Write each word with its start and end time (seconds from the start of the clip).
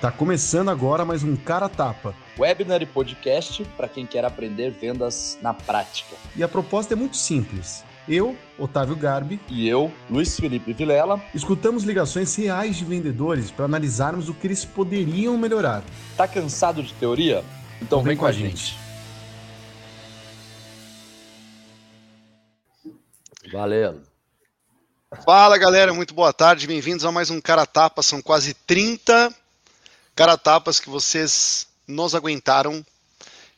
Tá 0.00 0.10
começando 0.10 0.70
agora 0.70 1.04
mais 1.04 1.22
um 1.22 1.36
Cara 1.36 1.68
Tapa. 1.68 2.14
Webinar 2.38 2.80
e 2.80 2.86
podcast 2.86 3.62
para 3.76 3.86
quem 3.86 4.06
quer 4.06 4.24
aprender 4.24 4.70
vendas 4.70 5.38
na 5.42 5.52
prática. 5.52 6.16
E 6.34 6.42
a 6.42 6.48
proposta 6.48 6.94
é 6.94 6.96
muito 6.96 7.18
simples. 7.18 7.84
Eu, 8.08 8.34
Otávio 8.58 8.96
Garbi, 8.96 9.38
e 9.46 9.68
eu, 9.68 9.92
Luiz 10.08 10.40
Felipe 10.40 10.72
Vilela, 10.72 11.22
escutamos 11.34 11.84
ligações 11.84 12.34
reais 12.34 12.76
de 12.76 12.84
vendedores 12.86 13.50
para 13.50 13.66
analisarmos 13.66 14.30
o 14.30 14.34
que 14.34 14.46
eles 14.46 14.64
poderiam 14.64 15.36
melhorar. 15.36 15.82
Tá 16.16 16.26
cansado 16.26 16.82
de 16.82 16.94
teoria? 16.94 17.44
Então, 17.76 17.98
então 17.98 17.98
vem, 17.98 18.12
vem, 18.12 18.16
com 18.16 18.24
a 18.24 18.32
gente. 18.32 18.78
gente. 22.84 23.52
Valeu. 23.52 24.00
Fala 25.26 25.58
galera, 25.58 25.92
muito 25.92 26.14
boa 26.14 26.32
tarde, 26.32 26.66
bem-vindos 26.66 27.04
a 27.04 27.12
mais 27.12 27.28
um 27.28 27.38
Cara 27.38 27.66
Tapa. 27.66 28.02
São 28.02 28.22
quase 28.22 28.54
30 28.54 29.30
cara 30.14 30.36
tapas 30.36 30.80
que 30.80 30.90
vocês 30.90 31.66
nos 31.86 32.14
aguentaram. 32.14 32.84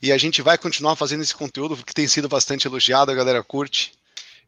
E 0.01 0.11
a 0.11 0.17
gente 0.17 0.41
vai 0.41 0.57
continuar 0.57 0.95
fazendo 0.97 1.23
esse 1.23 1.33
conteúdo, 1.33 1.77
que 1.77 1.93
tem 1.93 2.07
sido 2.07 2.27
bastante 2.27 2.67
elogiado, 2.67 3.09
a 3.09 3.15
galera 3.15 3.41
curte. 3.41 3.93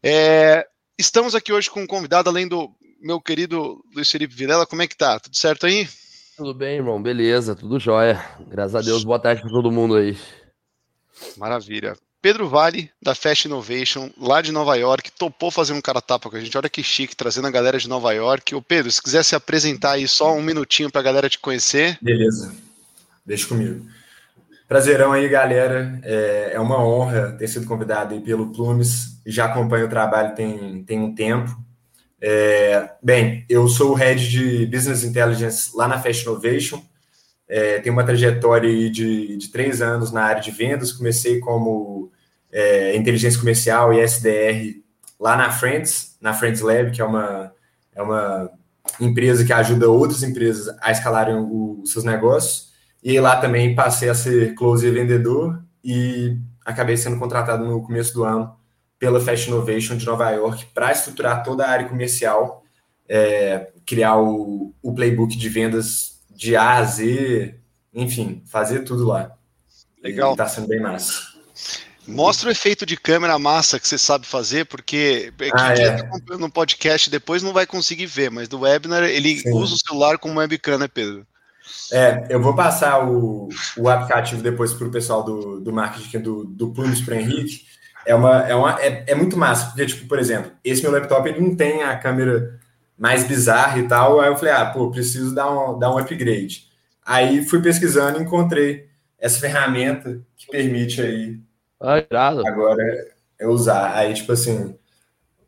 É, 0.04 0.68
estamos 0.98 1.34
aqui 1.34 1.54
hoje 1.54 1.70
com 1.70 1.82
um 1.82 1.88
convidado, 1.88 2.30
além 2.30 2.48
do 2.48 2.70
meu 3.02 3.22
querido 3.22 3.82
Luiz 3.96 4.12
Felipe 4.12 4.36
Vilela. 4.36 4.66
Como 4.66 4.82
é 4.82 4.88
que 4.88 4.98
tá? 4.98 5.20
Tudo 5.20 5.38
certo 5.38 5.66
aí? 5.66 5.88
Tudo 6.36 6.54
bem, 6.54 6.76
irmão. 6.76 7.02
Beleza, 7.02 7.56
tudo 7.56 7.80
jóia. 7.80 8.22
Graças 8.48 8.76
a 8.76 8.82
Deus. 8.82 9.06
Boa 9.06 9.20
tarde 9.20 9.42
para 9.42 9.52
todo 9.52 9.72
mundo 9.72 9.96
aí. 9.96 10.18
Maravilha. 11.38 11.96
Pedro 12.26 12.50
Vale, 12.50 12.90
da 13.00 13.14
Fast 13.14 13.48
Innovation, 13.48 14.10
lá 14.20 14.42
de 14.42 14.52
Nova 14.52 14.76
York, 14.76 15.12
topou 15.12 15.52
fazer 15.52 15.74
um 15.74 15.80
cara 15.80 16.02
tapa 16.02 16.28
com 16.28 16.36
a 16.36 16.40
gente. 16.40 16.58
Olha 16.58 16.68
que 16.68 16.82
chique, 16.82 17.16
trazendo 17.16 17.46
a 17.46 17.52
galera 17.52 17.78
de 17.78 17.88
Nova 17.88 18.12
York. 18.14 18.56
Ô 18.56 18.64
Pedro, 18.64 18.92
se 18.92 19.00
quiser 19.00 19.24
se 19.24 19.36
apresentar 19.36 19.92
aí 19.92 20.08
só 20.08 20.34
um 20.34 20.42
minutinho 20.42 20.92
para 20.92 21.02
a 21.02 21.04
galera 21.04 21.30
te 21.30 21.38
conhecer. 21.38 22.00
Beleza, 22.02 22.52
deixa 23.24 23.48
comigo. 23.48 23.86
Prazerão 24.68 25.12
aí, 25.12 25.30
galera. 25.30 26.00
É, 26.02 26.54
é 26.54 26.60
uma 26.60 26.84
honra 26.84 27.34
ter 27.34 27.48
sido 27.48 27.68
convidado 27.68 28.16
aí 28.16 28.20
pelo 28.20 28.52
Plumes. 28.52 29.20
Já 29.24 29.46
acompanho 29.46 29.86
o 29.86 29.90
trabalho 29.90 30.34
tem, 30.34 30.84
tem 30.84 31.00
um 31.00 31.14
tempo. 31.14 31.56
É, 32.20 32.90
bem, 33.04 33.46
eu 33.48 33.68
sou 33.68 33.92
o 33.92 33.94
head 33.94 34.28
de 34.28 34.66
Business 34.66 35.04
Intelligence 35.04 35.70
lá 35.76 35.88
na 35.88 36.02
Fast 36.02 36.24
Innovation. 36.24 36.82
É, 37.48 37.78
tenho 37.82 37.94
uma 37.94 38.04
trajetória 38.04 38.90
de, 38.90 39.38
de 39.38 39.48
três 39.50 39.80
anos 39.80 40.12
na 40.12 40.24
área 40.24 40.42
de 40.42 40.50
vendas. 40.50 40.92
Comecei 40.92 41.40
como 41.40 42.12
é, 42.56 42.96
inteligência 42.96 43.38
comercial 43.38 43.94
e 43.94 44.00
SDR 44.00 44.82
lá 45.20 45.36
na 45.36 45.52
Friends, 45.52 46.18
na 46.22 46.34
Friends 46.34 46.62
Lab, 46.62 46.90
que 46.92 47.02
é 47.02 47.06
uma, 47.06 47.52
é 47.94 48.02
uma 48.02 48.50
empresa 48.98 49.44
que 49.44 49.52
ajuda 49.52 49.90
outras 49.90 50.24
empresas 50.24 50.74
a 50.82 50.90
escalarem 50.90 51.36
os 51.36 51.92
seus 51.92 52.06
negócios. 52.06 52.70
E 53.04 53.20
lá 53.20 53.36
também 53.36 53.76
passei 53.76 54.08
a 54.08 54.16
ser 54.16 54.56
close 54.56 54.90
vendedor 54.90 55.62
e 55.84 56.38
acabei 56.66 56.96
sendo 56.96 57.20
contratado 57.20 57.66
no 57.66 57.84
começo 57.84 58.14
do 58.14 58.24
ano 58.24 58.56
pela 58.98 59.20
Fast 59.20 59.50
Innovation 59.50 59.98
de 59.98 60.06
Nova 60.06 60.32
York 60.32 60.68
para 60.74 60.94
estruturar 60.94 61.44
toda 61.44 61.66
a 61.66 61.70
área 61.70 61.90
comercial, 61.90 62.64
é, 63.08 63.70
criar 63.86 64.16
o, 64.16 64.74
o 64.82 64.96
playbook 64.96 65.36
de 65.36 65.50
vendas 65.50 66.22
de 66.34 66.56
A 66.56 66.78
a 66.78 66.84
Z, 66.86 67.60
enfim, 67.94 68.42
fazer 68.46 68.80
tudo 68.86 69.06
lá. 69.06 69.36
Legal. 70.02 70.32
Está 70.32 70.48
sendo 70.48 70.68
bem 70.68 70.80
massa. 70.80 71.35
Mostra 72.08 72.50
o 72.50 72.52
efeito 72.52 72.86
de 72.86 72.96
câmera 72.98 73.40
massa 73.40 73.80
que 73.80 73.88
você 73.88 73.98
sabe 73.98 74.26
fazer, 74.28 74.66
porque 74.66 75.34
ah, 75.54 75.74
quem 75.74 75.86
é. 75.86 75.98
Tá 75.98 76.38
no 76.38 76.52
podcast 76.52 77.10
depois 77.10 77.42
não 77.42 77.54
vai 77.54 77.66
conseguir 77.66 78.06
ver, 78.06 78.30
mas 78.30 78.48
do 78.48 78.62
webinar 78.62 79.04
ele 79.04 79.40
Sim. 79.40 79.52
usa 79.54 79.76
o 79.76 79.80
celular 79.88 80.18
como 80.18 80.40
webcam, 80.40 80.78
né, 80.78 80.88
Pedro? 80.88 81.26
É, 81.92 82.28
eu 82.30 82.42
vou 82.42 82.56
passar 82.56 83.08
o, 83.08 83.50
o 83.78 83.90
aplicativo 83.90 84.42
depois 84.42 84.74
para 84.74 84.88
o 84.88 84.92
pessoal 84.92 85.24
do, 85.24 85.60
do 85.60 85.74
marketing 85.74 86.20
do, 86.20 86.44
do 86.44 86.72
Plumes 86.72 87.02
para 87.02 87.16
Henrique. 87.16 87.66
É, 88.06 88.14
uma, 88.14 88.48
é, 88.48 88.54
uma, 88.54 88.80
é, 88.82 89.04
é 89.08 89.16
muito 89.16 89.36
massa, 89.36 89.68
porque, 89.68 89.86
tipo, 89.86 90.08
por 90.08 90.20
exemplo, 90.20 90.52
esse 90.64 90.84
meu 90.84 90.92
laptop 90.92 91.28
ele 91.28 91.40
não 91.40 91.56
tem 91.56 91.82
a 91.82 91.98
câmera 91.98 92.60
mais 92.98 93.24
bizarra 93.24 93.80
e 93.80 93.88
tal. 93.88 94.22
Aí 94.22 94.30
eu 94.30 94.38
falei, 94.38 94.54
ah, 94.54 94.66
pô, 94.66 94.92
preciso 94.92 95.34
dar 95.34 95.52
um, 95.52 95.80
dar 95.80 95.94
um 95.94 95.98
upgrade. 95.98 96.68
Aí 97.04 97.46
fui 97.46 97.62
pesquisando 97.62 98.20
e 98.20 98.24
encontrei 98.24 98.88
essa 99.20 99.40
ferramenta 99.40 100.22
que 100.36 100.48
permite 100.48 101.02
aí 101.02 101.40
ah, 101.82 102.00
irado. 102.00 102.48
Agora 102.48 102.84
é 103.40 103.48
usar. 103.48 103.96
Aí, 103.96 104.14
tipo 104.14 104.32
assim, 104.32 104.76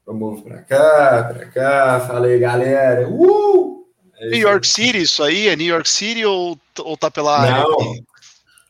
eu 0.05 0.13
movo 0.13 0.41
pra 0.41 0.61
cá, 0.61 1.33
pra 1.33 1.45
cá, 1.47 2.05
falei, 2.07 2.39
galera, 2.39 3.07
uh! 3.09 3.85
Aí, 4.19 4.31
New 4.31 4.39
York 4.39 4.67
City, 4.67 5.01
isso 5.01 5.23
aí? 5.23 5.47
É 5.47 5.55
New 5.55 5.67
York 5.67 5.89
City 5.89 6.25
ou, 6.25 6.57
ou 6.79 6.97
tá 6.97 7.11
pela 7.11 7.39
área? 7.39 7.63
Não, 7.63 7.93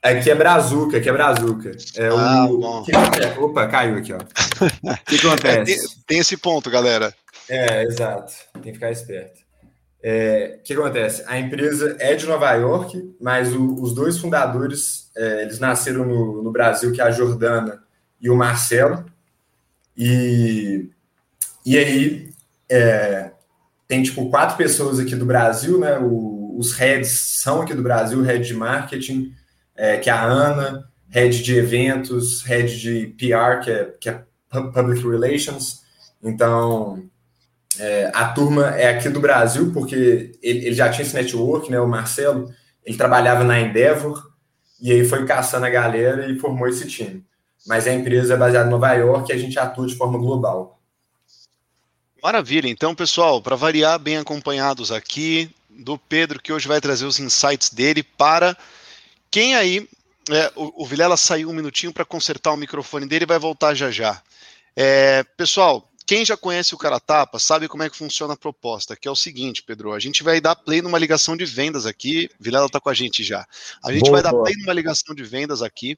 aqui 0.04 0.30
é 0.30 0.36
Brazuca, 0.36 0.98
aqui 0.98 1.10
é 1.10 1.14
Brazuca. 1.14 1.72
É 1.96 2.08
ah, 2.08 2.46
o... 2.46 2.58
bom. 2.58 2.84
Que... 2.84 2.92
Opa, 3.40 3.68
caiu 3.68 3.98
aqui, 3.98 4.14
ó. 4.14 4.18
O 4.18 5.06
que 5.06 5.16
acontece? 5.26 5.48
É, 5.48 5.64
tem, 5.64 5.78
tem, 6.06 6.20
esse 6.20 6.36
ponto, 6.38 6.70
galera. 6.70 7.14
É, 7.50 7.84
exato. 7.84 8.34
Tem 8.54 8.64
que 8.64 8.74
ficar 8.74 8.92
esperto. 8.92 9.40
É, 10.04 10.58
o 10.60 10.64
que 10.64 10.74
acontece? 10.74 11.24
A 11.28 11.40
empresa 11.40 11.96
é 12.00 12.16
de 12.16 12.26
Nova 12.26 12.52
York, 12.54 13.16
mas 13.20 13.54
o, 13.54 13.82
os 13.82 13.94
dois 13.94 14.18
fundadores, 14.18 15.07
é, 15.18 15.42
eles 15.42 15.60
nasceram 15.60 16.06
no, 16.06 16.44
no, 16.44 16.52
Brasil, 16.52 16.92
que 16.92 17.02
é 17.02 17.04
a 17.04 17.12
Jordana 17.12 17.84
e 18.22 18.30
o 18.30 18.36
Marcelo. 18.36 19.06
E, 19.98 20.90
e 21.66 21.78
aí 21.78 22.30
é, 22.70 23.32
tem 23.88 24.04
tipo 24.04 24.30
quatro 24.30 24.56
pessoas 24.56 25.00
aqui 25.00 25.16
do 25.16 25.26
Brasil, 25.26 25.80
né? 25.80 25.98
O, 25.98 26.56
os 26.58 26.74
heads 26.74 27.40
são 27.42 27.62
aqui 27.62 27.74
do 27.74 27.82
Brasil, 27.82 28.22
head 28.22 28.46
de 28.46 28.54
marketing, 28.54 29.34
é, 29.76 29.98
que 29.98 30.10
é 30.10 30.14
a 30.14 30.24
Ana, 30.24 30.88
head 31.10 31.42
de 31.42 31.56
eventos, 31.56 32.44
head 32.44 32.80
de 32.80 33.08
PR, 33.18 33.64
que 33.64 33.72
é, 33.72 33.86
que 34.00 34.10
é 34.10 34.24
Public 34.50 35.08
Relations. 35.08 35.82
Então, 36.22 37.04
é, 37.80 38.12
a 38.14 38.30
turma 38.30 38.68
é 38.76 38.90
aqui 38.90 39.10
do 39.10 39.20
Brasil, 39.20 39.72
porque 39.72 40.32
ele, 40.42 40.68
ele, 40.68 40.74
já 40.74 40.90
tinha 40.90 41.06
esse 41.06 41.16
network, 41.16 41.72
né? 41.72 41.80
O 41.80 41.88
Marcelo, 41.88 42.52
ele 42.86 42.98
trabalhava 42.98 43.44
na 43.44 43.60
Endeavor, 43.60 44.28
e 44.80 44.92
aí 44.92 45.06
foi 45.06 45.26
caçando 45.26 45.66
a 45.66 45.70
galera 45.70 46.30
e 46.32 46.38
formou 46.38 46.68
esse 46.68 46.88
time. 46.88 47.26
Mas 47.66 47.88
a 47.88 47.94
empresa 47.94 48.34
é 48.34 48.38
baseada 48.38 48.68
em 48.68 48.72
Nova 48.72 48.94
York 48.94 49.32
e 49.32 49.36
a 49.36 49.38
gente 49.38 49.58
atua 49.60 49.88
de 49.88 49.96
forma 49.96 50.18
global. 50.18 50.80
Maravilha. 52.22 52.68
Então, 52.68 52.96
pessoal, 52.96 53.42
para 53.42 53.56
variar, 53.56 54.00
bem 54.00 54.18
acompanhados 54.18 54.92
aqui 54.92 55.50
do 55.70 55.98
Pedro, 55.98 56.42
que 56.42 56.52
hoje 56.52 56.68
vai 56.68 56.82
trazer 56.82 57.06
os 57.06 57.20
insights 57.20 57.70
dele 57.70 58.04
para 58.04 58.58
quem 59.30 59.56
aí. 59.56 59.88
É, 60.30 60.52
o, 60.56 60.84
o 60.84 60.86
Vilela 60.86 61.16
saiu 61.16 61.50
um 61.50 61.54
minutinho 61.54 61.94
para 61.94 62.04
consertar 62.04 62.52
o 62.52 62.58
microfone 62.58 63.08
dele 63.08 63.24
e 63.24 63.28
vai 63.28 63.40
voltar 63.40 63.74
já 63.74 63.90
já. 63.90 64.22
É, 64.76 65.24
pessoal, 65.38 65.90
quem 66.08 66.24
já 66.24 66.38
conhece 66.38 66.74
o 66.74 66.78
Cara 66.78 67.02
Tapa 67.02 67.38
sabe 67.38 67.68
como 67.68 67.84
é 67.84 67.90
que 67.90 67.98
funciona 67.98 68.34
a 68.34 68.38
proposta, 68.38 68.96
que 68.96 69.10
é 69.10 69.12
o 69.12 69.16
seguinte, 69.16 69.62
Pedro, 69.62 69.92
a 69.92 70.00
gente 70.00 70.24
vai 70.24 70.40
dar 70.40 70.56
play 70.56 70.82
numa 70.82 70.98
ligação 70.98 71.36
de 71.36 71.46
vendas 71.46 71.86
aqui, 71.86 72.30
Vilela 72.40 72.68
está 72.68 72.80
com 72.80 72.90
a 72.90 72.94
gente 72.94 73.26
já. 73.26 73.46
A 73.84 73.92
gente 73.92 74.04
boa, 74.04 74.14
vai 74.14 74.24
dar 74.24 74.32
boa. 74.32 74.46
play 74.46 74.56
numa 74.56 74.72
ligação 74.72 75.14
de 75.14 75.24
vendas 75.24 75.62
aqui, 75.62 75.98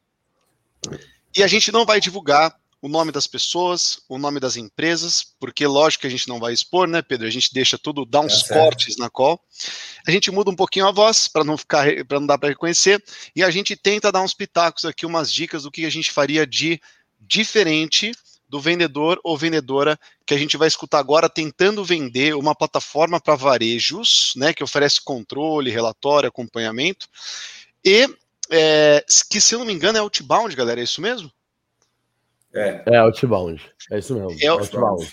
e 1.38 1.44
a 1.44 1.48
gente 1.48 1.72
não 1.72 1.86
vai 1.86 2.02
divulgar 2.02 2.60
o 2.82 2.88
nome 2.88 3.12
das 3.12 3.28
pessoas, 3.28 4.00
o 4.10 4.18
nome 4.18 4.40
das 4.40 4.58
empresas, 4.58 5.36
porque 5.40 5.68
lógico 5.68 6.02
que 6.02 6.08
a 6.08 6.10
gente 6.10 6.28
não 6.28 6.40
vai 6.40 6.54
expor, 6.54 6.88
né, 6.88 7.04
Pedro? 7.04 7.28
A 7.28 7.32
gente 7.32 7.54
deixa 7.54 7.78
tudo, 7.78 8.04
dá 8.04 8.22
uns 8.22 8.50
é 8.50 8.54
cortes 8.54 8.98
na 8.98 9.12
call. 9.12 9.40
A 10.08 10.12
gente 10.12 10.32
muda 10.32 10.50
um 10.50 10.56
pouquinho 10.56 10.88
a 10.88 10.92
voz 10.92 11.28
para 11.28 11.44
não 11.44 11.56
ficar, 11.56 11.86
para 12.08 12.20
não 12.20 12.26
dar 12.26 12.40
para 12.40 12.50
reconhecer, 12.50 13.04
e 13.36 13.44
a 13.44 13.52
gente 13.52 13.76
tenta 13.76 14.12
dar 14.12 14.24
uns 14.24 14.34
pitacos 14.34 14.86
aqui, 14.86 15.06
umas 15.06 15.32
dicas 15.32 15.64
do 15.64 15.72
que 15.72 15.86
a 15.86 15.90
gente 15.90 16.12
faria 16.12 16.48
de 16.48 16.82
diferente 17.20 18.12
do 18.50 18.60
vendedor 18.60 19.20
ou 19.24 19.38
vendedora 19.38 19.98
que 20.26 20.34
a 20.34 20.38
gente 20.38 20.58
vai 20.58 20.68
escutar 20.68 20.98
agora 21.00 21.30
tentando 21.30 21.86
vender 21.86 22.36
uma 22.36 22.56
plataforma 22.56 23.22
para 23.22 23.36
varejos, 23.36 24.34
né, 24.36 24.54
que 24.54 24.64
oferece 24.64 25.00
controle, 25.02 25.70
relatório, 25.70 26.28
acompanhamento, 26.28 27.08
e 27.86 28.10
é, 28.50 29.06
que, 29.30 29.40
se 29.40 29.54
eu 29.54 29.60
não 29.60 29.66
me 29.66 29.74
engano, 29.74 29.98
é 29.98 30.02
outbound, 30.02 30.56
galera, 30.56 30.82
é 30.82 30.84
isso 30.84 31.00
mesmo? 31.00 31.32
É, 32.54 32.84
é 32.88 32.98
outbound, 32.98 33.62
é 33.92 34.00
isso 34.00 34.16
mesmo. 34.16 34.36
É 34.42 34.48
outbound. 34.48 35.08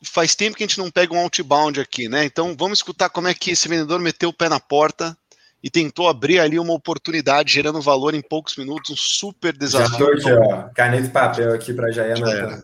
Faz 0.00 0.36
tempo 0.36 0.56
que 0.56 0.62
a 0.62 0.66
gente 0.66 0.78
não 0.78 0.92
pega 0.92 1.12
um 1.12 1.18
outbound 1.18 1.80
aqui, 1.80 2.08
né? 2.08 2.24
Então 2.24 2.54
vamos 2.56 2.78
escutar 2.78 3.10
como 3.10 3.26
é 3.26 3.34
que 3.34 3.50
esse 3.50 3.68
vendedor 3.68 3.98
meteu 3.98 4.28
o 4.28 4.32
pé 4.32 4.48
na 4.48 4.60
porta 4.60 5.18
e 5.62 5.68
tentou 5.68 6.08
abrir 6.08 6.38
ali 6.38 6.58
uma 6.58 6.72
oportunidade, 6.72 7.52
gerando 7.52 7.80
valor 7.80 8.14
em 8.14 8.22
poucos 8.22 8.56
minutos, 8.56 8.90
um 8.90 8.96
super 8.96 9.56
desafio. 9.56 10.18
Já 10.20 10.34
aqui, 10.34 10.40
ó, 10.40 10.68
caneta 10.74 11.06
e 11.06 11.10
papel 11.10 11.52
aqui 11.52 11.74
para 11.74 11.90
já 11.90 12.06
ir 12.06 12.12
anotando 12.12 12.62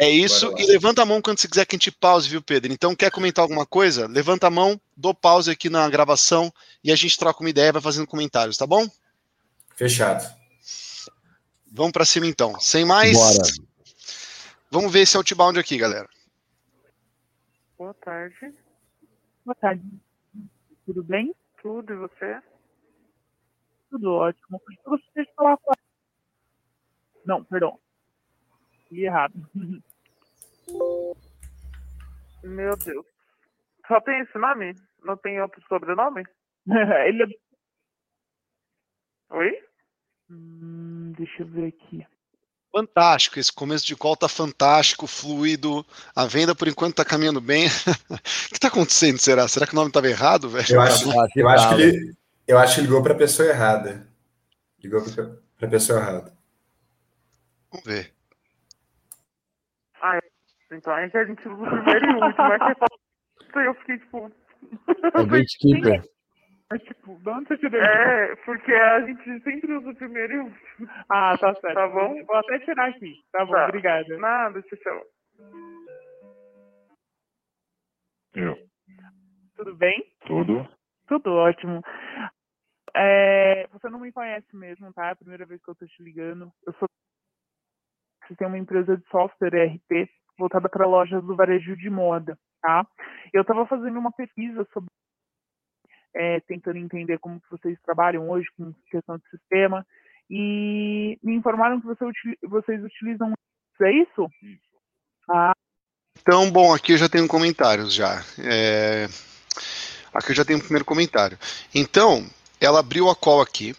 É 0.00 0.08
isso, 0.08 0.54
e 0.56 0.66
levanta 0.66 1.02
a 1.02 1.06
mão 1.06 1.20
quando 1.20 1.40
você 1.40 1.48
quiser 1.48 1.64
que 1.64 1.74
a 1.74 1.78
gente 1.78 1.90
pause, 1.90 2.28
viu, 2.28 2.40
Pedro? 2.40 2.72
Então, 2.72 2.94
quer 2.94 3.10
comentar 3.10 3.42
alguma 3.42 3.66
coisa? 3.66 4.06
Levanta 4.06 4.46
a 4.46 4.50
mão, 4.50 4.80
dou 4.96 5.12
pause 5.12 5.50
aqui 5.50 5.68
na 5.68 5.88
gravação 5.88 6.52
e 6.82 6.92
a 6.92 6.96
gente 6.96 7.18
troca 7.18 7.40
uma 7.40 7.50
ideia, 7.50 7.72
vai 7.72 7.82
fazendo 7.82 8.06
comentários, 8.06 8.56
tá 8.56 8.66
bom? 8.66 8.86
Fechado. 9.74 10.32
Vamos 11.72 11.92
para 11.92 12.04
cima 12.04 12.26
então. 12.26 12.60
Sem 12.60 12.84
mais. 12.84 13.14
Bora. 13.14 13.48
Vamos 14.70 14.92
ver 14.92 15.00
esse 15.00 15.16
outbound 15.16 15.58
aqui, 15.58 15.76
galera. 15.76 16.08
Boa 17.78 17.94
tarde. 17.94 18.54
Boa 19.44 19.54
tarde. 19.54 19.82
Tudo 20.86 21.02
bem? 21.02 21.34
Tudo, 21.62 21.92
e 21.92 21.96
você? 21.96 22.42
Tudo 23.88 24.12
ótimo. 24.12 24.60
Eu 24.84 24.90
gostaria 24.90 25.24
de 25.24 25.34
falar 25.34 25.56
com. 25.58 25.72
Não, 27.24 27.44
perdão. 27.44 27.78
Li 28.90 29.04
errado. 29.04 29.34
Meu 32.42 32.76
Deus. 32.76 33.06
Só 33.86 34.00
tem 34.00 34.20
esse 34.20 34.36
nome? 34.36 34.74
Não 35.04 35.16
tem 35.16 35.40
outro 35.40 35.62
sobrenome? 35.68 36.24
Ele 37.06 37.22
é... 37.22 37.26
Oi? 39.30 39.64
Hum, 40.30 41.12
deixa 41.16 41.42
eu 41.42 41.46
ver 41.46 41.68
aqui. 41.68 42.06
Fantástico, 42.74 43.38
esse 43.38 43.52
começo 43.52 43.86
de 43.86 43.94
call 43.94 44.16
tá 44.16 44.28
fantástico, 44.28 45.06
fluido. 45.06 45.84
A 46.16 46.24
venda 46.24 46.54
por 46.54 46.66
enquanto 46.66 46.94
tá 46.94 47.04
caminhando 47.04 47.40
bem. 47.40 47.66
o 48.08 48.54
que 48.54 48.58
tá 48.58 48.68
acontecendo, 48.68 49.18
será? 49.18 49.46
Será 49.46 49.66
que 49.66 49.74
o 49.74 49.76
nome 49.76 49.88
estava 49.88 50.08
errado, 50.08 50.48
velho? 50.48 50.66
Eu 50.70 50.80
acho, 50.80 51.10
eu 51.36 51.48
acho 51.50 51.68
que 51.68 51.82
ele, 51.82 52.16
eu 52.48 52.58
acho 52.58 52.76
que 52.76 52.80
ligou 52.80 53.02
para 53.02 53.12
a 53.12 53.18
pessoa 53.18 53.46
errada. 53.46 54.08
Ligou 54.82 55.02
para 55.02 55.68
a 55.68 55.70
pessoa 55.70 56.00
errada. 56.00 56.32
Vamos 57.70 57.86
ver. 57.86 58.12
Ah, 60.00 60.18
então 60.72 60.94
a 60.94 61.06
gente 61.06 61.46
usa 61.46 61.62
o 61.62 61.68
primeiro 61.68 62.06
e 62.06 62.14
último. 62.14 62.42
Aí 62.42 62.58
você 62.58 62.74
fala, 63.52 63.66
eu 63.66 63.74
fiquei 63.74 63.98
tipo. 63.98 64.32
É 65.14 65.24
gatekeeper. 65.24 66.11
Mas, 66.72 66.82
tipo, 66.84 67.14
de 67.18 67.28
onde 67.28 67.48
você 67.48 67.58
tirou 67.58 67.82
É, 67.82 68.34
porque 68.46 68.72
a 68.72 69.00
gente 69.02 69.40
sempre 69.42 69.74
usa 69.74 69.90
o 69.90 69.94
primeiro 69.94 70.32
e 70.32 70.38
o 70.38 70.44
último. 70.44 70.88
Ah, 71.10 71.36
tá 71.38 71.54
certo. 71.56 71.74
Tá 71.74 71.86
bom? 71.86 72.24
Vou 72.24 72.36
até 72.36 72.58
tirar 72.60 72.88
aqui. 72.88 73.14
Tá 73.30 73.44
bom, 73.44 73.52
Tá. 73.52 73.64
obrigada. 73.66 74.16
Nada, 74.16 74.62
tchau. 74.62 75.02
Eu. 78.34 78.56
Tudo 79.54 79.76
bem? 79.76 80.02
Tudo. 80.26 80.66
Tudo 81.06 81.30
ótimo. 81.34 81.82
É, 82.94 83.66
você 83.66 83.90
não 83.90 84.00
me 84.00 84.10
conhece 84.10 84.56
mesmo, 84.56 84.90
tá? 84.94 85.08
É 85.08 85.10
a 85.10 85.16
primeira 85.16 85.44
vez 85.44 85.62
que 85.62 85.70
eu 85.70 85.74
tô 85.74 85.86
te 85.86 86.02
ligando. 86.02 86.50
Eu 86.66 86.72
sou. 86.74 86.88
Você 88.26 88.34
tem 88.36 88.46
uma 88.46 88.56
empresa 88.56 88.96
de 88.96 89.06
software 89.08 89.52
ERP 89.52 90.08
voltada 90.38 90.70
para 90.70 90.86
lojas 90.86 91.22
do 91.22 91.36
varejo 91.36 91.76
de 91.76 91.90
moda, 91.90 92.38
tá? 92.62 92.86
Eu 93.30 93.42
estava 93.42 93.66
fazendo 93.66 93.98
uma 93.98 94.12
pesquisa 94.12 94.66
sobre. 94.72 94.88
É, 96.14 96.40
tentando 96.40 96.78
entender 96.78 97.18
como 97.18 97.40
que 97.40 97.50
vocês 97.50 97.78
trabalham 97.84 98.28
hoje 98.30 98.46
com 98.56 98.72
questão 98.90 99.18
de 99.18 99.28
sistema. 99.30 99.86
E 100.30 101.18
me 101.22 101.34
informaram 101.34 101.80
que 101.80 101.86
você 101.86 102.04
vocês 102.42 102.82
utilizam 102.82 103.32
isso. 103.32 103.84
É 103.84 103.92
isso? 103.92 104.30
Ah, 105.28 105.52
Então, 106.20 106.50
bom, 106.50 106.74
aqui 106.74 106.92
eu 106.92 106.98
já 106.98 107.08
tenho 107.08 107.26
comentários 107.28 107.92
já. 107.92 108.22
É, 108.38 109.06
Aqui 110.12 110.32
eu 110.32 110.36
já 110.36 110.44
tenho 110.44 110.58
o 110.58 110.62
primeiro 110.62 110.84
comentário. 110.84 111.38
Então, 111.74 112.26
ela 112.60 112.80
abriu 112.80 113.08
a 113.08 113.16
call 113.16 113.40
aqui. 113.40 113.74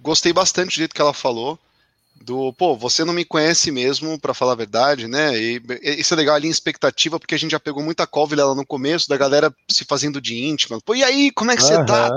Gostei 0.00 0.32
bastante 0.32 0.70
do 0.70 0.78
jeito 0.78 0.94
que 0.94 1.00
ela 1.00 1.12
falou. 1.12 1.58
Do, 2.22 2.52
pô, 2.54 2.76
você 2.76 3.04
não 3.04 3.12
me 3.12 3.24
conhece 3.24 3.70
mesmo, 3.70 4.18
pra 4.18 4.34
falar 4.34 4.52
a 4.52 4.56
verdade, 4.56 5.06
né? 5.06 5.36
E, 5.38 5.62
e 5.82 6.00
isso 6.00 6.14
é 6.14 6.16
legal 6.16 6.34
ali 6.34 6.48
em 6.48 6.50
expectativa, 6.50 7.20
porque 7.20 7.34
a 7.34 7.38
gente 7.38 7.52
já 7.52 7.60
pegou 7.60 7.82
muita 7.82 8.06
call 8.06 8.26
Vilela, 8.26 8.54
no 8.54 8.66
começo, 8.66 9.08
da 9.08 9.16
galera 9.16 9.54
se 9.70 9.84
fazendo 9.84 10.20
de 10.20 10.36
íntima. 10.44 10.80
Pô, 10.80 10.94
e 10.94 11.04
aí, 11.04 11.30
como 11.30 11.50
é 11.50 11.56
que 11.56 11.62
você 11.62 11.84
tá? 11.84 12.10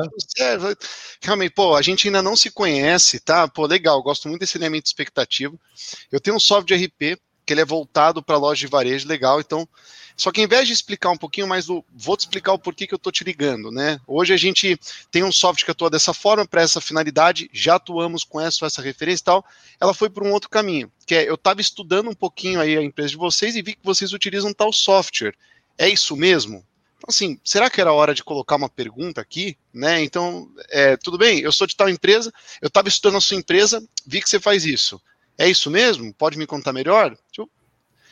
Realmente, 1.21 1.53
pô, 1.53 1.75
a 1.75 1.81
gente 1.81 2.07
ainda 2.07 2.21
não 2.21 2.35
se 2.35 2.49
conhece, 2.49 3.19
tá? 3.19 3.47
Pô, 3.47 3.65
legal, 3.65 4.01
gosto 4.01 4.27
muito 4.27 4.39
desse 4.39 4.57
elemento 4.57 4.83
de 4.83 4.89
expectativa. 4.89 5.53
Eu 6.11 6.19
tenho 6.19 6.37
um 6.37 6.39
software 6.39 6.77
de 6.77 6.85
RP, 6.85 7.19
que 7.49 7.53
ele 7.53 7.61
é 7.61 7.65
voltado 7.65 8.21
para 8.21 8.37
loja 8.37 8.59
de 8.59 8.67
varejo, 8.67 9.07
legal, 9.07 9.39
então 9.39 9.67
só 10.15 10.31
que 10.31 10.39
em 10.39 10.47
vez 10.47 10.67
de 10.67 10.73
explicar 10.73 11.09
um 11.09 11.17
pouquinho 11.17 11.47
mais 11.47 11.65
do. 11.65 11.83
Vou 11.95 12.15
te 12.15 12.19
explicar 12.19 12.53
o 12.53 12.59
porquê 12.59 12.85
que 12.85 12.93
eu 12.93 12.99
tô 12.99 13.09
te 13.09 13.23
ligando, 13.23 13.71
né? 13.71 13.99
Hoje 14.05 14.33
a 14.33 14.37
gente 14.37 14.77
tem 15.09 15.23
um 15.23 15.31
software 15.31 15.65
que 15.65 15.71
atua 15.71 15.89
dessa 15.89 16.13
forma, 16.13 16.45
para 16.45 16.61
essa 16.61 16.79
finalidade, 16.79 17.49
já 17.51 17.75
atuamos 17.75 18.23
com 18.23 18.39
essa, 18.39 18.67
essa 18.67 18.83
referência 18.83 19.21
e 19.21 19.25
tal. 19.25 19.45
Ela 19.79 19.95
foi 19.95 20.11
por 20.11 20.21
um 20.21 20.31
outro 20.31 20.47
caminho, 20.47 20.91
que 21.07 21.15
é 21.15 21.27
eu 21.27 21.33
estava 21.33 21.59
estudando 21.59 22.09
um 22.09 22.13
pouquinho 22.13 22.59
aí 22.59 22.77
a 22.77 22.83
empresa 22.83 23.09
de 23.09 23.17
vocês 23.17 23.55
e 23.55 23.63
vi 23.63 23.73
que 23.73 23.83
vocês 23.83 24.13
utilizam 24.13 24.53
tal 24.53 24.71
software. 24.71 25.33
É 25.75 25.89
isso 25.89 26.15
mesmo? 26.15 26.63
Então, 26.97 27.07
assim, 27.07 27.39
será 27.43 27.67
que 27.67 27.81
era 27.81 27.93
hora 27.93 28.13
de 28.13 28.23
colocar 28.23 28.57
uma 28.57 28.69
pergunta 28.69 29.21
aqui? 29.21 29.57
Né? 29.73 30.03
Então, 30.03 30.51
é, 30.69 30.97
tudo 30.97 31.17
bem, 31.17 31.39
eu 31.39 31.51
sou 31.51 31.65
de 31.65 31.75
tal 31.75 31.89
empresa, 31.89 32.31
eu 32.61 32.67
estava 32.67 32.89
estudando 32.89 33.17
a 33.17 33.21
sua 33.21 33.37
empresa, 33.37 33.81
vi 34.05 34.21
que 34.21 34.29
você 34.29 34.39
faz 34.39 34.65
isso. 34.65 35.01
É 35.39 35.47
isso 35.47 35.71
mesmo? 35.71 36.13
Pode 36.13 36.37
me 36.37 36.45
contar 36.45 36.73
melhor? 36.73 37.17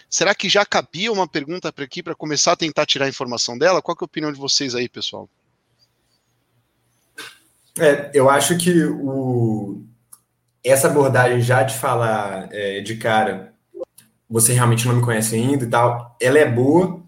Será 0.10 0.34
que 0.34 0.48
já 0.48 0.66
cabia 0.66 1.12
uma 1.12 1.28
pergunta 1.28 1.74
para 1.74 1.84
aqui 1.84 2.02
para 2.02 2.16
começar 2.16 2.54
a 2.54 2.56
tentar 2.56 2.86
tirar 2.86 3.04
a 3.04 3.10
informação 3.10 3.58
dela? 3.58 3.82
Qual 3.82 3.98
é 4.00 4.02
a 4.02 4.06
opinião 4.06 4.32
de 4.32 4.40
vocês 4.40 4.74
aí, 4.74 4.88
pessoal? 4.88 5.30
É, 7.78 8.10
eu 8.14 8.30
acho 8.30 8.58
que 8.58 8.86
o, 8.86 9.84
essa 10.64 10.88
abordagem 10.88 11.42
já 11.42 11.64
de 11.64 11.78
falar 11.78 12.48
é, 12.50 12.80
de 12.80 12.96
cara, 12.96 13.54
você 14.30 14.54
realmente 14.54 14.88
não 14.88 14.96
me 14.96 15.04
conhece 15.04 15.36
ainda 15.36 15.66
e 15.66 15.70
tal, 15.70 16.16
ela 16.22 16.40
é 16.40 16.50
boa, 16.50 17.04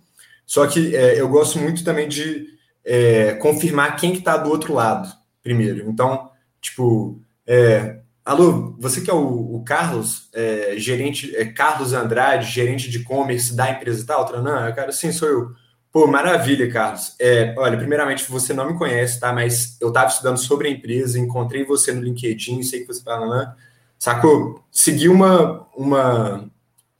só 0.46 0.68
que 0.68 0.94
é, 0.94 1.20
eu 1.20 1.30
gosto 1.30 1.58
muito 1.58 1.82
também 1.82 2.10
de 2.10 2.46
é, 2.84 3.36
confirmar 3.36 3.96
quem 3.96 4.14
que 4.14 4.22
tá 4.22 4.36
do 4.36 4.50
outro 4.50 4.74
lado, 4.74 5.10
primeiro. 5.42 5.90
Então, 5.90 6.30
tipo, 6.60 7.20
é, 7.48 8.00
alô, 8.30 8.76
você 8.78 9.02
que 9.02 9.10
é 9.10 9.14
o, 9.14 9.56
o 9.56 9.64
Carlos, 9.64 10.30
é, 10.34 10.76
gerente, 10.78 11.36
é, 11.36 11.46
Carlos 11.46 11.94
Andrade, 11.94 12.52
gerente 12.52 12.88
de 12.88 13.00
e-commerce 13.00 13.56
da 13.56 13.72
empresa 13.72 14.06
tal, 14.06 14.24
Tranã? 14.24 14.72
Cara, 14.72 14.92
sim, 14.92 15.12
sou 15.12 15.28
eu. 15.28 15.52
Pô, 15.92 16.06
maravilha, 16.06 16.72
Carlos. 16.72 17.16
É, 17.20 17.56
olha, 17.58 17.76
primeiramente, 17.76 18.30
você 18.30 18.54
não 18.54 18.72
me 18.72 18.78
conhece, 18.78 19.20
tá? 19.20 19.34
Mas 19.34 19.76
eu 19.82 19.88
estava 19.88 20.10
estudando 20.12 20.38
sobre 20.38 20.68
a 20.68 20.72
empresa, 20.72 21.18
encontrei 21.18 21.66
você 21.66 21.92
no 21.92 22.04
LinkedIn, 22.04 22.62
sei 22.62 22.82
que 22.82 22.86
você 22.86 23.02
fala, 23.02 23.36
né? 23.36 23.56
Sacou? 23.98 24.64
Segui 24.72 25.10
uma, 25.10 25.68
uma, 25.76 26.48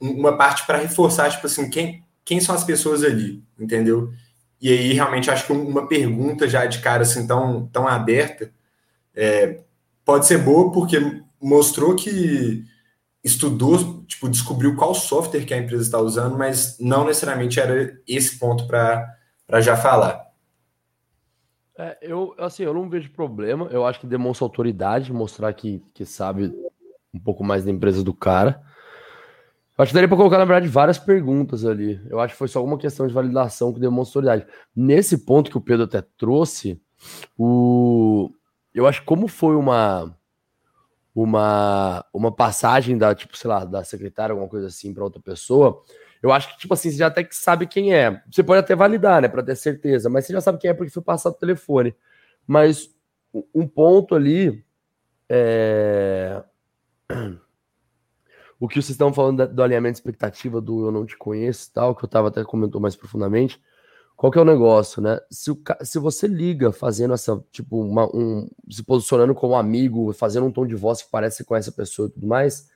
uma 0.00 0.36
parte 0.36 0.66
para 0.66 0.78
reforçar, 0.78 1.30
tipo 1.30 1.46
assim, 1.46 1.70
quem, 1.70 2.04
quem 2.24 2.40
são 2.40 2.56
as 2.56 2.64
pessoas 2.64 3.04
ali, 3.04 3.40
entendeu? 3.56 4.12
E 4.60 4.68
aí, 4.68 4.92
realmente, 4.92 5.30
acho 5.30 5.46
que 5.46 5.52
uma 5.52 5.86
pergunta 5.86 6.48
já 6.48 6.66
de 6.66 6.80
cara 6.80 7.02
assim 7.02 7.24
tão, 7.24 7.68
tão 7.68 7.86
aberta 7.86 8.50
é, 9.14 9.60
pode 10.10 10.26
ser 10.26 10.38
boa, 10.38 10.72
porque 10.72 11.22
mostrou 11.40 11.94
que 11.94 12.64
estudou, 13.22 14.02
tipo, 14.06 14.28
descobriu 14.28 14.74
qual 14.74 14.92
software 14.92 15.44
que 15.44 15.54
a 15.54 15.56
empresa 15.58 15.84
está 15.84 16.00
usando, 16.00 16.36
mas 16.36 16.76
não 16.80 17.04
necessariamente 17.06 17.60
era 17.60 17.96
esse 18.08 18.36
ponto 18.36 18.66
para 18.66 19.60
já 19.60 19.76
falar. 19.76 20.26
É, 21.78 21.96
eu, 22.02 22.34
assim, 22.38 22.64
eu 22.64 22.74
não 22.74 22.90
vejo 22.90 23.12
problema. 23.12 23.68
Eu 23.70 23.86
acho 23.86 24.00
que 24.00 24.06
demonstra 24.08 24.44
autoridade, 24.44 25.12
mostrar 25.12 25.52
que, 25.52 25.80
que 25.94 26.04
sabe 26.04 26.52
um 27.14 27.20
pouco 27.20 27.44
mais 27.44 27.64
da 27.64 27.70
empresa 27.70 28.02
do 28.02 28.12
cara. 28.12 28.60
Eu 29.78 29.82
acho 29.84 29.90
que 29.90 29.94
daria 29.94 30.08
para 30.08 30.16
colocar, 30.16 30.38
na 30.38 30.44
verdade, 30.44 30.66
várias 30.66 30.98
perguntas 30.98 31.64
ali. 31.64 32.00
Eu 32.10 32.18
acho 32.18 32.34
que 32.34 32.38
foi 32.38 32.48
só 32.48 32.64
uma 32.64 32.76
questão 32.76 33.06
de 33.06 33.14
validação 33.14 33.72
que 33.72 33.78
demonstra 33.78 34.18
autoridade. 34.18 34.52
Nesse 34.74 35.18
ponto 35.18 35.52
que 35.52 35.56
o 35.56 35.60
Pedro 35.60 35.84
até 35.84 36.02
trouxe, 36.18 36.82
o... 37.38 38.28
eu 38.74 38.86
acho 38.86 39.00
que 39.00 39.06
como 39.06 39.28
foi 39.28 39.56
uma 39.56 40.16
uma 41.14 42.04
uma 42.12 42.32
passagem 42.32 42.96
da, 42.96 43.14
tipo, 43.14 43.36
sei 43.36 43.48
lá, 43.48 43.64
da 43.64 43.84
secretária, 43.84 44.32
alguma 44.32 44.48
coisa 44.48 44.68
assim, 44.68 44.94
para 44.94 45.04
outra 45.04 45.20
pessoa, 45.20 45.82
eu 46.22 46.32
acho 46.32 46.52
que, 46.52 46.58
tipo 46.58 46.74
assim, 46.74 46.90
você 46.90 46.96
já 46.98 47.06
até 47.08 47.24
que 47.24 47.34
sabe 47.34 47.66
quem 47.66 47.94
é. 47.94 48.22
Você 48.30 48.42
pode 48.42 48.60
até 48.60 48.74
validar, 48.76 49.22
né, 49.22 49.28
para 49.28 49.42
ter 49.42 49.56
certeza, 49.56 50.08
mas 50.10 50.26
você 50.26 50.32
já 50.32 50.40
sabe 50.40 50.58
quem 50.58 50.70
é 50.70 50.74
porque 50.74 50.92
foi 50.92 51.02
passado 51.02 51.32
o 51.34 51.38
telefone. 51.38 51.94
Mas 52.46 52.90
um 53.54 53.66
ponto 53.66 54.14
ali 54.14 54.64
é. 55.28 56.42
O 58.58 58.68
que 58.68 58.74
vocês 58.74 58.90
estão 58.90 59.10
falando 59.10 59.48
do 59.48 59.62
alinhamento 59.62 59.94
de 59.94 59.98
expectativa 60.00 60.60
do 60.60 60.84
eu 60.84 60.92
não 60.92 61.06
te 61.06 61.16
conheço 61.16 61.70
e 61.70 61.72
tal, 61.72 61.96
que 61.96 62.04
eu 62.04 62.08
tava 62.08 62.28
até 62.28 62.44
comentou 62.44 62.78
mais 62.78 62.94
profundamente. 62.94 63.58
Qual 64.20 64.30
que 64.30 64.38
é 64.38 64.42
o 64.42 64.44
negócio, 64.44 65.00
né? 65.00 65.18
Se, 65.30 65.50
o, 65.50 65.58
se 65.80 65.98
você 65.98 66.26
liga 66.26 66.70
fazendo 66.72 67.14
essa, 67.14 67.42
tipo, 67.50 67.80
uma, 67.80 68.04
um, 68.14 68.46
se 68.70 68.82
posicionando 68.82 69.34
como 69.34 69.56
amigo, 69.56 70.12
fazendo 70.12 70.44
um 70.44 70.52
tom 70.52 70.66
de 70.66 70.74
voz 70.74 71.00
que 71.00 71.10
parece 71.10 71.38
que 71.38 71.48
conhece 71.48 71.70
a 71.70 71.72
pessoa 71.72 72.06
e 72.06 72.10
tudo 72.10 72.26
mais, 72.26 72.68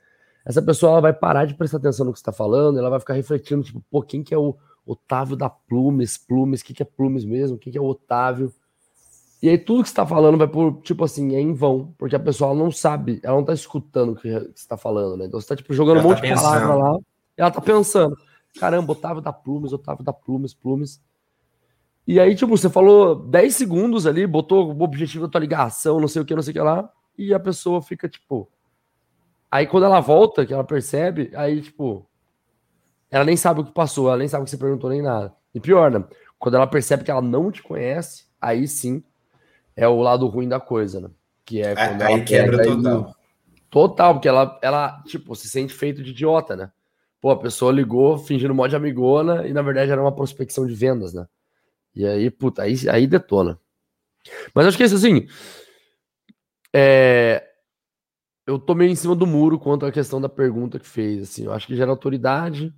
essa 0.43 0.63
pessoa 0.63 0.93
ela 0.93 1.01
vai 1.03 1.13
parar 1.13 1.45
de 1.45 1.53
prestar 1.53 1.77
atenção 1.77 2.07
no 2.07 2.15
que 2.15 2.19
você 2.19 2.23
está 2.23 2.33
falando, 2.33 2.79
ela 2.79 2.89
vai 2.89 2.99
ficar 2.99 3.13
refletindo, 3.13 3.63
tipo, 3.63 3.85
pô, 3.91 4.01
quem 4.01 4.23
que 4.23 4.33
é 4.33 4.39
o 4.39 4.57
Otávio 4.87 5.37
da 5.37 5.51
Plumes? 5.51 6.17
Plumes, 6.17 6.63
o 6.63 6.65
que, 6.65 6.73
que 6.73 6.83
é 6.83 6.87
Plumes 6.87 7.27
mesmo? 7.27 7.59
Quem 7.59 7.71
que 7.71 7.77
é 7.77 7.83
o 7.83 7.85
Otávio? 7.85 8.51
E 9.43 9.51
aí 9.51 9.59
tudo 9.59 9.83
que 9.83 9.91
você 9.91 9.97
tá 9.97 10.07
falando 10.07 10.39
vai 10.39 10.49
por, 10.49 10.81
tipo 10.81 11.05
assim, 11.05 11.37
é 11.37 11.41
em 11.43 11.53
vão, 11.53 11.95
porque 11.99 12.17
a 12.17 12.21
pessoa 12.21 12.55
não 12.55 12.71
sabe, 12.71 13.21
ela 13.23 13.37
não 13.37 13.45
tá 13.45 13.53
escutando 13.53 14.13
o 14.13 14.17
que 14.17 14.31
você 14.33 14.67
tá 14.67 14.79
falando, 14.79 15.19
né? 15.19 15.27
Então 15.27 15.39
você 15.39 15.49
tá, 15.49 15.57
tipo, 15.57 15.75
jogando 15.75 15.99
Ela 15.99 16.07
um 16.07 16.09
tá 16.09 16.17
monte 16.23 16.27
de 16.27 16.35
palavra 16.35 16.75
lá, 16.75 16.97
e 17.37 17.43
ela 17.43 17.51
tá 17.51 17.61
pensando, 17.61 18.17
caramba, 18.59 18.93
Otávio 18.93 19.21
da 19.21 19.31
Plumes, 19.31 19.75
Otávio 19.75 20.03
da 20.03 20.13
Plumes, 20.15 20.55
Plumes. 20.55 21.03
E 22.06 22.20
aí, 22.20 22.34
tipo, 22.34 22.56
você 22.56 22.68
falou 22.68 23.14
10 23.14 23.54
segundos 23.54 24.06
ali, 24.06 24.26
botou 24.26 24.73
o 24.73 24.82
objetivo 24.82 25.26
da 25.26 25.30
tua 25.32 25.40
ligação, 25.40 25.99
não 26.00 26.08
sei 26.08 26.20
o 26.20 26.25
que, 26.25 26.34
não 26.34 26.42
sei 26.42 26.50
o 26.50 26.54
que 26.54 26.61
lá, 26.61 26.90
e 27.16 27.32
a 27.32 27.40
pessoa 27.40 27.80
fica, 27.80 28.08
tipo. 28.08 28.49
Aí 29.50 29.66
quando 29.66 29.84
ela 29.84 30.00
volta, 30.00 30.44
que 30.44 30.52
ela 30.52 30.64
percebe, 30.64 31.30
aí, 31.34 31.62
tipo. 31.62 32.06
Ela 33.11 33.25
nem 33.25 33.37
sabe 33.37 33.61
o 33.61 33.64
que 33.64 33.73
passou, 33.73 34.08
ela 34.08 34.16
nem 34.18 34.28
sabe 34.28 34.42
o 34.42 34.44
que 34.44 34.50
você 34.50 34.56
perguntou, 34.58 34.90
nem 34.90 35.00
nada. 35.00 35.32
E 35.54 35.61
pior, 35.61 35.90
né? 35.90 36.04
Quando 36.38 36.56
ela 36.56 36.66
percebe 36.66 37.04
que 37.04 37.11
ela 37.11 37.23
não 37.23 37.50
te 37.50 37.62
conhece, 37.62 38.26
aí 38.40 38.66
sim 38.66 39.02
é 39.76 39.87
o 39.88 40.00
lado 40.00 40.26
ruim 40.26 40.49
da 40.49 40.58
coisa, 40.58 41.00
né? 41.00 41.08
Que 41.44 41.62
é 41.62 41.68
Aí- 41.68 41.88
quando 41.88 42.02
aí 42.02 42.12
ela 42.14 42.25
quebra 42.25 42.58
pega 42.58 42.70
e- 42.70 42.76
total. 42.76 43.14
Total, 43.70 44.14
porque 44.14 44.28
ela, 44.28 44.58
ela, 44.62 45.02
tipo, 45.06 45.34
se 45.34 45.49
sente 45.49 45.73
feito 45.73 46.02
de 46.02 46.11
idiota, 46.11 46.54
né? 46.56 46.70
Pô, 47.20 47.30
a 47.30 47.38
pessoa 47.38 47.73
ligou 47.73 48.18
fingindo 48.18 48.54
mod 48.54 48.68
de 48.70 48.76
amigona 48.76 49.46
e 49.46 49.52
na 49.52 49.62
verdade 49.62 49.90
era 49.90 50.00
uma 50.00 50.14
prospecção 50.14 50.66
de 50.66 50.75
vendas, 50.75 51.14
né? 51.14 51.26
E 51.95 52.07
aí, 52.07 52.31
puta, 52.31 52.63
aí, 52.63 52.75
aí 52.89 53.07
detona. 53.07 53.59
Mas 54.55 54.67
acho 54.67 54.77
que 54.77 54.85
isso, 54.85 54.95
assim, 54.95 55.27
é... 56.75 57.47
eu 58.47 58.59
tô 58.59 58.75
meio 58.75 58.91
em 58.91 58.97
cima 58.97 59.15
do 59.15 59.27
muro 59.27 59.59
quanto 59.59 59.87
à 59.87 59.93
questão 59.93 60.21
da 60.21 60.29
pergunta 60.29 60.79
que 60.79 60.89
fez, 60.89 61.23
assim, 61.23 61.45
eu 61.45 61.53
acho 61.53 61.67
que 61.67 61.77
gera 61.77 61.91
autoridade, 61.91 62.75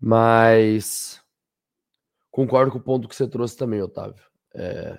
mas 0.00 1.20
concordo 2.30 2.70
com 2.70 2.78
o 2.78 2.82
ponto 2.82 3.08
que 3.08 3.16
você 3.16 3.26
trouxe 3.26 3.56
também, 3.56 3.82
Otávio. 3.82 4.22
É... 4.54 4.98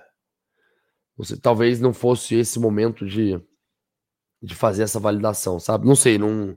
Você, 1.16 1.36
talvez 1.38 1.80
não 1.80 1.92
fosse 1.92 2.34
esse 2.34 2.58
momento 2.58 3.06
de 3.06 3.40
de 4.42 4.54
fazer 4.54 4.84
essa 4.84 4.98
validação, 4.98 5.60
sabe? 5.60 5.86
Não 5.86 5.94
sei, 5.94 6.16
não. 6.16 6.56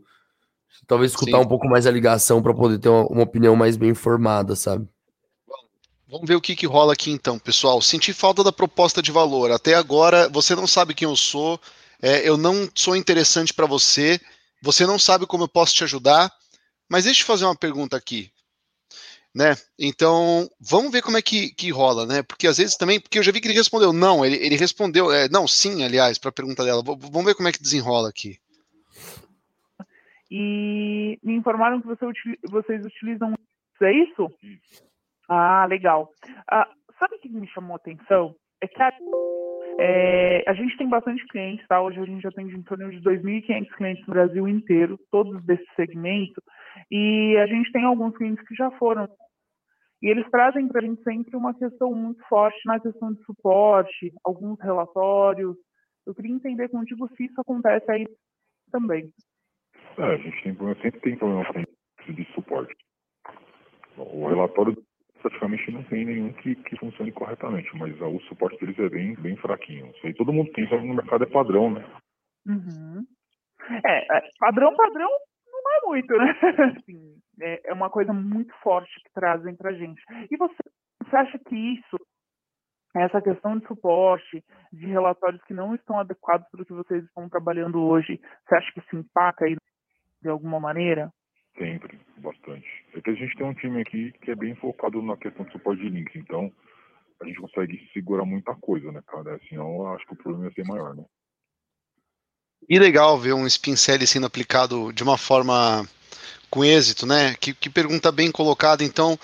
Talvez 0.87 1.11
escutar 1.11 1.37
Sim. 1.37 1.43
um 1.43 1.47
pouco 1.47 1.67
mais 1.67 1.85
a 1.85 1.91
ligação 1.91 2.41
para 2.41 2.53
poder 2.53 2.79
ter 2.79 2.89
uma, 2.89 3.05
uma 3.07 3.23
opinião 3.23 3.55
mais 3.55 3.75
bem 3.75 3.89
informada, 3.89 4.55
sabe? 4.55 4.87
Vamos 6.13 6.27
ver 6.27 6.35
o 6.35 6.41
que, 6.41 6.55
que 6.55 6.67
rola 6.67 6.93
aqui 6.93 7.09
então, 7.09 7.39
pessoal. 7.39 7.81
Senti 7.81 8.13
falta 8.13 8.43
da 8.43 8.51
proposta 8.51 9.01
de 9.01 9.11
valor. 9.11 9.51
Até 9.51 9.73
agora, 9.73 10.29
você 10.29 10.55
não 10.55 10.67
sabe 10.67 10.93
quem 10.93 11.07
eu 11.07 11.15
sou, 11.15 11.59
é, 11.99 12.29
eu 12.29 12.37
não 12.37 12.69
sou 12.75 12.95
interessante 12.95 13.51
para 13.51 13.65
você, 13.65 14.21
você 14.61 14.85
não 14.85 14.99
sabe 14.99 15.25
como 15.25 15.45
eu 15.45 15.47
posso 15.47 15.73
te 15.73 15.83
ajudar. 15.83 16.31
Mas 16.87 17.05
deixa 17.05 17.23
eu 17.23 17.25
fazer 17.25 17.45
uma 17.45 17.55
pergunta 17.55 17.97
aqui. 17.97 18.29
Né? 19.33 19.55
Então, 19.79 20.47
vamos 20.59 20.91
ver 20.91 21.01
como 21.01 21.17
é 21.17 21.21
que, 21.23 21.49
que 21.49 21.71
rola, 21.71 22.05
né? 22.05 22.21
Porque 22.21 22.45
às 22.45 22.59
vezes 22.59 22.77
também, 22.77 22.99
porque 22.99 23.17
eu 23.17 23.23
já 23.23 23.31
vi 23.31 23.41
que 23.41 23.47
ele 23.47 23.57
respondeu 23.57 23.91
não, 23.91 24.23
ele, 24.23 24.35
ele 24.35 24.55
respondeu, 24.55 25.11
é, 25.11 25.27
não, 25.29 25.47
sim, 25.47 25.83
aliás, 25.83 26.19
para 26.19 26.29
a 26.29 26.33
pergunta 26.33 26.63
dela. 26.63 26.83
V- 26.83 26.95
vamos 27.11 27.25
ver 27.25 27.33
como 27.33 27.47
é 27.47 27.51
que 27.51 27.59
desenrola 27.59 28.09
aqui. 28.09 28.37
E 30.29 31.17
me 31.23 31.33
informaram 31.33 31.81
que 31.81 31.87
você 31.87 32.05
vocês 32.51 32.85
utilizam. 32.85 33.33
É 33.81 33.91
isso? 33.91 34.31
Ah, 35.29 35.65
legal. 35.65 36.09
Ah, 36.49 36.67
sabe 36.99 37.15
o 37.15 37.19
que 37.19 37.29
me 37.29 37.47
chamou 37.47 37.73
a 37.73 37.77
atenção? 37.77 38.35
É 38.61 38.67
que 38.67 38.81
a, 38.81 38.93
é, 39.77 40.43
a 40.47 40.53
gente 40.53 40.77
tem 40.77 40.87
bastante 40.87 41.25
clientes, 41.27 41.65
tá? 41.67 41.81
Hoje 41.81 41.99
a 41.99 42.05
gente 42.05 42.21
já 42.21 42.31
tem 42.31 42.47
em 42.47 42.61
torno 42.63 42.89
de 42.91 43.01
2.500 43.01 43.69
clientes 43.75 44.07
no 44.07 44.13
Brasil 44.13 44.47
inteiro, 44.47 44.99
todos 45.09 45.43
desse 45.45 45.65
segmento. 45.75 46.41
E 46.91 47.37
a 47.37 47.47
gente 47.47 47.71
tem 47.71 47.83
alguns 47.83 48.15
clientes 48.15 48.45
que 48.47 48.55
já 48.55 48.69
foram. 48.71 49.07
E 50.01 50.07
eles 50.07 50.29
trazem 50.29 50.67
para 50.67 50.81
a 50.81 50.83
gente 50.83 51.01
sempre 51.03 51.35
uma 51.35 51.53
questão 51.53 51.93
muito 51.93 52.21
forte 52.27 52.59
na 52.65 52.79
questão 52.79 53.13
de 53.13 53.23
suporte, 53.23 54.13
alguns 54.23 54.59
relatórios. 54.59 55.55
Eu 56.05 56.13
queria 56.13 56.35
entender 56.35 56.67
contigo 56.69 57.07
se 57.15 57.25
isso 57.25 57.39
acontece 57.39 57.89
aí 57.89 58.05
também. 58.71 59.09
É, 59.97 60.03
a 60.03 60.17
gente 60.17 60.43
tem, 60.43 60.55
sempre 60.81 60.99
tem 60.99 61.17
problema 61.17 61.65
de 62.05 62.25
suporte. 62.33 62.75
O 63.95 64.27
relatório 64.27 64.75
praticamente 65.23 65.71
não 65.71 65.83
tem 65.83 66.05
nenhum 66.05 66.33
que, 66.33 66.55
que 66.55 66.77
funcione 66.77 67.11
corretamente, 67.11 67.69
mas 67.77 67.99
o 68.01 68.19
suporte 68.27 68.59
deles 68.59 68.77
é 68.77 68.89
bem, 68.89 69.15
bem 69.15 69.35
fraquinho. 69.37 69.87
Isso 69.87 70.05
aí 70.05 70.13
todo 70.13 70.33
mundo 70.33 70.51
tem, 70.51 70.67
só 70.67 70.77
que 70.77 70.85
no 70.85 70.93
mercado 70.93 71.23
é 71.23 71.27
padrão, 71.27 71.71
né? 71.71 71.85
Uhum. 72.45 73.05
É, 73.85 74.17
é, 74.17 74.21
padrão, 74.37 74.75
padrão 74.75 75.09
não 75.47 75.71
é 75.71 75.87
muito, 75.87 76.13
né? 76.17 76.35
Assim, 76.77 77.15
é, 77.41 77.69
é 77.69 77.73
uma 77.73 77.89
coisa 77.89 78.11
muito 78.11 78.53
forte 78.61 78.91
que 79.01 79.13
trazem 79.13 79.55
pra 79.55 79.73
gente. 79.73 80.01
E 80.29 80.35
você, 80.35 80.57
você 81.01 81.15
acha 81.15 81.39
que 81.39 81.55
isso, 81.55 81.97
essa 82.93 83.21
questão 83.21 83.57
de 83.57 83.65
suporte, 83.65 84.43
de 84.73 84.85
relatórios 84.87 85.41
que 85.43 85.53
não 85.53 85.73
estão 85.73 85.97
adequados 85.97 86.47
para 86.51 86.61
o 86.61 86.65
que 86.65 86.73
vocês 86.73 87.05
estão 87.05 87.29
trabalhando 87.29 87.81
hoje, 87.81 88.19
você 88.45 88.55
acha 88.55 88.71
que 88.73 88.79
isso 88.81 88.97
impacta 88.97 89.45
aí 89.45 89.55
de 90.21 90.29
alguma 90.29 90.59
maneira? 90.59 91.09
Sempre, 91.57 91.99
bastante. 92.17 92.67
É 92.95 93.01
que 93.01 93.09
a 93.11 93.13
gente 93.13 93.35
tem 93.35 93.45
um 93.45 93.53
time 93.53 93.81
aqui 93.81 94.11
que 94.21 94.31
é 94.31 94.35
bem 94.35 94.55
focado 94.55 95.01
na 95.01 95.15
questão 95.15 95.45
de 95.45 95.51
suporte 95.51 95.81
de 95.81 95.89
links, 95.89 96.15
então 96.15 96.51
a 97.21 97.25
gente 97.25 97.39
consegue 97.39 97.89
segurar 97.93 98.25
muita 98.25 98.55
coisa, 98.55 98.91
né, 98.91 99.01
cara? 99.05 99.39
Senão 99.47 99.75
eu 99.75 99.87
acho 99.89 100.05
que 100.05 100.13
o 100.13 100.17
problema 100.17 100.45
ia 100.45 100.53
ser 100.53 100.65
maior, 100.65 100.95
né? 100.95 101.03
E 102.67 102.79
legal 102.79 103.19
ver 103.19 103.33
um 103.33 103.45
spin 103.45 103.75
sendo 103.75 104.25
aplicado 104.25 104.91
de 104.93 105.03
uma 105.03 105.17
forma 105.17 105.87
com 106.49 106.63
êxito, 106.63 107.05
né? 107.05 107.35
Que, 107.35 107.53
que 107.53 107.69
pergunta 107.69 108.11
bem 108.11 108.31
colocada. 108.31 108.83
Então, 108.83 109.17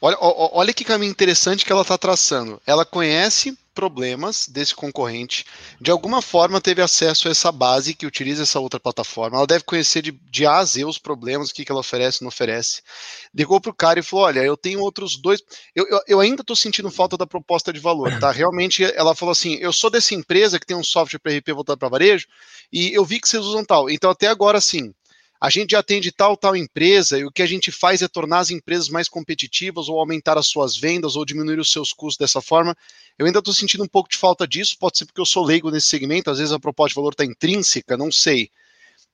olha, 0.00 0.16
olha 0.20 0.74
que 0.74 0.84
caminho 0.84 1.10
interessante 1.10 1.64
que 1.64 1.72
ela 1.72 1.82
está 1.82 1.96
traçando. 1.96 2.60
Ela 2.66 2.84
conhece 2.84 3.56
problemas 3.74 4.48
desse 4.48 4.74
concorrente, 4.74 5.44
de 5.80 5.90
alguma 5.90 6.20
forma 6.20 6.60
teve 6.60 6.82
acesso 6.82 7.28
a 7.28 7.30
essa 7.30 7.52
base 7.52 7.94
que 7.94 8.06
utiliza 8.06 8.42
essa 8.42 8.60
outra 8.60 8.80
plataforma. 8.80 9.36
Ela 9.36 9.46
deve 9.46 9.64
conhecer 9.64 10.02
de, 10.02 10.12
de 10.12 10.46
A 10.46 10.58
a 10.58 10.64
Z 10.64 10.84
os 10.84 10.98
problemas, 10.98 11.50
o 11.50 11.54
que, 11.54 11.64
que 11.64 11.72
ela 11.72 11.80
oferece 11.80 12.22
não 12.22 12.28
oferece. 12.28 12.82
Ligou 13.34 13.60
pro 13.60 13.74
cara 13.74 14.00
e 14.00 14.02
falou: 14.02 14.26
Olha, 14.26 14.40
eu 14.40 14.56
tenho 14.56 14.80
outros 14.80 15.20
dois. 15.20 15.40
Eu, 15.74 15.86
eu, 15.88 16.00
eu 16.06 16.20
ainda 16.20 16.42
estou 16.42 16.56
sentindo 16.56 16.90
falta 16.90 17.16
da 17.16 17.26
proposta 17.26 17.72
de 17.72 17.80
valor, 17.80 18.18
tá? 18.18 18.30
Realmente, 18.30 18.84
ela 18.84 19.14
falou 19.14 19.32
assim: 19.32 19.54
Eu 19.60 19.72
sou 19.72 19.90
dessa 19.90 20.14
empresa 20.14 20.58
que 20.58 20.66
tem 20.66 20.76
um 20.76 20.84
software 20.84 21.20
para 21.20 21.36
RP 21.36 21.48
voltado 21.52 21.78
para 21.78 21.88
varejo 21.88 22.26
e 22.72 22.92
eu 22.92 23.04
vi 23.04 23.20
que 23.20 23.28
vocês 23.28 23.44
usam 23.44 23.64
tal. 23.64 23.88
Então, 23.90 24.10
até 24.10 24.26
agora, 24.26 24.60
sim, 24.60 24.92
a 25.40 25.48
gente 25.48 25.74
atende 25.74 26.12
tal, 26.12 26.36
tal 26.36 26.54
empresa, 26.54 27.18
e 27.18 27.24
o 27.24 27.32
que 27.32 27.40
a 27.40 27.46
gente 27.46 27.72
faz 27.72 28.02
é 28.02 28.08
tornar 28.08 28.40
as 28.40 28.50
empresas 28.50 28.90
mais 28.90 29.08
competitivas, 29.08 29.88
ou 29.88 29.98
aumentar 29.98 30.36
as 30.36 30.46
suas 30.46 30.76
vendas, 30.76 31.16
ou 31.16 31.24
diminuir 31.24 31.58
os 31.58 31.72
seus 31.72 31.94
custos 31.94 32.18
dessa 32.18 32.42
forma. 32.42 32.76
Eu 33.18 33.24
ainda 33.24 33.38
estou 33.38 33.54
sentindo 33.54 33.82
um 33.82 33.88
pouco 33.88 34.10
de 34.10 34.18
falta 34.18 34.46
disso, 34.46 34.76
pode 34.78 34.98
ser 34.98 35.06
porque 35.06 35.20
eu 35.20 35.24
sou 35.24 35.42
leigo 35.42 35.70
nesse 35.70 35.86
segmento, 35.86 36.30
às 36.30 36.38
vezes 36.38 36.52
a 36.52 36.60
proposta 36.60 36.90
de 36.90 36.96
valor 36.96 37.12
está 37.12 37.24
intrínseca, 37.24 37.96
não 37.96 38.12
sei. 38.12 38.50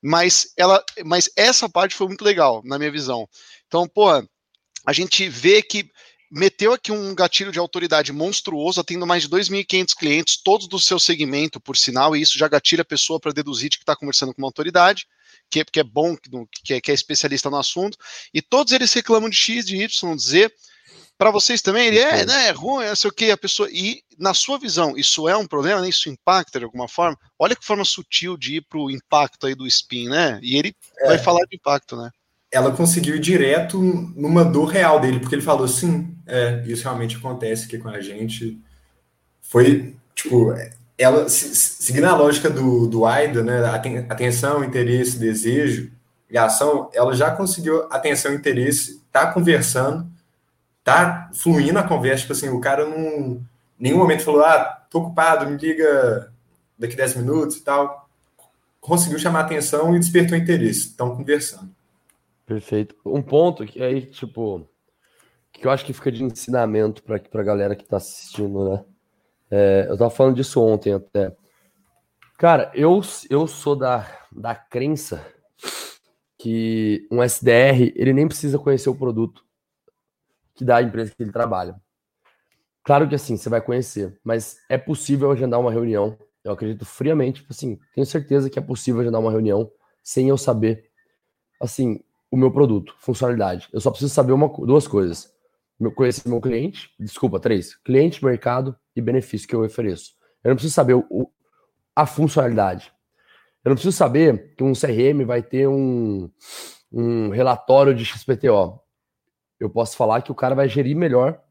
Mas, 0.02 0.52
ela, 0.56 0.84
mas 1.04 1.30
essa 1.36 1.68
parte 1.68 1.94
foi 1.94 2.08
muito 2.08 2.24
legal, 2.24 2.60
na 2.64 2.76
minha 2.76 2.90
visão. 2.90 3.28
Então, 3.68 3.86
pô, 3.86 4.10
a 4.10 4.92
gente 4.92 5.28
vê 5.28 5.62
que 5.62 5.88
meteu 6.28 6.72
aqui 6.72 6.90
um 6.90 7.14
gatilho 7.14 7.52
de 7.52 7.60
autoridade 7.60 8.12
monstruoso, 8.12 8.80
atendo 8.80 9.06
mais 9.06 9.22
de 9.22 9.28
2.500 9.28 9.94
clientes, 9.94 10.36
todos 10.42 10.66
do 10.66 10.80
seu 10.80 10.98
segmento, 10.98 11.60
por 11.60 11.76
sinal, 11.76 12.16
e 12.16 12.20
isso 12.20 12.36
já 12.36 12.48
gatilha 12.48 12.82
a 12.82 12.84
pessoa 12.84 13.20
para 13.20 13.32
deduzir 13.32 13.70
de 13.70 13.78
que 13.78 13.84
está 13.84 13.94
conversando 13.94 14.34
com 14.34 14.42
uma 14.42 14.48
autoridade, 14.48 15.06
que, 15.50 15.64
que 15.64 15.80
é 15.80 15.84
bom, 15.84 16.16
que 16.64 16.74
é, 16.74 16.80
que 16.80 16.90
é 16.90 16.94
especialista 16.94 17.50
no 17.50 17.56
assunto, 17.56 17.96
e 18.32 18.40
todos 18.42 18.72
eles 18.72 18.92
reclamam 18.92 19.30
de 19.30 19.36
X, 19.36 19.66
de 19.66 19.76
Y, 19.76 20.16
de 20.16 20.22
Z. 20.22 20.50
Para 21.18 21.30
vocês 21.30 21.62
também, 21.62 21.86
ele 21.86 21.98
é, 21.98 22.26
né, 22.26 22.48
é 22.48 22.50
ruim, 22.50 22.84
é 22.84 22.94
sei 22.94 23.08
o 23.08 23.12
que, 23.12 23.30
a 23.30 23.38
pessoa. 23.38 23.68
E 23.72 24.02
na 24.18 24.34
sua 24.34 24.58
visão, 24.58 24.96
isso 24.98 25.26
é 25.26 25.36
um 25.36 25.46
problema, 25.46 25.80
né? 25.80 25.88
Isso 25.88 26.10
impacta 26.10 26.58
de 26.58 26.66
alguma 26.66 26.88
forma? 26.88 27.16
Olha 27.38 27.56
que 27.56 27.64
forma 27.64 27.84
sutil 27.86 28.36
de 28.36 28.56
ir 28.56 28.66
para 28.68 28.78
o 28.78 28.90
impacto 28.90 29.46
aí 29.46 29.54
do 29.54 29.66
spin, 29.66 30.08
né? 30.10 30.38
E 30.42 30.56
ele 30.56 30.74
É. 31.00 31.06
vai 31.06 31.18
falar 31.18 31.44
de 31.46 31.56
impacto, 31.56 31.96
né? 31.96 32.10
ela 32.50 32.72
conseguiu 32.72 33.16
ir 33.16 33.20
direto 33.20 33.78
numa 34.16 34.44
dor 34.44 34.66
real 34.66 35.00
dele, 35.00 35.20
porque 35.20 35.34
ele 35.34 35.42
falou 35.42 35.64
assim, 35.64 36.16
é, 36.26 36.62
isso 36.66 36.84
realmente 36.84 37.16
acontece 37.16 37.66
aqui 37.66 37.76
com 37.76 37.88
a 37.88 38.00
gente. 38.00 38.58
Foi, 39.42 39.94
tipo, 40.14 40.52
ela, 40.98 41.28
se- 41.28 41.54
se- 41.54 41.82
seguindo 41.82 42.04
a 42.06 42.16
lógica 42.16 42.48
do, 42.50 42.86
do 42.86 43.04
AIDA, 43.06 43.42
né, 43.42 43.64
aten- 43.66 44.06
atenção, 44.08 44.64
interesse, 44.64 45.18
desejo 45.18 45.90
e 46.30 46.36
ação, 46.38 46.90
ela 46.94 47.14
já 47.14 47.30
conseguiu 47.30 47.86
atenção, 47.92 48.32
interesse, 48.34 49.02
tá 49.12 49.32
conversando, 49.32 50.06
tá 50.82 51.30
fluindo 51.34 51.78
a 51.78 51.82
conversa, 51.82 52.22
tipo 52.22 52.32
assim, 52.32 52.48
o 52.48 52.60
cara 52.60 52.84
não, 52.86 53.40
nenhum 53.78 53.98
momento 53.98 54.22
falou, 54.24 54.42
ah, 54.42 54.64
tô 54.90 55.00
ocupado, 55.00 55.48
me 55.50 55.56
liga 55.56 56.32
daqui 56.78 56.96
10 56.96 57.16
minutos 57.16 57.56
e 57.56 57.62
tal. 57.62 58.08
Conseguiu 58.80 59.18
chamar 59.18 59.40
atenção 59.40 59.94
e 59.96 59.98
despertou 59.98 60.36
interesse, 60.38 60.88
estão 60.88 61.16
conversando. 61.16 61.70
Perfeito. 62.46 62.94
Um 63.04 63.20
ponto 63.20 63.64
que 63.66 63.82
aí, 63.82 64.02
tipo, 64.06 64.68
que 65.52 65.66
eu 65.66 65.70
acho 65.70 65.84
que 65.84 65.92
fica 65.92 66.12
de 66.12 66.22
ensinamento 66.22 67.02
para 67.02 67.18
pra 67.18 67.42
galera 67.42 67.74
que 67.74 67.84
tá 67.84 67.96
assistindo, 67.96 68.70
né? 68.70 68.84
É, 69.50 69.86
eu 69.88 69.96
tava 69.96 70.10
falando 70.10 70.36
disso 70.36 70.60
ontem 70.62 70.94
até. 70.94 71.34
Cara, 72.38 72.70
eu, 72.74 73.00
eu 73.30 73.46
sou 73.46 73.76
da, 73.76 74.06
da 74.30 74.54
crença 74.54 75.24
que 76.38 77.06
um 77.10 77.22
SDR, 77.22 77.92
ele 77.94 78.12
nem 78.12 78.28
precisa 78.28 78.58
conhecer 78.58 78.90
o 78.90 78.94
produto 78.94 79.44
que 80.54 80.64
dá 80.64 80.76
a 80.76 80.82
empresa 80.82 81.12
que 81.14 81.22
ele 81.22 81.32
trabalha. 81.32 81.80
Claro 82.84 83.08
que 83.08 83.14
assim, 83.14 83.36
você 83.36 83.48
vai 83.48 83.60
conhecer, 83.60 84.18
mas 84.22 84.58
é 84.68 84.78
possível 84.78 85.30
agendar 85.30 85.58
uma 85.58 85.72
reunião. 85.72 86.16
Eu 86.44 86.52
acredito 86.52 86.84
friamente, 86.84 87.40
tipo 87.40 87.52
assim, 87.52 87.78
tenho 87.94 88.06
certeza 88.06 88.48
que 88.48 88.58
é 88.58 88.62
possível 88.62 89.00
agendar 89.00 89.20
uma 89.20 89.30
reunião 89.30 89.70
sem 90.02 90.28
eu 90.28 90.38
saber, 90.38 90.88
assim, 91.60 92.00
o 92.30 92.36
meu 92.36 92.50
produto, 92.50 92.94
funcionalidade. 93.00 93.68
Eu 93.72 93.80
só 93.80 93.90
preciso 93.90 94.14
saber 94.14 94.32
uma, 94.32 94.48
duas 94.64 94.86
coisas. 94.86 95.34
Conhecer 95.94 96.28
meu 96.28 96.40
cliente, 96.40 96.90
desculpa, 96.98 97.38
três. 97.38 97.74
Cliente, 97.76 98.24
mercado 98.24 98.74
e 98.94 99.00
benefício 99.00 99.46
que 99.46 99.54
eu 99.54 99.62
ofereço. 99.62 100.12
Eu 100.42 100.50
não 100.50 100.56
preciso 100.56 100.74
saber 100.74 100.94
o- 100.94 101.30
a 101.94 102.06
funcionalidade. 102.06 102.92
Eu 103.64 103.70
não 103.70 103.74
preciso 103.76 103.96
saber 103.96 104.54
que 104.56 104.64
um 104.64 104.74
CRM 104.74 105.24
vai 105.24 105.42
ter 105.42 105.66
um, 105.68 106.30
um 106.92 107.28
relatório 107.30 107.94
de 107.94 108.04
XPTO. 108.04 108.80
Eu 109.58 109.68
posso 109.68 109.96
falar 109.96 110.22
que 110.22 110.32
o 110.32 110.34
cara 110.34 110.54
vai 110.54 110.68
gerir 110.68 110.96
melhor 110.96 111.42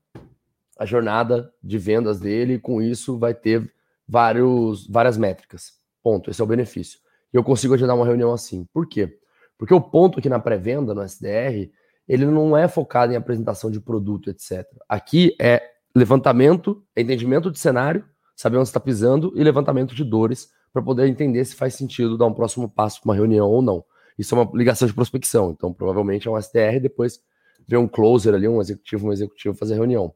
a 0.77 0.85
jornada 0.85 1.53
de 1.63 1.77
vendas 1.77 2.19
dele 2.19 2.53
e 2.53 2.59
com 2.59 2.81
isso 2.81 3.17
vai 3.17 3.33
ter 3.33 3.71
vários, 4.07 4.87
várias 4.87 5.17
métricas. 5.17 5.73
Ponto. 6.01 6.29
Esse 6.29 6.41
é 6.41 6.43
o 6.43 6.47
benefício. 6.47 6.99
E 7.33 7.37
eu 7.37 7.43
consigo 7.43 7.73
agendar 7.73 7.95
uma 7.95 8.05
reunião 8.05 8.31
assim. 8.33 8.65
Por 8.73 8.87
quê? 8.87 9.19
Porque 9.57 9.73
o 9.73 9.81
ponto 9.81 10.19
aqui 10.19 10.29
na 10.29 10.39
pré-venda, 10.39 10.93
no 10.93 11.01
SDR, 11.01 11.71
ele 12.07 12.25
não 12.25 12.55
é 12.55 12.67
focado 12.67 13.13
em 13.13 13.15
apresentação 13.15 13.71
de 13.71 13.79
produto, 13.79 14.29
etc. 14.29 14.65
Aqui 14.87 15.35
é 15.39 15.61
levantamento, 15.95 16.83
é 16.95 17.01
entendimento 17.01 17.49
de 17.49 17.57
cenário, 17.57 18.05
saber 18.35 18.57
onde 18.57 18.67
está 18.67 18.79
pisando 18.79 19.31
e 19.35 19.43
levantamento 19.43 19.95
de 19.95 20.03
dores 20.03 20.49
para 20.73 20.81
poder 20.81 21.07
entender 21.07 21.43
se 21.45 21.55
faz 21.55 21.73
sentido 21.73 22.17
dar 22.17 22.25
um 22.25 22.33
próximo 22.33 22.69
passo 22.69 23.01
para 23.01 23.09
uma 23.09 23.15
reunião 23.15 23.47
ou 23.49 23.61
não. 23.61 23.83
Isso 24.17 24.35
é 24.35 24.41
uma 24.41 24.51
ligação 24.53 24.87
de 24.87 24.93
prospecção. 24.93 25.51
Então, 25.51 25.73
provavelmente 25.73 26.27
é 26.27 26.31
um 26.31 26.37
SDR, 26.37 26.79
depois 26.81 27.19
vem 27.67 27.79
um 27.79 27.87
closer 27.87 28.33
ali, 28.33 28.47
um 28.47 28.61
executivo, 28.61 29.07
um 29.07 29.13
executivo 29.13 29.55
fazer 29.55 29.75
reunião. 29.75 30.13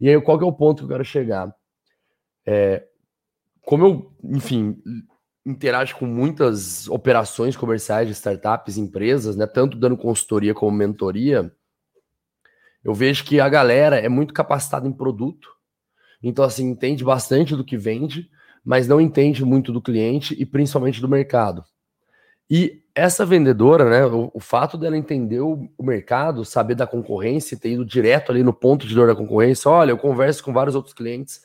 E 0.00 0.08
aí, 0.08 0.20
qual 0.20 0.38
que 0.38 0.44
é 0.44 0.46
o 0.46 0.52
ponto 0.52 0.78
que 0.78 0.84
eu 0.84 0.88
quero 0.88 1.04
chegar? 1.04 1.54
É, 2.46 2.84
como 3.62 3.84
eu, 3.86 4.12
enfim, 4.24 4.82
interajo 5.44 5.96
com 5.96 6.06
muitas 6.06 6.86
operações 6.88 7.56
comerciais 7.56 8.06
de 8.06 8.14
startups, 8.14 8.76
empresas, 8.76 9.36
né, 9.36 9.46
tanto 9.46 9.76
dando 9.76 9.96
consultoria 9.96 10.54
como 10.54 10.76
mentoria, 10.76 11.50
eu 12.84 12.94
vejo 12.94 13.24
que 13.24 13.40
a 13.40 13.48
galera 13.48 13.96
é 13.96 14.08
muito 14.08 14.32
capacitada 14.32 14.86
em 14.86 14.92
produto, 14.92 15.48
então 16.22 16.44
assim, 16.44 16.68
entende 16.68 17.04
bastante 17.04 17.56
do 17.56 17.64
que 17.64 17.76
vende, 17.76 18.30
mas 18.64 18.86
não 18.86 19.00
entende 19.00 19.44
muito 19.44 19.72
do 19.72 19.80
cliente 19.80 20.34
e 20.38 20.44
principalmente 20.44 21.00
do 21.00 21.08
mercado. 21.08 21.64
E 22.48 22.82
essa 22.94 23.24
vendedora, 23.24 23.88
né, 23.88 24.04
o, 24.06 24.30
o 24.34 24.40
fato 24.40 24.76
dela 24.76 24.96
entender 24.96 25.40
o, 25.40 25.68
o, 25.78 25.84
mercado, 25.84 26.44
saber 26.44 26.74
da 26.74 26.86
concorrência, 26.86 27.58
ter 27.58 27.70
ido 27.70 27.84
direto 27.84 28.32
ali 28.32 28.42
no 28.42 28.52
ponto 28.52 28.86
de 28.86 28.94
dor 28.94 29.06
da 29.06 29.14
concorrência, 29.14 29.70
olha, 29.70 29.92
eu 29.92 29.98
converso 29.98 30.42
com 30.42 30.52
vários 30.52 30.74
outros 30.74 30.92
clientes, 30.92 31.42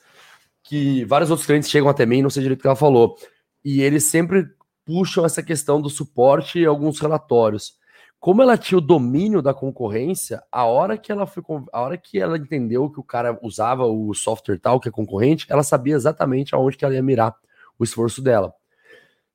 que 0.64 1.06
vários 1.06 1.30
outros 1.30 1.46
clientes 1.46 1.70
chegam 1.70 1.88
até 1.88 2.06
mim, 2.06 2.24
não 2.24 2.30
sei 2.30 2.42
direito 2.42 2.60
o 2.60 2.62
que 2.64 2.68
ela 2.68 2.75
falou, 2.75 3.16
e 3.65 3.81
eles 3.81 4.03
sempre 4.03 4.48
puxam 4.86 5.25
essa 5.25 5.41
questão 5.41 5.81
do 5.81 5.89
suporte 5.89 6.60
e 6.60 6.65
alguns 6.65 7.00
relatórios. 7.00 7.74
Como 8.19 8.41
ela 8.41 8.57
tinha 8.57 8.77
o 8.77 8.81
domínio 8.81 9.41
da 9.41 9.55
concorrência, 9.55 10.43
a 10.51 10.65
hora 10.65 10.98
que 10.98 11.12
ela 11.12 11.25
foi, 11.25 11.43
a 11.74 11.81
hora 11.81 11.98
que 11.98 12.19
ela 12.19 12.38
entendeu 12.38 12.89
que 12.91 13.00
o 13.00 13.03
cara 13.03 13.38
usava 13.41 13.86
o 13.86 14.13
software 14.13 14.60
tal 14.60 14.79
que 14.79 14.88
é 14.88 14.91
concorrente, 14.91 15.48
ela 15.50 15.63
sabia 15.63 15.95
exatamente 15.95 16.53
aonde 16.53 16.77
que 16.77 16.86
ela 16.86 16.93
ia 16.93 17.01
mirar 17.01 17.36
o 17.77 17.84
esforço 17.84 18.22
dela. 18.22 18.53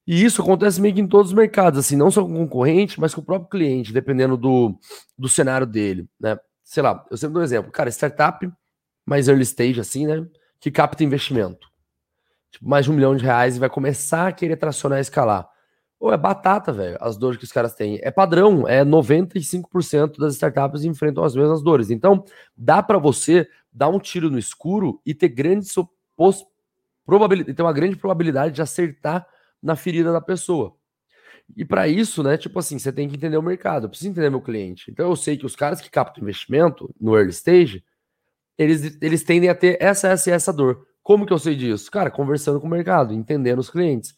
E 0.07 0.25
isso 0.25 0.43
acontece 0.43 0.81
meio 0.81 0.95
que 0.95 1.01
em 1.01 1.07
todos 1.07 1.31
os 1.31 1.37
mercados, 1.37 1.79
assim, 1.79 1.97
não 1.97 2.11
só 2.11 2.25
com 2.25 2.33
o 2.33 2.39
concorrente, 2.39 3.01
mas 3.01 3.15
com 3.15 3.21
o 3.21 3.25
próprio 3.25 3.51
cliente, 3.51 3.93
dependendo 3.93 4.37
do, 4.37 4.77
do 5.19 5.29
cenário 5.29 5.67
dele, 5.67 6.09
né? 6.19 6.39
Sei 6.65 6.83
lá, 6.83 7.05
eu 7.11 7.17
sempre 7.17 7.35
dou 7.35 7.43
um 7.43 7.45
exemplo, 7.45 7.71
cara, 7.71 7.91
startup, 7.91 8.49
mais 9.05 9.29
early 9.29 9.43
stage, 9.43 9.81
assim, 9.81 10.07
né? 10.07 10.27
Que 10.61 10.71
capta 10.71 11.05
investimento 11.05 11.70
tipo, 12.51 12.69
mais 12.69 12.85
de 12.85 12.91
um 12.91 12.95
milhão 12.95 13.17
de 13.17 13.25
reais 13.25 13.57
e 13.57 13.61
vai 13.61 13.69
começar 13.69 14.29
a 14.29 14.33
querer 14.33 14.57
tracionar 14.57 14.99
e 14.99 15.03
escalar. 15.03 15.49
Ou 15.99 16.13
é 16.13 16.17
batata, 16.17 16.73
velho, 16.73 16.97
as 17.01 17.17
dores 17.19 17.37
que 17.39 17.45
os 17.45 17.53
caras 17.53 17.75
têm. 17.75 17.99
É 18.03 18.11
padrão, 18.11 18.67
é 18.67 18.85
95% 18.85 20.19
das 20.19 20.35
startups 20.35 20.83
enfrentam 20.83 21.23
as 21.23 21.37
mesmas 21.37 21.63
dores. 21.63 21.91
Então, 21.91 22.25
dá 22.57 22.83
para 22.83 22.99
você 22.99 23.47
dar 23.71 23.89
um 23.89 23.99
tiro 23.99 24.31
no 24.31 24.39
escuro 24.39 25.01
e 25.05 25.15
ter 25.15 25.29
grande 25.29 25.69
probabilidade, 27.05 27.55
ter 27.55 27.63
uma 27.63 27.73
grande 27.73 27.97
probabilidade 27.97 28.55
de 28.55 28.63
acertar 28.63 29.27
na 29.63 29.77
ferida 29.77 30.11
da 30.11 30.21
pessoa. 30.21 30.75
E 31.57 31.65
para 31.65 31.89
isso, 31.89 32.23
né, 32.23 32.37
tipo 32.37 32.59
assim, 32.59 32.79
você 32.79 32.93
tem 32.93 33.09
que 33.09 33.17
entender 33.17 33.37
o 33.37 33.43
mercado, 33.43 33.85
eu 33.85 33.89
preciso 33.89 34.11
entender 34.11 34.31
meu 34.31 34.41
cliente. 34.41 34.91
Então 34.91 35.09
eu 35.09 35.17
sei 35.17 35.37
que 35.37 35.45
os 35.45 35.57
caras 35.57 35.81
que 35.81 35.91
captam 35.91 36.23
investimento 36.23 36.95
no 37.01 37.17
early 37.17 37.31
stage, 37.31 37.85
eles, 38.57 38.99
eles 39.03 39.25
tendem 39.25 39.51
a 39.51 39.55
ter 39.55 39.77
essa, 39.81 40.09
essa 40.09 40.31
e 40.31 40.33
essa 40.33 40.53
dor. 40.53 40.87
Como 41.03 41.27
que 41.27 41.33
eu 41.33 41.39
sei 41.39 41.57
disso? 41.57 41.91
Cara, 41.91 42.11
conversando 42.11 42.61
com 42.61 42.67
o 42.67 42.71
mercado, 42.71 43.13
entendendo 43.15 43.59
os 43.59 43.71
clientes. 43.71 44.15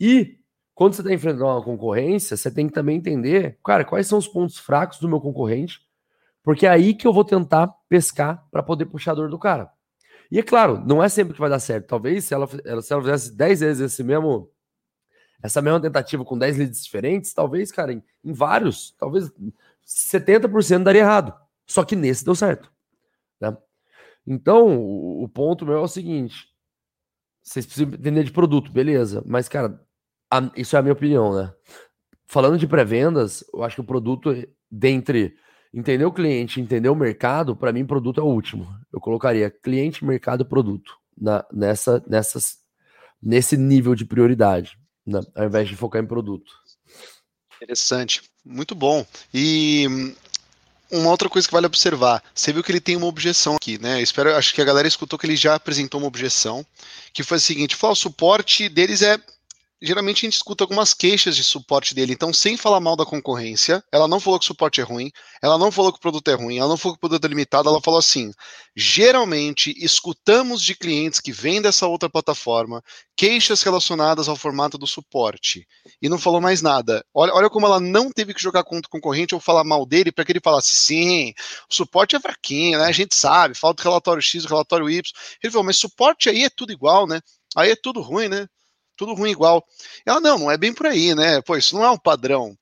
E 0.00 0.38
quando 0.74 0.94
você 0.94 1.02
está 1.02 1.12
enfrentando 1.12 1.44
uma 1.44 1.62
concorrência, 1.62 2.36
você 2.36 2.50
tem 2.50 2.66
que 2.66 2.72
também 2.72 2.96
entender, 2.96 3.58
cara, 3.64 3.84
quais 3.84 4.06
são 4.06 4.18
os 4.18 4.26
pontos 4.26 4.58
fracos 4.58 4.98
do 4.98 5.08
meu 5.08 5.20
concorrente, 5.20 5.80
porque 6.42 6.66
é 6.66 6.70
aí 6.70 6.94
que 6.94 7.06
eu 7.06 7.12
vou 7.12 7.24
tentar 7.24 7.68
pescar 7.88 8.44
para 8.50 8.62
poder 8.62 8.86
puxar 8.86 9.12
a 9.12 9.14
dor 9.14 9.30
do 9.30 9.38
cara. 9.38 9.70
E 10.30 10.38
é 10.38 10.42
claro, 10.42 10.82
não 10.86 11.02
é 11.02 11.08
sempre 11.08 11.34
que 11.34 11.40
vai 11.40 11.50
dar 11.50 11.60
certo. 11.60 11.86
Talvez 11.86 12.24
se 12.24 12.32
ela, 12.32 12.46
se 12.46 12.92
ela 12.92 13.02
fizesse 13.02 13.36
10 13.36 13.60
vezes 13.60 13.92
esse 13.92 14.02
mesmo, 14.02 14.50
essa 15.42 15.60
mesma 15.60 15.78
tentativa 15.78 16.24
com 16.24 16.38
10 16.38 16.56
leads 16.56 16.82
diferentes, 16.82 17.34
talvez, 17.34 17.70
cara, 17.70 17.92
em, 17.92 18.02
em 18.24 18.32
vários, 18.32 18.92
talvez 18.98 19.30
70% 19.86 20.84
daria 20.84 21.02
errado. 21.02 21.34
Só 21.66 21.84
que 21.84 21.94
nesse 21.94 22.24
deu 22.24 22.34
certo. 22.34 22.71
Então, 24.26 24.78
o, 25.22 25.28
ponto 25.28 25.66
meu 25.66 25.76
é 25.76 25.80
o 25.80 25.88
seguinte: 25.88 26.48
vocês 27.42 27.66
precisam 27.66 27.92
entender 27.92 28.24
de 28.24 28.32
produto, 28.32 28.70
beleza, 28.70 29.22
mas, 29.26 29.48
cara, 29.48 29.80
a, 30.30 30.50
isso 30.56 30.76
é 30.76 30.78
a 30.78 30.82
minha 30.82 30.92
opinião, 30.92 31.34
né? 31.34 31.52
Falando 32.26 32.58
de 32.58 32.66
pré-vendas, 32.66 33.44
eu 33.52 33.62
acho 33.62 33.76
que 33.76 33.80
o 33.82 33.84
produto, 33.84 34.34
dentre 34.70 35.36
entender 35.72 36.04
o 36.04 36.12
cliente, 36.12 36.60
entender 36.60 36.88
o 36.88 36.94
mercado, 36.94 37.56
para 37.56 37.72
mim, 37.72 37.86
produto 37.86 38.20
é 38.20 38.22
o 38.22 38.26
último. 38.26 38.68
Eu 38.92 39.00
colocaria 39.00 39.50
cliente, 39.50 40.04
mercado, 40.04 40.44
produto 40.44 40.92
na, 41.18 41.44
nessa, 41.52 42.02
nessas, 42.06 42.58
nesse 43.22 43.56
nível 43.56 43.94
de 43.94 44.04
prioridade, 44.04 44.78
né? 45.06 45.20
ao 45.34 45.46
invés 45.46 45.68
de 45.68 45.76
focar 45.76 46.02
em 46.02 46.06
produto. 46.06 46.52
Interessante, 47.56 48.22
muito 48.44 48.74
bom. 48.74 49.06
E 49.32 49.86
uma 50.92 51.10
outra 51.10 51.28
coisa 51.28 51.48
que 51.48 51.54
vale 51.54 51.66
observar, 51.66 52.22
você 52.34 52.52
viu 52.52 52.62
que 52.62 52.70
ele 52.70 52.80
tem 52.80 52.96
uma 52.96 53.06
objeção 53.06 53.56
aqui, 53.56 53.78
né? 53.80 54.00
espero, 54.02 54.36
acho 54.36 54.54
que 54.54 54.60
a 54.60 54.64
galera 54.64 54.86
escutou 54.86 55.18
que 55.18 55.26
ele 55.26 55.36
já 55.36 55.54
apresentou 55.54 56.00
uma 56.00 56.06
objeção, 56.06 56.64
que 57.12 57.22
foi 57.22 57.38
o 57.38 57.40
seguinte: 57.40 57.74
falou, 57.74 57.94
o 57.94 57.96
suporte 57.96 58.68
deles 58.68 59.02
é 59.02 59.18
geralmente 59.82 60.24
a 60.24 60.26
gente 60.26 60.36
escuta 60.36 60.62
algumas 60.62 60.94
queixas 60.94 61.34
de 61.34 61.42
suporte 61.42 61.94
dele. 61.94 62.12
Então, 62.12 62.32
sem 62.32 62.56
falar 62.56 62.80
mal 62.80 62.94
da 62.94 63.04
concorrência, 63.04 63.82
ela 63.90 64.06
não 64.06 64.20
falou 64.20 64.38
que 64.38 64.44
o 64.44 64.46
suporte 64.46 64.80
é 64.80 64.84
ruim, 64.84 65.10
ela 65.42 65.58
não 65.58 65.72
falou 65.72 65.92
que 65.92 65.98
o 65.98 66.00
produto 66.00 66.28
é 66.28 66.34
ruim, 66.34 66.58
ela 66.58 66.68
não 66.68 66.76
falou 66.76 66.94
que 66.94 66.98
o 66.98 67.08
produto 67.08 67.24
é 67.24 67.28
limitado, 67.28 67.68
ela 67.68 67.80
falou 67.80 67.98
assim: 67.98 68.32
geralmente 68.76 69.74
escutamos 69.76 70.62
de 70.62 70.74
clientes 70.74 71.20
que 71.20 71.32
vêm 71.32 71.60
dessa 71.60 71.86
outra 71.86 72.08
plataforma 72.08 72.82
queixas 73.16 73.62
relacionadas 73.62 74.28
ao 74.28 74.36
formato 74.36 74.78
do 74.78 74.86
suporte. 74.86 75.66
E 76.00 76.08
não 76.08 76.18
falou 76.18 76.40
mais 76.40 76.62
nada. 76.62 77.04
Olha, 77.12 77.34
olha 77.34 77.50
como 77.50 77.66
ela 77.66 77.80
não 77.80 78.10
teve 78.10 78.32
que 78.32 78.42
jogar 78.42 78.64
contra 78.64 78.86
o 78.86 78.90
concorrente 78.90 79.34
ou 79.34 79.40
falar 79.40 79.64
mal 79.64 79.84
dele 79.84 80.12
para 80.12 80.24
que 80.24 80.32
ele 80.32 80.40
falasse: 80.40 80.74
sim, 80.74 81.32
o 81.70 81.74
suporte 81.74 82.16
é 82.16 82.20
fraquinho, 82.20 82.78
né? 82.78 82.84
A 82.84 82.92
gente 82.92 83.14
sabe, 83.14 83.56
falta 83.56 83.82
o 83.82 83.84
relatório 83.84 84.22
X, 84.22 84.44
o 84.44 84.48
relatório 84.48 84.88
Y. 84.88 85.02
Ele 85.42 85.50
falou, 85.50 85.64
mas 85.64 85.76
suporte 85.76 86.28
aí 86.28 86.44
é 86.44 86.50
tudo 86.50 86.72
igual, 86.72 87.06
né? 87.06 87.20
Aí 87.56 87.70
é 87.70 87.76
tudo 87.76 88.00
ruim, 88.00 88.28
né? 88.28 88.46
Tudo 88.96 89.14
ruim 89.14 89.30
igual. 89.30 89.64
Ela, 90.04 90.20
não, 90.20 90.38
não 90.38 90.50
é 90.50 90.56
bem 90.56 90.72
por 90.72 90.86
aí, 90.86 91.14
né? 91.14 91.40
Pô, 91.42 91.56
isso 91.56 91.74
não 91.74 91.84
é 91.84 91.90
um 91.90 91.98
padrão. 91.98 92.56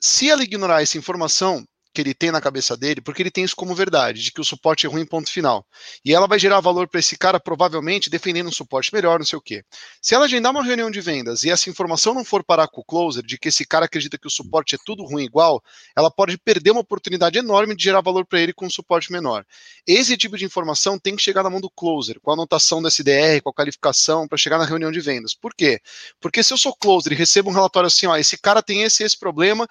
Se 0.00 0.30
ela 0.30 0.42
ignorar 0.42 0.82
essa 0.82 0.98
informação, 0.98 1.66
que 1.98 2.02
ele 2.02 2.14
tem 2.14 2.30
na 2.30 2.40
cabeça 2.40 2.76
dele, 2.76 3.00
porque 3.00 3.20
ele 3.20 3.30
tem 3.30 3.42
isso 3.42 3.56
como 3.56 3.74
verdade, 3.74 4.22
de 4.22 4.30
que 4.30 4.40
o 4.40 4.44
suporte 4.44 4.86
é 4.86 4.88
ruim, 4.88 5.04
ponto 5.04 5.28
final. 5.28 5.66
E 6.04 6.14
ela 6.14 6.28
vai 6.28 6.38
gerar 6.38 6.60
valor 6.60 6.86
para 6.86 7.00
esse 7.00 7.18
cara, 7.18 7.40
provavelmente, 7.40 8.08
defendendo 8.08 8.46
um 8.46 8.52
suporte 8.52 8.94
melhor, 8.94 9.18
não 9.18 9.26
sei 9.26 9.36
o 9.36 9.42
quê. 9.42 9.64
Se 10.00 10.14
ela 10.14 10.26
agendar 10.26 10.52
uma 10.52 10.62
reunião 10.62 10.92
de 10.92 11.00
vendas 11.00 11.42
e 11.42 11.50
essa 11.50 11.68
informação 11.68 12.14
não 12.14 12.24
for 12.24 12.44
parar 12.44 12.68
com 12.68 12.82
o 12.82 12.84
closer, 12.84 13.24
de 13.24 13.36
que 13.36 13.48
esse 13.48 13.66
cara 13.66 13.86
acredita 13.86 14.16
que 14.16 14.28
o 14.28 14.30
suporte 14.30 14.76
é 14.76 14.78
tudo 14.86 15.04
ruim 15.04 15.24
igual, 15.24 15.60
ela 15.96 16.08
pode 16.08 16.38
perder 16.38 16.70
uma 16.70 16.82
oportunidade 16.82 17.36
enorme 17.36 17.74
de 17.74 17.82
gerar 17.82 18.00
valor 18.00 18.24
para 18.24 18.40
ele 18.40 18.52
com 18.52 18.66
um 18.66 18.70
suporte 18.70 19.10
menor. 19.10 19.44
Esse 19.84 20.16
tipo 20.16 20.38
de 20.38 20.44
informação 20.44 21.00
tem 21.00 21.16
que 21.16 21.22
chegar 21.22 21.42
na 21.42 21.50
mão 21.50 21.60
do 21.60 21.68
closer, 21.68 22.20
com 22.20 22.30
a 22.30 22.34
anotação 22.34 22.80
do 22.80 22.86
SDR, 22.86 23.42
com 23.42 23.50
a 23.50 23.54
qualificação, 23.54 24.28
para 24.28 24.38
chegar 24.38 24.58
na 24.58 24.64
reunião 24.64 24.92
de 24.92 25.00
vendas. 25.00 25.34
Por 25.34 25.52
quê? 25.52 25.80
Porque 26.20 26.44
se 26.44 26.52
eu 26.52 26.58
sou 26.58 26.76
closer 26.76 27.12
e 27.12 27.16
recebo 27.16 27.50
um 27.50 27.54
relatório 27.54 27.88
assim, 27.88 28.06
ó, 28.06 28.16
esse 28.16 28.38
cara 28.38 28.62
tem 28.62 28.84
esse 28.84 29.02
esse 29.02 29.18
problema, 29.18 29.66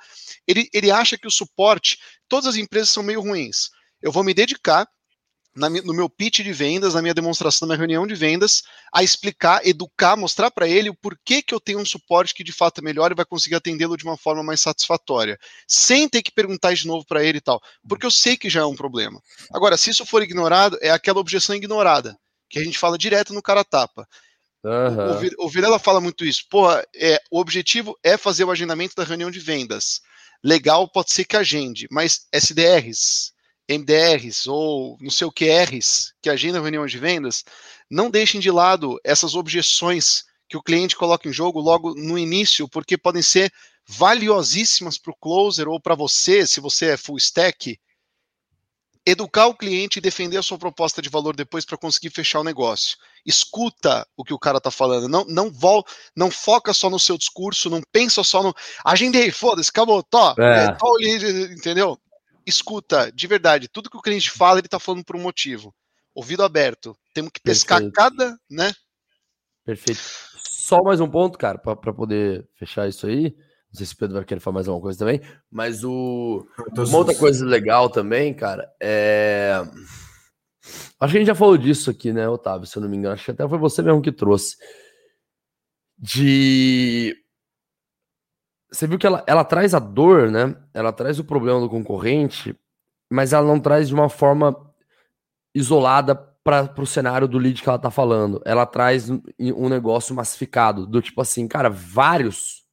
ele, 0.45 0.67
ele 0.73 0.91
acha 0.91 1.17
que 1.17 1.27
o 1.27 1.31
suporte 1.31 1.97
todas 2.27 2.47
as 2.47 2.55
empresas 2.55 2.89
são 2.89 3.03
meio 3.03 3.21
ruins. 3.21 3.69
Eu 4.01 4.11
vou 4.11 4.23
me 4.23 4.33
dedicar 4.33 4.87
na, 5.57 5.69
no 5.69 5.93
meu 5.93 6.07
pitch 6.07 6.41
de 6.41 6.53
vendas, 6.53 6.93
na 6.93 7.01
minha 7.01 7.13
demonstração, 7.13 7.67
na 7.67 7.73
minha 7.73 7.79
reunião 7.79 8.05
de 8.05 8.13
vendas, 8.13 8.61
a 8.93 9.03
explicar, 9.03 9.65
educar, 9.65 10.15
mostrar 10.15 10.51
para 10.51 10.67
ele 10.67 10.89
o 10.89 10.95
porquê 10.95 11.41
que 11.41 11.53
eu 11.53 11.59
tenho 11.59 11.79
um 11.79 11.85
suporte 11.85 12.33
que 12.33 12.43
de 12.43 12.53
fato 12.53 12.79
é 12.79 12.83
melhor 12.83 13.11
e 13.11 13.15
vai 13.15 13.25
conseguir 13.25 13.55
atendê-lo 13.55 13.97
de 13.97 14.03
uma 14.03 14.15
forma 14.15 14.43
mais 14.43 14.61
satisfatória, 14.61 15.37
sem 15.67 16.07
ter 16.07 16.21
que 16.21 16.31
perguntar 16.31 16.73
de 16.73 16.85
novo 16.85 17.05
para 17.05 17.23
ele 17.23 17.39
e 17.39 17.41
tal, 17.41 17.59
porque 17.89 18.05
eu 18.05 18.11
sei 18.11 18.37
que 18.37 18.49
já 18.49 18.61
é 18.61 18.65
um 18.65 18.75
problema. 18.75 19.19
Agora, 19.51 19.75
se 19.75 19.89
isso 19.89 20.05
for 20.05 20.21
ignorado, 20.21 20.77
é 20.79 20.91
aquela 20.91 21.19
objeção 21.19 21.55
ignorada, 21.55 22.15
que 22.49 22.59
a 22.59 22.63
gente 22.63 22.77
fala 22.77 22.97
direto 22.97 23.33
no 23.33 23.41
cara 23.41 23.63
tapa. 23.63 24.07
Uhum. 24.63 25.31
O, 25.39 25.45
o 25.45 25.49
Virela 25.49 25.79
fala 25.79 25.99
muito 25.99 26.25
isso. 26.25 26.43
Pô, 26.49 26.69
é, 26.95 27.19
o 27.31 27.39
objetivo 27.39 27.97
é 28.03 28.17
fazer 28.17 28.43
o 28.43 28.51
agendamento 28.51 28.95
da 28.95 29.03
reunião 29.03 29.31
de 29.31 29.39
vendas 29.39 30.01
legal 30.43 30.89
pode 30.89 31.11
ser 31.11 31.25
que 31.25 31.37
agende, 31.37 31.87
mas 31.91 32.27
SDRs, 32.31 33.33
MDRs 33.69 34.47
ou 34.47 34.97
não 35.01 35.09
sei 35.09 35.27
o 35.27 35.31
que 35.31 35.51
Rs, 35.51 36.13
que 36.21 36.29
agendam 36.29 36.61
reunião 36.61 36.85
de 36.85 36.97
vendas, 36.97 37.43
não 37.89 38.09
deixem 38.09 38.39
de 38.39 38.49
lado 38.49 38.99
essas 39.03 39.35
objeções 39.35 40.23
que 40.49 40.55
o 40.55 40.63
cliente 40.63 40.95
coloca 40.95 41.27
em 41.27 41.33
jogo 41.33 41.59
logo 41.59 41.93
no 41.93 42.17
início, 42.17 42.69
porque 42.69 42.97
podem 42.97 43.21
ser 43.21 43.51
valiosíssimas 43.87 44.97
para 44.97 45.11
o 45.11 45.15
closer 45.15 45.67
ou 45.67 45.79
para 45.79 45.95
você, 45.95 46.45
se 46.47 46.59
você 46.59 46.91
é 46.91 46.97
full 46.97 47.17
stack, 47.17 47.77
educar 49.07 49.47
o 49.47 49.55
cliente 49.55 49.99
e 49.99 50.01
defender 50.01 50.35
a 50.35 50.43
sua 50.43 50.57
proposta 50.57 51.01
de 51.01 51.07
valor 51.07 51.33
depois 51.33 51.63
para 51.63 51.77
conseguir 51.77 52.09
fechar 52.09 52.41
o 52.41 52.43
negócio. 52.43 52.97
Escuta 53.25 54.05
o 54.17 54.23
que 54.23 54.33
o 54.33 54.39
cara 54.39 54.59
tá 54.59 54.69
falando, 54.69 55.07
não 55.07 55.23
não 55.23 55.49
vol, 55.49 55.85
não 56.13 56.29
foca 56.29 56.73
só 56.73 56.89
no 56.89 56.99
seu 56.99 57.17
discurso, 57.17 57.69
não 57.69 57.81
pensa 57.89 58.21
só 58.21 58.43
no 58.43 58.53
agendei, 58.83 59.31
foda-se, 59.31 59.69
acabou, 59.69 60.03
tó, 60.03 60.35
É. 60.37 60.65
é, 60.65 60.71
tó, 60.73 60.87
entendeu? 61.55 61.97
Escuta, 62.45 63.09
de 63.09 63.27
verdade, 63.27 63.69
tudo 63.69 63.89
que 63.89 63.97
o 63.97 64.01
cliente 64.01 64.29
fala, 64.29 64.59
ele 64.59 64.67
tá 64.67 64.79
falando 64.79 65.05
por 65.05 65.15
um 65.15 65.21
motivo. 65.21 65.73
Ouvido 66.13 66.43
aberto. 66.43 66.97
Temos 67.13 67.31
que 67.31 67.39
pescar 67.39 67.79
Perfeito. 67.79 67.95
cada, 67.95 68.37
né? 68.49 68.73
Perfeito. 69.63 70.01
Só 70.49 70.81
mais 70.83 70.99
um 70.99 71.09
ponto, 71.09 71.37
cara, 71.37 71.57
pra 71.57 71.93
poder 71.93 72.45
fechar 72.55 72.89
isso 72.89 73.07
aí. 73.07 73.33
Não 73.77 73.85
sei 73.85 73.85
se 73.85 73.93
o 73.93 73.97
Pedro 73.97 74.15
vai 74.15 74.25
querer 74.25 74.39
falar 74.39 74.55
mais 74.55 74.67
alguma 74.67 74.81
coisa 74.81 74.97
também, 74.97 75.21
mas 75.51 75.83
o. 75.83 76.47
Uma 76.75 76.97
outra 76.97 77.13
coisa 77.13 77.45
legal 77.45 77.89
também, 77.89 78.33
cara, 78.33 78.67
é. 78.81 79.61
Acho 80.99 81.11
que 81.11 81.17
a 81.17 81.21
gente 81.21 81.27
já 81.27 81.35
falou 81.35 81.57
disso 81.57 81.91
aqui, 81.91 82.11
né, 82.11 82.27
Otávio? 82.27 82.65
Se 82.65 82.75
eu 82.75 82.81
não 82.81 82.89
me 82.89 82.97
engano, 82.97 83.13
acho 83.13 83.25
que 83.25 83.31
até 83.31 83.47
foi 83.47 83.59
você 83.59 83.83
mesmo 83.83 84.01
que 84.01 84.11
trouxe. 84.11 84.57
De. 85.95 87.15
Você 88.71 88.87
viu 88.87 88.97
que 88.97 89.05
ela, 89.05 89.23
ela 89.27 89.45
traz 89.45 89.75
a 89.75 89.79
dor, 89.79 90.31
né? 90.31 90.55
Ela 90.73 90.91
traz 90.91 91.19
o 91.19 91.23
problema 91.23 91.59
do 91.59 91.69
concorrente, 91.69 92.55
mas 93.11 93.31
ela 93.31 93.45
não 93.45 93.59
traz 93.59 93.87
de 93.87 93.93
uma 93.93 94.09
forma 94.09 94.55
isolada 95.53 96.15
para 96.15 96.73
o 96.81 96.87
cenário 96.87 97.27
do 97.27 97.37
lead 97.37 97.61
que 97.61 97.69
ela 97.69 97.77
tá 97.77 97.91
falando. 97.91 98.41
Ela 98.43 98.65
traz 98.65 99.09
um 99.09 99.69
negócio 99.69 100.15
massificado, 100.15 100.87
do 100.87 100.99
tipo 100.99 101.21
assim, 101.21 101.47
cara, 101.47 101.69
vários 101.69 102.66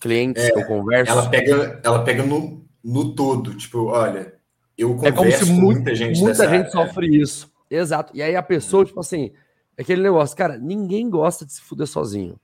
clientes 0.00 0.42
É, 0.42 0.50
que 0.50 0.58
eu 0.58 0.64
converso. 0.64 1.12
Ela 1.12 1.28
pega, 1.28 1.80
ela 1.84 2.02
pega 2.04 2.22
no, 2.24 2.64
no 2.82 3.14
todo. 3.14 3.54
Tipo, 3.54 3.86
olha, 3.86 4.34
eu 4.76 4.92
É 5.02 5.12
converso 5.12 5.14
como 5.14 5.32
se 5.32 5.44
com 5.46 5.52
mu- 5.52 5.62
muita 5.72 5.94
gente 5.94 6.20
muita 6.20 6.44
gente 6.48 6.58
área. 6.60 6.70
sofre 6.70 7.06
isso. 7.20 7.52
Exato. 7.70 8.16
E 8.16 8.22
aí 8.22 8.34
a 8.34 8.42
pessoa, 8.42 8.84
tipo 8.84 8.98
assim, 8.98 9.30
é 9.76 9.82
aquele 9.82 10.02
negócio, 10.02 10.36
cara, 10.36 10.58
ninguém 10.58 11.08
gosta 11.08 11.44
de 11.46 11.52
se 11.52 11.60
fuder 11.60 11.86
sozinho. 11.86 12.36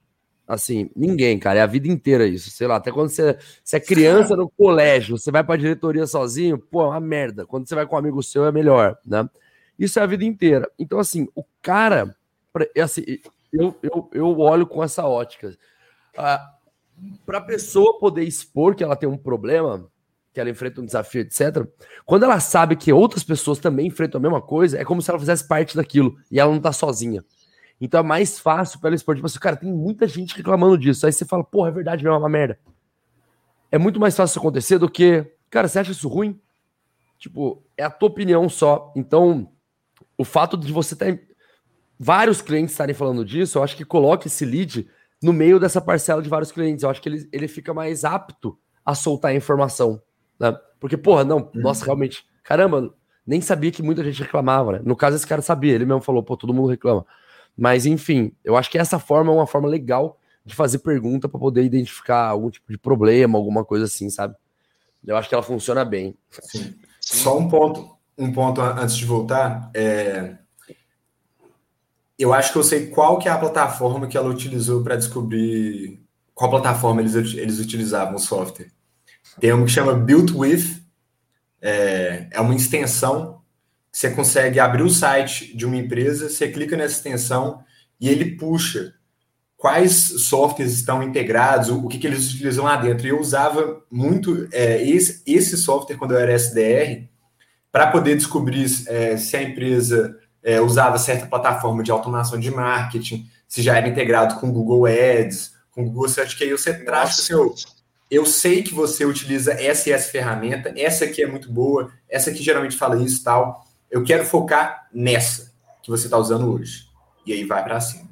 Assim, 0.46 0.88
ninguém, 0.94 1.36
cara, 1.40 1.58
é 1.58 1.62
a 1.62 1.66
vida 1.66 1.88
inteira 1.88 2.24
isso. 2.24 2.50
Sei 2.50 2.68
lá, 2.68 2.76
até 2.76 2.92
quando 2.92 3.08
você, 3.08 3.36
você 3.64 3.78
é 3.78 3.80
criança 3.80 4.36
no 4.36 4.48
colégio, 4.48 5.18
você 5.18 5.32
vai 5.32 5.42
pra 5.42 5.56
diretoria 5.56 6.06
sozinho, 6.06 6.56
pô, 6.56 6.82
é 6.82 6.86
uma 6.90 7.00
merda. 7.00 7.44
Quando 7.44 7.66
você 7.68 7.74
vai 7.74 7.84
com 7.84 7.96
um 7.96 7.98
amigo 7.98 8.22
seu, 8.22 8.44
é 8.46 8.52
melhor, 8.52 8.96
né? 9.04 9.28
Isso 9.76 9.98
é 9.98 10.02
a 10.02 10.06
vida 10.06 10.24
inteira. 10.24 10.70
Então, 10.78 11.00
assim, 11.00 11.26
o 11.34 11.42
cara, 11.60 12.14
é 12.76 12.80
assim, 12.80 13.02
eu, 13.52 13.74
eu, 13.82 14.08
eu 14.12 14.38
olho 14.38 14.66
com 14.68 14.84
essa 14.84 15.04
ótica. 15.04 15.52
Ah, 16.16 16.54
pra 17.24 17.40
pessoa 17.40 17.98
poder 17.98 18.24
expor 18.24 18.74
que 18.74 18.84
ela 18.84 18.96
tem 18.96 19.08
um 19.08 19.16
problema, 19.16 19.90
que 20.32 20.40
ela 20.40 20.50
enfrenta 20.50 20.80
um 20.80 20.86
desafio, 20.86 21.22
etc., 21.22 21.66
quando 22.04 22.24
ela 22.24 22.38
sabe 22.40 22.76
que 22.76 22.92
outras 22.92 23.24
pessoas 23.24 23.58
também 23.58 23.86
enfrentam 23.86 24.18
a 24.18 24.22
mesma 24.22 24.40
coisa, 24.40 24.78
é 24.78 24.84
como 24.84 25.00
se 25.00 25.10
ela 25.10 25.18
fizesse 25.18 25.46
parte 25.46 25.76
daquilo 25.76 26.16
e 26.30 26.38
ela 26.38 26.52
não 26.52 26.60
tá 26.60 26.72
sozinha. 26.72 27.24
Então 27.80 28.00
é 28.00 28.02
mais 28.02 28.38
fácil 28.38 28.80
pra 28.80 28.88
ela 28.88 28.96
expor. 28.96 29.14
Tipo 29.14 29.26
assim, 29.26 29.38
cara, 29.38 29.56
tem 29.56 29.72
muita 29.72 30.06
gente 30.06 30.36
reclamando 30.36 30.78
disso. 30.78 31.04
Aí 31.06 31.12
você 31.12 31.24
fala, 31.24 31.44
porra, 31.44 31.68
é 31.68 31.72
verdade 31.72 32.02
mesmo, 32.02 32.16
é 32.16 32.18
uma 32.18 32.28
merda. 32.28 32.58
É 33.70 33.78
muito 33.78 34.00
mais 34.00 34.16
fácil 34.16 34.32
isso 34.32 34.38
acontecer 34.38 34.78
do 34.78 34.88
que, 34.88 35.26
cara, 35.50 35.68
você 35.68 35.78
acha 35.78 35.92
isso 35.92 36.08
ruim? 36.08 36.40
Tipo, 37.18 37.62
é 37.76 37.84
a 37.84 37.90
tua 37.90 38.08
opinião 38.08 38.48
só. 38.48 38.92
Então, 38.96 39.50
o 40.16 40.24
fato 40.24 40.56
de 40.56 40.72
você 40.72 40.94
ter 40.94 41.28
vários 41.98 42.40
clientes 42.40 42.72
estarem 42.72 42.94
falando 42.94 43.24
disso, 43.24 43.58
eu 43.58 43.62
acho 43.62 43.76
que 43.76 43.84
coloca 43.84 44.26
esse 44.26 44.44
lead 44.44 44.88
no 45.22 45.32
meio 45.32 45.58
dessa 45.58 45.80
parcela 45.80 46.22
de 46.22 46.28
vários 46.28 46.52
clientes. 46.52 46.82
Eu 46.82 46.90
acho 46.90 47.00
que 47.00 47.08
ele, 47.08 47.28
ele 47.32 47.48
fica 47.48 47.72
mais 47.74 48.04
apto 48.04 48.58
a 48.84 48.94
soltar 48.94 49.30
a 49.30 49.34
informação. 49.34 50.00
Né? 50.38 50.56
Porque, 50.78 50.96
porra, 50.96 51.24
não, 51.24 51.50
nossa, 51.54 51.84
realmente, 51.84 52.24
caramba, 52.44 52.94
nem 53.26 53.40
sabia 53.40 53.70
que 53.72 53.82
muita 53.82 54.04
gente 54.04 54.22
reclamava, 54.22 54.72
né? 54.72 54.80
No 54.84 54.94
caso, 54.94 55.16
esse 55.16 55.26
cara 55.26 55.42
sabia, 55.42 55.74
ele 55.74 55.84
mesmo 55.86 56.00
falou, 56.02 56.22
pô, 56.22 56.36
todo 56.36 56.52
mundo 56.54 56.68
reclama. 56.68 57.04
Mas, 57.56 57.86
enfim, 57.86 58.32
eu 58.44 58.56
acho 58.56 58.70
que 58.70 58.78
essa 58.78 58.98
forma 58.98 59.32
é 59.32 59.34
uma 59.34 59.46
forma 59.46 59.66
legal 59.66 60.20
de 60.44 60.54
fazer 60.54 60.78
pergunta 60.78 61.28
para 61.28 61.40
poder 61.40 61.64
identificar 61.64 62.26
algum 62.28 62.50
tipo 62.50 62.70
de 62.70 62.78
problema, 62.78 63.36
alguma 63.38 63.64
coisa 63.64 63.86
assim, 63.86 64.08
sabe? 64.10 64.34
Eu 65.04 65.16
acho 65.16 65.28
que 65.28 65.34
ela 65.34 65.42
funciona 65.42 65.84
bem. 65.84 66.16
Sim. 66.30 66.74
Só 67.00 67.38
um 67.38 67.48
ponto, 67.48 67.96
um 68.18 68.32
ponto 68.32 68.60
an- 68.60 68.76
antes 68.78 68.96
de 68.96 69.04
voltar. 69.06 69.70
é, 69.74 70.36
Eu 72.18 72.32
acho 72.32 72.52
que 72.52 72.58
eu 72.58 72.64
sei 72.64 72.86
qual 72.86 73.18
que 73.18 73.28
é 73.28 73.32
a 73.32 73.38
plataforma 73.38 74.06
que 74.06 74.16
ela 74.16 74.30
utilizou 74.30 74.82
para 74.82 74.96
descobrir 74.96 76.02
qual 76.34 76.50
plataforma 76.50 77.00
eles, 77.00 77.14
eles 77.14 77.58
utilizavam 77.58 78.16
o 78.16 78.18
software. 78.18 78.70
Tem 79.40 79.52
uma 79.52 79.64
que 79.66 79.72
chama 79.72 79.94
Built 79.94 80.32
With, 80.34 80.82
é, 81.60 82.28
é 82.30 82.40
uma 82.40 82.54
extensão 82.54 83.42
que 83.92 83.98
você 83.98 84.10
consegue 84.10 84.60
abrir 84.60 84.82
o 84.82 84.90
site 84.90 85.56
de 85.56 85.66
uma 85.66 85.76
empresa, 85.76 86.28
você 86.28 86.48
clica 86.48 86.76
nessa 86.76 86.96
extensão 86.96 87.62
e 88.00 88.08
ele 88.08 88.36
puxa 88.36 88.94
quais 89.56 89.94
softwares 90.26 90.74
estão 90.74 91.02
integrados, 91.02 91.70
o, 91.70 91.84
o 91.84 91.88
que, 91.88 91.98
que 91.98 92.06
eles 92.06 92.32
utilizam 92.32 92.64
lá 92.64 92.76
dentro. 92.76 93.06
E 93.06 93.10
eu 93.10 93.20
usava 93.20 93.82
muito 93.90 94.48
é, 94.52 94.82
esse, 94.86 95.22
esse 95.26 95.56
software 95.56 95.96
quando 95.96 96.12
eu 96.12 96.18
era 96.18 96.32
SDR 96.32 97.08
para 97.72 97.88
poder 97.88 98.16
descobrir 98.16 98.66
é, 98.86 99.16
se 99.16 99.36
a 99.36 99.42
empresa 99.42 100.18
é, 100.46 100.60
usava 100.60 100.96
certa 100.96 101.26
plataforma 101.26 101.82
de 101.82 101.90
automação 101.90 102.38
de 102.38 102.52
marketing, 102.52 103.28
se 103.48 103.60
já 103.62 103.76
era 103.76 103.88
integrado 103.88 104.36
com 104.36 104.52
Google 104.52 104.86
Ads, 104.86 105.52
com 105.72 105.84
Google 105.84 106.08
Search, 106.08 106.36
que 106.36 106.44
aí 106.44 106.50
você 106.52 106.72
traz 106.72 107.18
assim, 107.18 107.32
eu, 107.32 107.52
eu 108.08 108.24
sei 108.24 108.62
que 108.62 108.72
você 108.72 109.04
utiliza 109.04 109.52
essa 109.54 109.88
e 109.88 109.92
essa 109.92 110.08
ferramenta, 110.08 110.72
essa 110.76 111.04
aqui 111.04 111.20
é 111.20 111.26
muito 111.26 111.50
boa, 111.52 111.90
essa 112.08 112.30
aqui 112.30 112.44
geralmente 112.44 112.76
fala 112.76 112.96
isso 113.02 113.20
e 113.20 113.24
tal. 113.24 113.66
Eu 113.90 114.04
quero 114.04 114.24
focar 114.24 114.86
nessa 114.94 115.52
que 115.82 115.90
você 115.90 116.06
está 116.06 116.16
usando 116.16 116.52
hoje. 116.52 116.86
E 117.26 117.32
aí 117.32 117.42
vai 117.44 117.64
para 117.64 117.80
cima. 117.80 118.06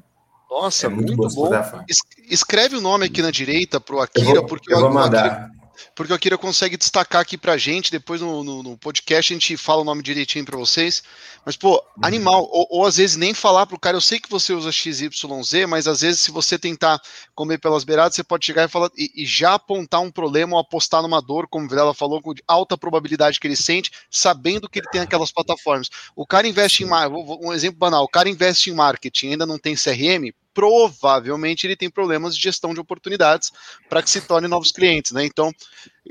Nossa, 0.50 0.86
É 0.86 0.88
muito 0.88 1.16
muito, 1.16 1.34
bom 1.34 1.48
bom. 1.50 1.84
Escreve 2.28 2.76
o 2.76 2.80
nome 2.80 3.06
aqui 3.06 3.22
na 3.22 3.30
direita 3.30 3.80
pro 3.80 3.96
Eu 3.98 4.02
Akira, 4.02 4.34
vou, 4.34 4.46
porque 4.46 4.72
eu 4.72 4.80
vou 4.80 4.90
o 4.90 4.98
Akira- 4.98 5.04
mandar. 5.04 5.50
Porque 5.94 6.12
o 6.12 6.16
Akira 6.16 6.36
consegue 6.38 6.76
destacar 6.76 7.20
aqui 7.22 7.36
pra 7.38 7.56
gente, 7.56 7.90
depois 7.90 8.20
no, 8.20 8.42
no- 8.44 8.62
no 8.62 8.78
podcast 8.78 9.32
a 9.32 9.36
gente 9.36 9.56
fala 9.56 9.82
o 9.82 9.84
nome 9.84 10.02
direitinho 10.02 10.44
pra 10.44 10.56
vocês. 10.58 11.02
Mas, 11.44 11.56
pô, 11.56 11.82
animal, 12.02 12.48
ou, 12.50 12.66
ou 12.70 12.86
às 12.86 12.96
vezes 12.96 13.16
nem 13.16 13.34
falar 13.34 13.66
pro 13.66 13.78
cara, 13.78 13.96
eu 13.96 14.00
sei 14.00 14.18
que 14.18 14.30
você 14.30 14.52
usa 14.52 14.72
XYZ, 14.72 15.66
mas 15.68 15.86
às 15.86 16.00
vezes 16.00 16.20
se 16.22 16.30
você 16.30 16.58
tentar 16.58 17.00
comer 17.34 17.58
pelas 17.58 17.84
beiradas, 17.84 18.14
você 18.14 18.24
pode 18.24 18.44
chegar 18.46 18.64
e, 18.64 18.68
falar, 18.68 18.90
e, 18.96 19.10
e 19.22 19.26
já 19.26 19.54
apontar 19.54 20.00
um 20.00 20.10
problema 20.10 20.54
ou 20.54 20.60
apostar 20.60 21.02
numa 21.02 21.20
dor, 21.20 21.46
como 21.48 21.66
o 21.66 21.68
Vilela 21.68 21.94
falou, 21.94 22.20
com 22.22 22.32
alta 22.48 22.76
probabilidade 22.78 23.38
que 23.38 23.46
ele 23.46 23.56
sente, 23.56 23.90
sabendo 24.10 24.68
que 24.68 24.78
ele 24.78 24.88
tem 24.90 25.00
aquelas 25.00 25.30
plataformas. 25.32 25.88
O 26.16 26.26
cara 26.26 26.48
investe 26.48 26.82
em 26.84 26.86
um 26.86 27.52
exemplo 27.52 27.78
banal, 27.78 28.04
o 28.04 28.08
cara 28.08 28.28
investe 28.28 28.70
em 28.70 28.74
marketing, 28.74 29.30
ainda 29.32 29.46
não 29.46 29.58
tem 29.58 29.74
CRM, 29.74 30.32
provavelmente 30.54 31.66
ele 31.66 31.76
tem 31.76 31.90
problemas 31.90 32.36
de 32.36 32.42
gestão 32.42 32.72
de 32.72 32.80
oportunidades 32.80 33.52
para 33.88 34.02
que 34.02 34.08
se 34.08 34.26
torne 34.26 34.48
novos 34.48 34.70
clientes, 34.70 35.12
né? 35.12 35.24
Então, 35.24 35.52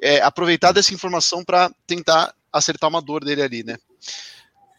é, 0.02 0.22
aproveitar 0.22 0.74
dessa 0.74 0.94
informação 0.94 1.44
para 1.44 1.72
tentar 1.88 2.34
acertar 2.52 2.90
uma 2.90 3.02
dor 3.02 3.24
dele 3.24 3.42
ali, 3.42 3.64
né? 3.64 3.78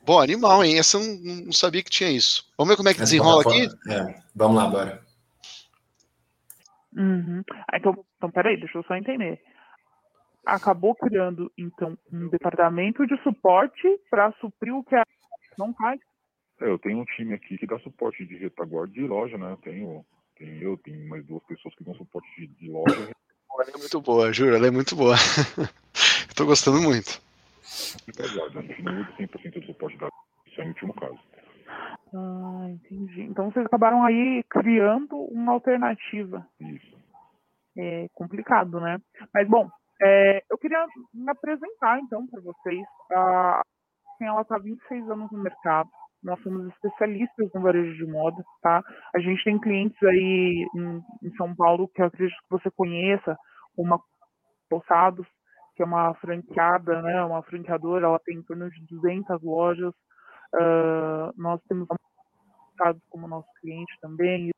Bom, 0.04 0.20
animal, 0.20 0.62
hein? 0.62 0.78
Essa 0.78 0.98
eu 0.98 1.02
não, 1.02 1.46
não 1.46 1.52
sabia 1.52 1.82
que 1.82 1.90
tinha 1.90 2.10
isso. 2.10 2.46
Vamos 2.58 2.72
ver 2.72 2.76
como 2.76 2.90
é 2.90 2.92
que 2.92 3.00
Essa 3.00 3.10
desenrola 3.10 3.40
aqui? 3.40 3.66
É, 3.90 4.22
vamos 4.34 4.56
lá, 4.56 4.68
bora. 4.68 5.02
Uhum. 6.94 7.42
Ah, 7.66 7.78
então, 7.78 8.04
então, 8.16 8.30
peraí, 8.30 8.58
deixa 8.58 8.78
eu 8.78 8.84
só 8.84 8.94
entender. 8.94 9.40
Acabou 10.44 10.94
criando, 10.94 11.50
então, 11.56 11.96
um 12.12 12.28
departamento 12.28 13.06
de 13.06 13.20
suporte 13.22 13.82
para 14.10 14.30
suprir 14.40 14.74
o 14.74 14.84
que 14.84 14.94
a 14.94 15.04
não 15.58 15.72
faz. 15.74 15.98
É, 16.60 16.68
eu 16.68 16.78
tenho 16.78 16.98
um 16.98 17.04
time 17.04 17.34
aqui 17.34 17.58
que 17.58 17.66
dá 17.66 17.78
suporte 17.80 18.24
de 18.24 18.36
retaguarda 18.36 18.92
de 18.92 19.06
loja, 19.06 19.36
né? 19.36 19.56
Tenho, 19.62 20.04
tenho 20.36 20.62
eu, 20.62 20.76
tenho 20.78 21.08
mais 21.08 21.24
duas 21.26 21.42
pessoas 21.44 21.74
que 21.74 21.84
dão 21.84 21.94
suporte 21.94 22.28
de, 22.36 22.46
de 22.46 22.70
loja. 22.70 23.12
Ela 23.52 23.64
é 23.68 23.78
muito 23.78 24.00
boa, 24.00 24.32
juro, 24.32 24.56
ela 24.56 24.66
é 24.66 24.70
muito 24.70 24.96
boa. 24.96 25.14
eu 25.58 26.34
tô 26.34 26.46
gostando 26.46 26.80
muito. 26.80 27.20
retaguarda. 28.06 28.60
A 28.60 28.62
gente 28.62 28.82
não 28.82 29.00
usa 29.00 29.12
100% 29.18 29.60
do 29.60 29.66
suporte 29.66 29.96
da 29.98 30.08
isso 30.54 30.60
é 30.60 30.64
o 30.64 30.68
último 30.68 30.94
caso. 30.94 31.18
Ah, 32.14 32.66
entendi. 32.68 33.22
Então 33.22 33.50
vocês 33.50 33.66
acabaram 33.66 34.04
aí 34.04 34.44
criando 34.48 35.16
uma 35.16 35.52
alternativa. 35.52 36.46
Isso. 36.60 36.96
É 37.76 38.06
complicado, 38.14 38.78
né? 38.78 39.00
Mas 39.32 39.48
bom, 39.48 39.68
é, 40.00 40.44
eu 40.48 40.56
queria 40.56 40.86
me 41.12 41.28
apresentar 41.28 41.98
então 41.98 42.24
para 42.28 42.40
vocês. 42.40 42.86
A 43.10 43.62
assim, 44.14 44.26
ela 44.26 44.42
está 44.42 44.54
há 44.54 44.60
26 44.60 45.10
anos 45.10 45.30
no 45.32 45.42
mercado. 45.42 45.90
Nós 46.24 46.42
somos 46.42 46.66
especialistas 46.68 47.50
no 47.54 47.60
varejo 47.60 47.94
de 47.94 48.10
moda, 48.10 48.42
tá? 48.62 48.82
A 49.14 49.20
gente 49.20 49.44
tem 49.44 49.60
clientes 49.60 50.02
aí 50.02 50.66
em, 50.74 51.02
em 51.22 51.34
São 51.36 51.54
Paulo 51.54 51.88
que 51.88 52.00
eu 52.00 52.06
acredito 52.06 52.36
que 52.36 52.50
você 52.50 52.70
conheça, 52.70 53.36
uma 53.76 54.00
Poçados, 54.68 55.26
que 55.76 55.82
é 55.82 55.86
uma 55.86 56.14
franqueada, 56.14 57.02
né? 57.02 57.22
Uma 57.22 57.42
franqueadora, 57.42 58.06
ela 58.06 58.18
tem 58.18 58.38
em 58.38 58.42
torno 58.42 58.70
de 58.70 58.86
200 58.86 59.42
lojas. 59.42 59.92
Ah, 60.54 61.30
nós 61.36 61.60
temos 61.68 61.86
Poçados 61.86 63.02
como 63.10 63.28
nosso 63.28 63.48
cliente 63.60 63.92
também. 64.00 64.50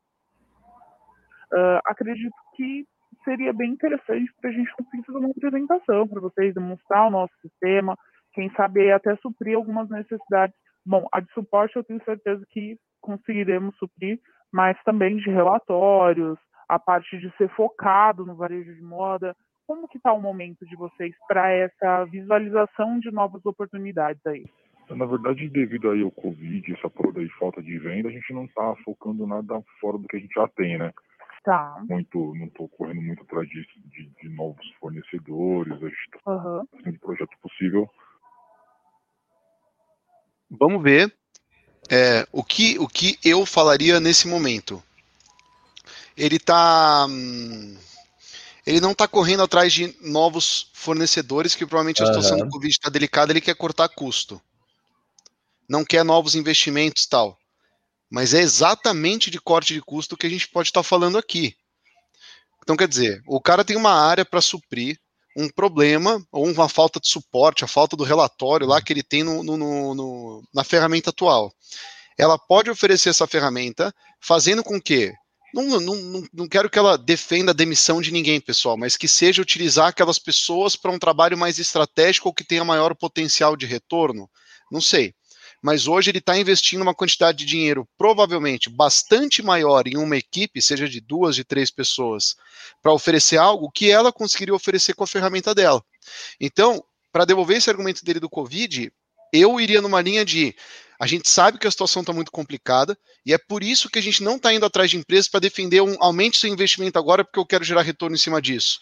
Ah, 1.53 1.81
acredito 1.85 2.35
que 2.55 2.87
seria 3.25 3.51
bem 3.51 3.71
interessante 3.71 4.31
para 4.39 4.49
a 4.49 4.53
gente 4.53 4.73
conseguir 4.75 5.03
fazer 5.05 5.17
uma 5.17 5.31
apresentação 5.31 6.07
para 6.07 6.21
vocês, 6.21 6.53
demonstrar 6.53 7.07
o 7.07 7.11
nosso 7.11 7.33
sistema, 7.41 7.97
quem 8.31 8.49
sabe 8.51 8.91
até 8.91 9.15
suprir 9.17 9.57
algumas 9.57 9.89
necessidades. 9.89 10.55
Bom, 10.87 11.05
a 11.11 11.19
de 11.19 11.29
suporte 11.33 11.75
eu 11.75 11.83
tenho 11.83 12.01
certeza 12.05 12.41
que 12.49 12.77
conseguiremos 13.01 13.75
suprir, 13.75 14.19
mas 14.51 14.81
também 14.83 15.17
de 15.17 15.29
relatórios, 15.29 16.39
a 16.69 16.79
parte 16.79 17.17
de 17.17 17.29
ser 17.35 17.49
focado 17.49 18.25
no 18.25 18.35
varejo 18.35 18.73
de 18.73 18.81
moda. 18.81 19.35
Como 19.67 19.87
que 19.89 19.97
está 19.97 20.13
o 20.13 20.21
momento 20.21 20.65
de 20.65 20.77
vocês 20.77 21.13
para 21.27 21.51
essa 21.51 22.05
visualização 22.05 22.99
de 22.99 23.11
novas 23.11 23.45
oportunidades 23.45 24.25
aí? 24.25 24.45
Na 24.89 25.05
verdade, 25.05 25.49
devido 25.49 25.91
aí 25.91 26.01
ao 26.01 26.11
Covid, 26.11 26.73
essa 26.73 26.89
toda 26.89 27.19
de 27.19 27.37
falta 27.37 27.61
de 27.61 27.77
venda, 27.77 28.07
a 28.07 28.11
gente 28.11 28.31
não 28.31 28.45
está 28.45 28.73
focando 28.85 29.27
nada 29.27 29.61
fora 29.81 29.97
do 29.97 30.07
que 30.07 30.15
a 30.15 30.19
gente 30.19 30.33
já 30.33 30.47
tem, 30.47 30.77
né? 30.77 30.93
Tá. 31.43 31.83
Muito, 31.89 32.33
não 32.35 32.45
estou 32.45 32.69
correndo 32.69 33.01
muito 33.01 33.23
atrás 33.23 33.47
de, 33.49 33.65
de, 33.85 34.09
de, 34.21 34.29
novos 34.29 34.65
fornecedores, 34.79 35.73
a 35.73 35.89
gente 35.89 36.09
está 36.15 36.31
uhum. 36.31 36.65
fazendo 36.71 36.99
projeto 36.99 37.37
possível. 37.41 37.89
Vamos 40.49 40.81
ver 40.81 41.13
é, 41.89 42.27
o, 42.31 42.43
que, 42.43 42.77
o 42.79 42.87
que 42.87 43.19
eu 43.23 43.45
falaria 43.45 43.99
nesse 43.99 44.27
momento. 44.27 44.81
Ele 46.15 46.39
tá. 46.39 47.05
Hum, 47.09 47.77
ele 48.65 48.81
não 48.81 48.91
está 48.91 49.07
correndo 49.07 49.43
atrás 49.43 49.71
de 49.71 49.95
novos 50.01 50.69
fornecedores, 50.73 51.55
que 51.55 51.65
provavelmente 51.65 52.03
a 52.03 52.07
situação 52.07 52.37
do 52.37 52.49
Covid 52.49 52.71
está 52.71 52.89
delicada, 52.89 53.31
ele 53.31 53.39
quer 53.39 53.55
cortar 53.55 53.87
custo 53.89 54.41
não 55.67 55.83
quer 55.83 56.03
novos 56.03 56.35
investimentos 56.35 57.05
tal. 57.05 57.37
Mas 58.09 58.33
é 58.33 58.39
exatamente 58.39 59.29
de 59.29 59.39
corte 59.39 59.73
de 59.73 59.81
custo 59.81 60.15
que 60.15 60.25
a 60.25 60.29
gente 60.29 60.47
pode 60.47 60.69
estar 60.69 60.79
tá 60.79 60.83
falando 60.83 61.17
aqui. 61.17 61.55
Então, 62.63 62.77
quer 62.77 62.87
dizer, 62.87 63.21
o 63.27 63.41
cara 63.41 63.65
tem 63.65 63.75
uma 63.75 63.91
área 63.91 64.25
para 64.25 64.41
suprir 64.41 64.99
um 65.37 65.47
problema 65.47 66.19
ou 66.31 66.47
uma 66.47 66.67
falta 66.67 66.99
de 66.99 67.07
suporte, 67.07 67.63
a 67.63 67.67
falta 67.67 67.95
do 67.95 68.03
relatório 68.03 68.65
lá 68.65 68.81
que 68.81 68.91
ele 68.91 69.03
tem 69.03 69.23
no, 69.23 69.43
no, 69.43 69.55
no, 69.93 70.43
na 70.51 70.63
ferramenta 70.63 71.11
atual. 71.11 71.53
Ela 72.17 72.39
pode 72.39 72.71
oferecer 72.71 73.09
essa 73.09 73.27
ferramenta 73.27 73.93
fazendo 74.19 74.63
com 74.63 74.81
que. 74.81 75.13
Não, 75.53 75.79
não, 75.79 76.23
não 76.33 76.47
quero 76.47 76.69
que 76.69 76.77
ela 76.77 76.97
defenda 76.97 77.51
a 77.51 77.55
demissão 77.55 78.01
de 78.01 78.11
ninguém, 78.11 78.41
pessoal, 78.41 78.75
mas 78.75 78.97
que 78.97 79.07
seja 79.07 79.41
utilizar 79.41 79.87
aquelas 79.87 80.19
pessoas 80.19 80.75
para 80.75 80.91
um 80.91 80.99
trabalho 80.99 81.37
mais 81.37 81.57
estratégico 81.57 82.27
ou 82.27 82.33
que 82.33 82.43
tenha 82.43 82.65
maior 82.65 82.93
potencial 82.95 83.55
de 83.55 83.65
retorno. 83.65 84.29
Não 84.71 84.81
sei 84.81 85.13
mas 85.61 85.87
hoje 85.87 86.11
ele 86.11 86.19
está 86.19 86.37
investindo 86.37 86.81
uma 86.81 86.93
quantidade 86.93 87.39
de 87.39 87.45
dinheiro 87.45 87.87
provavelmente 87.97 88.69
bastante 88.69 89.41
maior 89.41 89.87
em 89.87 89.97
uma 89.97 90.17
equipe, 90.17 90.61
seja 90.61 90.87
de 90.87 91.01
duas, 91.01 91.35
de 91.35 91.43
três 91.43 91.71
pessoas, 91.71 92.35
para 92.81 92.93
oferecer 92.93 93.37
algo 93.37 93.71
que 93.71 93.89
ela 93.89 94.13
conseguiria 94.13 94.53
oferecer 94.53 94.93
com 94.93 95.03
a 95.03 95.07
ferramenta 95.07 95.53
dela. 95.53 95.83
Então, 96.39 96.83
para 97.11 97.25
devolver 97.25 97.57
esse 97.57 97.69
argumento 97.69 98.05
dele 98.05 98.19
do 98.19 98.29
Covid, 98.29 98.91
eu 99.33 99.59
iria 99.59 99.81
numa 99.81 100.01
linha 100.01 100.23
de 100.23 100.55
a 100.99 101.05
gente 101.05 101.29
sabe 101.29 101.59
que 101.59 101.67
a 101.67 101.71
situação 101.71 102.01
está 102.01 102.11
muito 102.11 102.31
complicada 102.31 102.97
e 103.23 103.31
é 103.31 103.37
por 103.37 103.63
isso 103.63 103.89
que 103.89 103.99
a 103.99 104.01
gente 104.01 104.23
não 104.23 104.37
está 104.37 104.51
indo 104.51 104.65
atrás 104.65 104.89
de 104.89 104.97
empresas 104.97 105.27
para 105.27 105.39
defender 105.39 105.81
um 105.81 105.95
aumente 105.99 106.37
seu 106.37 106.49
investimento 106.49 106.97
agora 106.97 107.23
porque 107.23 107.39
eu 107.39 107.45
quero 107.45 107.63
gerar 107.63 107.83
retorno 107.83 108.15
em 108.15 108.19
cima 108.19 108.41
disso. 108.41 108.79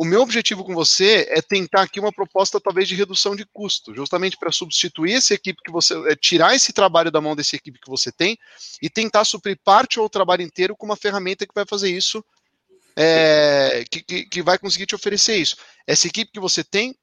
O 0.00 0.04
meu 0.06 0.22
objetivo 0.22 0.64
com 0.64 0.72
você 0.72 1.26
é 1.28 1.42
tentar 1.42 1.82
aqui 1.82 2.00
uma 2.00 2.10
proposta 2.10 2.58
talvez 2.58 2.88
de 2.88 2.94
redução 2.94 3.36
de 3.36 3.44
custo, 3.52 3.94
justamente 3.94 4.34
para 4.38 4.50
substituir 4.50 5.12
essa 5.12 5.34
equipe 5.34 5.60
que 5.62 5.70
você, 5.70 5.92
é, 6.10 6.16
tirar 6.16 6.54
esse 6.54 6.72
trabalho 6.72 7.10
da 7.10 7.20
mão 7.20 7.36
dessa 7.36 7.54
equipe 7.54 7.78
que 7.78 7.90
você 7.90 8.10
tem 8.10 8.38
e 8.80 8.88
tentar 8.88 9.26
suprir 9.26 9.60
parte 9.62 10.00
ou 10.00 10.06
o 10.06 10.08
trabalho 10.08 10.40
inteiro 10.40 10.74
com 10.74 10.86
uma 10.86 10.96
ferramenta 10.96 11.46
que 11.46 11.52
vai 11.54 11.66
fazer 11.66 11.90
isso, 11.90 12.24
é, 12.96 13.84
que, 13.90 14.02
que, 14.02 14.24
que 14.24 14.42
vai 14.42 14.58
conseguir 14.58 14.86
te 14.86 14.94
oferecer 14.94 15.36
isso. 15.36 15.58
Essa 15.86 16.06
equipe 16.06 16.32
que 16.32 16.40
você 16.40 16.64
tem 16.64 16.96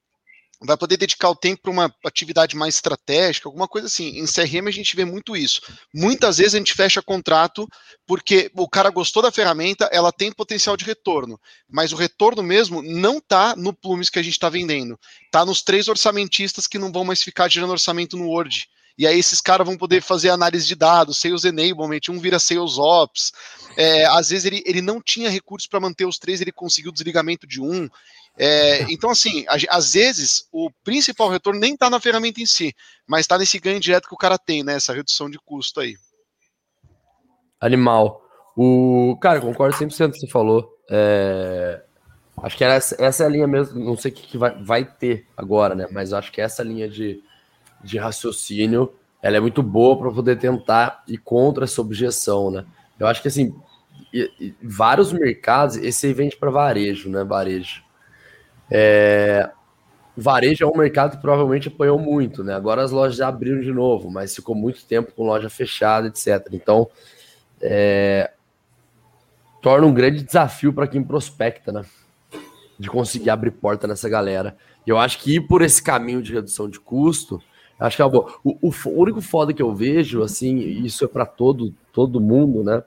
vai 0.60 0.76
poder 0.76 0.98
dedicar 0.98 1.30
o 1.30 1.36
tempo 1.36 1.62
para 1.62 1.72
uma 1.72 1.96
atividade 2.06 2.56
mais 2.56 2.76
estratégica, 2.76 3.48
alguma 3.48 3.68
coisa 3.68 3.88
assim. 3.88 4.20
Em 4.20 4.26
CRM 4.26 4.68
a 4.68 4.72
gente 4.72 4.96
vê 4.96 5.06
muito 5.06 5.36
isso. 5.36 5.62
Muitas 5.94 6.38
vezes 6.38 6.56
a 6.56 6.58
gente 6.58 6.74
fecha 6.74 7.02
contrato 7.02 7.68
porque 8.06 8.52
o 8.56 8.68
cara 8.68 8.90
gostou 8.90 9.22
da 9.22 9.32
ferramenta, 9.32 9.90
ela 9.92 10.12
tem 10.12 10.32
potencial 10.32 10.76
de 10.76 10.86
retorno, 10.86 11.40
mas 11.70 11.92
o 11.92 11.96
retorno 11.96 12.42
mesmo 12.42 12.82
não 12.82 13.18
está 13.18 13.56
no 13.56 13.74
Plumes 13.74 14.10
que 14.10 14.20
a 14.20 14.24
gente 14.24 14.34
está 14.34 14.50
vendendo, 14.50 15.00
está 15.26 15.46
nos 15.46 15.62
três 15.62 15.88
orçamentistas 15.88 16.68
que 16.68 16.80
não 16.80 16.92
vão 16.92 17.04
mais 17.04 17.22
ficar 17.22 17.50
gerando 17.50 17.72
orçamento 17.72 18.18
no 18.18 18.28
Word. 18.28 18.68
E 18.98 19.06
aí 19.06 19.20
esses 19.20 19.40
caras 19.40 19.68
vão 19.68 19.78
poder 19.78 20.02
fazer 20.02 20.30
análise 20.30 20.66
de 20.66 20.74
dados, 20.74 21.20
sales 21.20 21.44
enablement, 21.44 22.00
um 22.10 22.20
vira 22.20 22.40
sales 22.40 22.80
ops. 22.80 23.32
É, 23.78 24.06
às 24.08 24.30
vezes 24.30 24.46
ele, 24.46 24.64
ele 24.66 24.82
não 24.82 25.00
tinha 25.00 25.30
recursos 25.30 25.68
para 25.68 25.80
manter 25.80 26.06
os 26.06 26.18
três, 26.18 26.42
ele 26.42 26.52
conseguiu 26.52 26.92
desligamento 26.92 27.46
de 27.46 27.62
um. 27.62 27.88
É, 28.38 28.84
então, 28.92 29.10
assim, 29.10 29.46
às 29.48 29.94
vezes 29.94 30.48
o 30.52 30.70
principal 30.84 31.30
retorno 31.30 31.60
nem 31.60 31.74
está 31.74 31.90
na 31.90 32.00
ferramenta 32.00 32.40
em 32.40 32.46
si, 32.46 32.76
mas 33.08 33.22
está 33.22 33.38
nesse 33.38 33.60
ganho 33.60 33.80
direto 33.80 34.08
que 34.08 34.14
o 34.14 34.18
cara 34.18 34.38
tem, 34.38 34.64
né? 34.64 34.76
Essa 34.76 34.94
redução 34.94 35.30
de 35.30 35.40
custo 35.40 35.80
aí. 35.80 35.96
Animal. 37.60 38.22
O 38.56 39.18
cara, 39.20 39.42
concordo 39.42 39.76
100% 39.76 39.98
com 39.98 40.06
o 40.06 40.12
que 40.12 40.20
você 40.20 40.28
falou. 40.28 40.78
É... 40.90 41.82
Acho 42.44 42.56
que 42.56 42.64
essa, 42.64 42.96
essa 43.04 43.24
é 43.24 43.26
a 43.26 43.30
linha 43.30 43.48
mesmo. 43.48 43.80
Não 43.80 43.98
sei 43.98 44.12
o 44.12 44.14
que, 44.14 44.28
que 44.28 44.38
vai, 44.38 44.64
vai 44.64 44.86
ter 44.86 45.26
agora, 45.36 45.74
né? 45.74 45.88
Mas 45.92 46.14
acho 46.14 46.32
que 46.32 46.40
essa 46.40 46.62
linha 46.64 46.88
de, 46.88 47.24
de 47.84 47.98
raciocínio 47.98 48.94
ela 49.22 49.38
é 49.38 49.40
muito 49.40 49.64
boa 49.64 49.98
para 49.98 50.12
poder 50.12 50.38
tentar 50.38 51.04
ir 51.08 51.18
contra 51.18 51.64
essa 51.64 51.82
objeção, 51.82 52.52
né? 52.52 52.66
Eu 53.00 53.08
acho 53.08 53.22
que 53.22 53.28
assim, 53.28 53.56
e, 54.14 54.32
e 54.40 54.56
vários 54.62 55.12
mercados, 55.12 55.76
esse 55.78 56.06
aí 56.06 56.14
vende 56.14 56.38
para 56.38 56.52
varejo, 56.52 57.10
né? 57.10 57.24
Varejo. 57.24 57.84
É, 58.70 59.50
varejo 60.16 60.66
é 60.66 60.68
um 60.68 60.78
mercado 60.78 61.16
que 61.16 61.22
provavelmente 61.22 61.68
apanhou 61.68 62.00
muito, 62.00 62.44
né? 62.44 62.56
Agora 62.56 62.84
as 62.84 62.92
lojas 62.92 63.16
já 63.16 63.28
abriram 63.28 63.62
de 63.62 63.72
novo, 63.72 64.10
mas 64.10 64.36
ficou 64.36 64.56
muito 64.56 64.84
tempo 64.86 65.12
com 65.14 65.24
loja 65.24 65.50
fechada, 65.50 66.08
etc. 66.08 66.48
Então, 66.52 66.90
é, 67.62 68.32
torna 69.62 69.86
um 69.86 69.94
grande 69.94 70.24
desafio 70.24 70.74
para 70.74 70.88
quem 70.88 71.04
prospecta, 71.04 71.72
né? 71.72 71.84
De 72.80 72.90
conseguir 72.90 73.30
abrir 73.30 73.52
porta 73.52 73.88
nessa 73.88 74.10
galera. 74.10 74.58
E 74.86 74.90
eu 74.90 74.98
acho 74.98 75.20
que 75.20 75.36
ir 75.36 75.42
por 75.42 75.62
esse 75.62 75.82
caminho 75.82 76.22
de 76.22 76.34
redução 76.34 76.70
de 76.70 76.80
custo, 76.80 77.42
acho 77.80 77.98
que 77.98 78.02
é 78.02 78.10
bom. 78.10 78.28
O, 78.44 78.70
o, 78.70 78.72
o 78.72 79.02
único 79.02 79.22
foda 79.22 79.54
que 79.54 79.62
eu 79.62 79.74
vejo, 79.74 80.24
assim, 80.24 80.58
isso 80.58 81.06
é 81.06 81.08
para 81.08 81.26
todo, 81.26 81.74
todo 81.94 82.20
mundo, 82.20 82.64
né? 82.64 82.84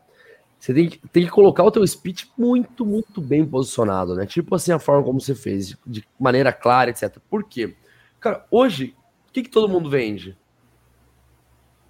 Você 0.60 0.74
tem 0.74 0.90
que, 0.90 0.98
tem 1.08 1.24
que 1.24 1.30
colocar 1.30 1.64
o 1.64 1.70
teu 1.70 1.86
speech 1.86 2.30
muito, 2.36 2.84
muito 2.84 3.18
bem 3.18 3.46
posicionado, 3.46 4.14
né? 4.14 4.26
Tipo 4.26 4.54
assim, 4.54 4.72
a 4.72 4.78
forma 4.78 5.02
como 5.02 5.18
você 5.18 5.34
fez, 5.34 5.74
de, 5.86 6.06
maneira 6.18 6.52
clara, 6.52 6.90
etc. 6.90 7.16
Por 7.30 7.44
quê? 7.44 7.74
Cara, 8.20 8.46
hoje, 8.50 8.94
o 9.26 9.32
que, 9.32 9.42
que 9.42 9.48
todo 9.48 9.70
mundo 9.70 9.88
vende? 9.88 10.36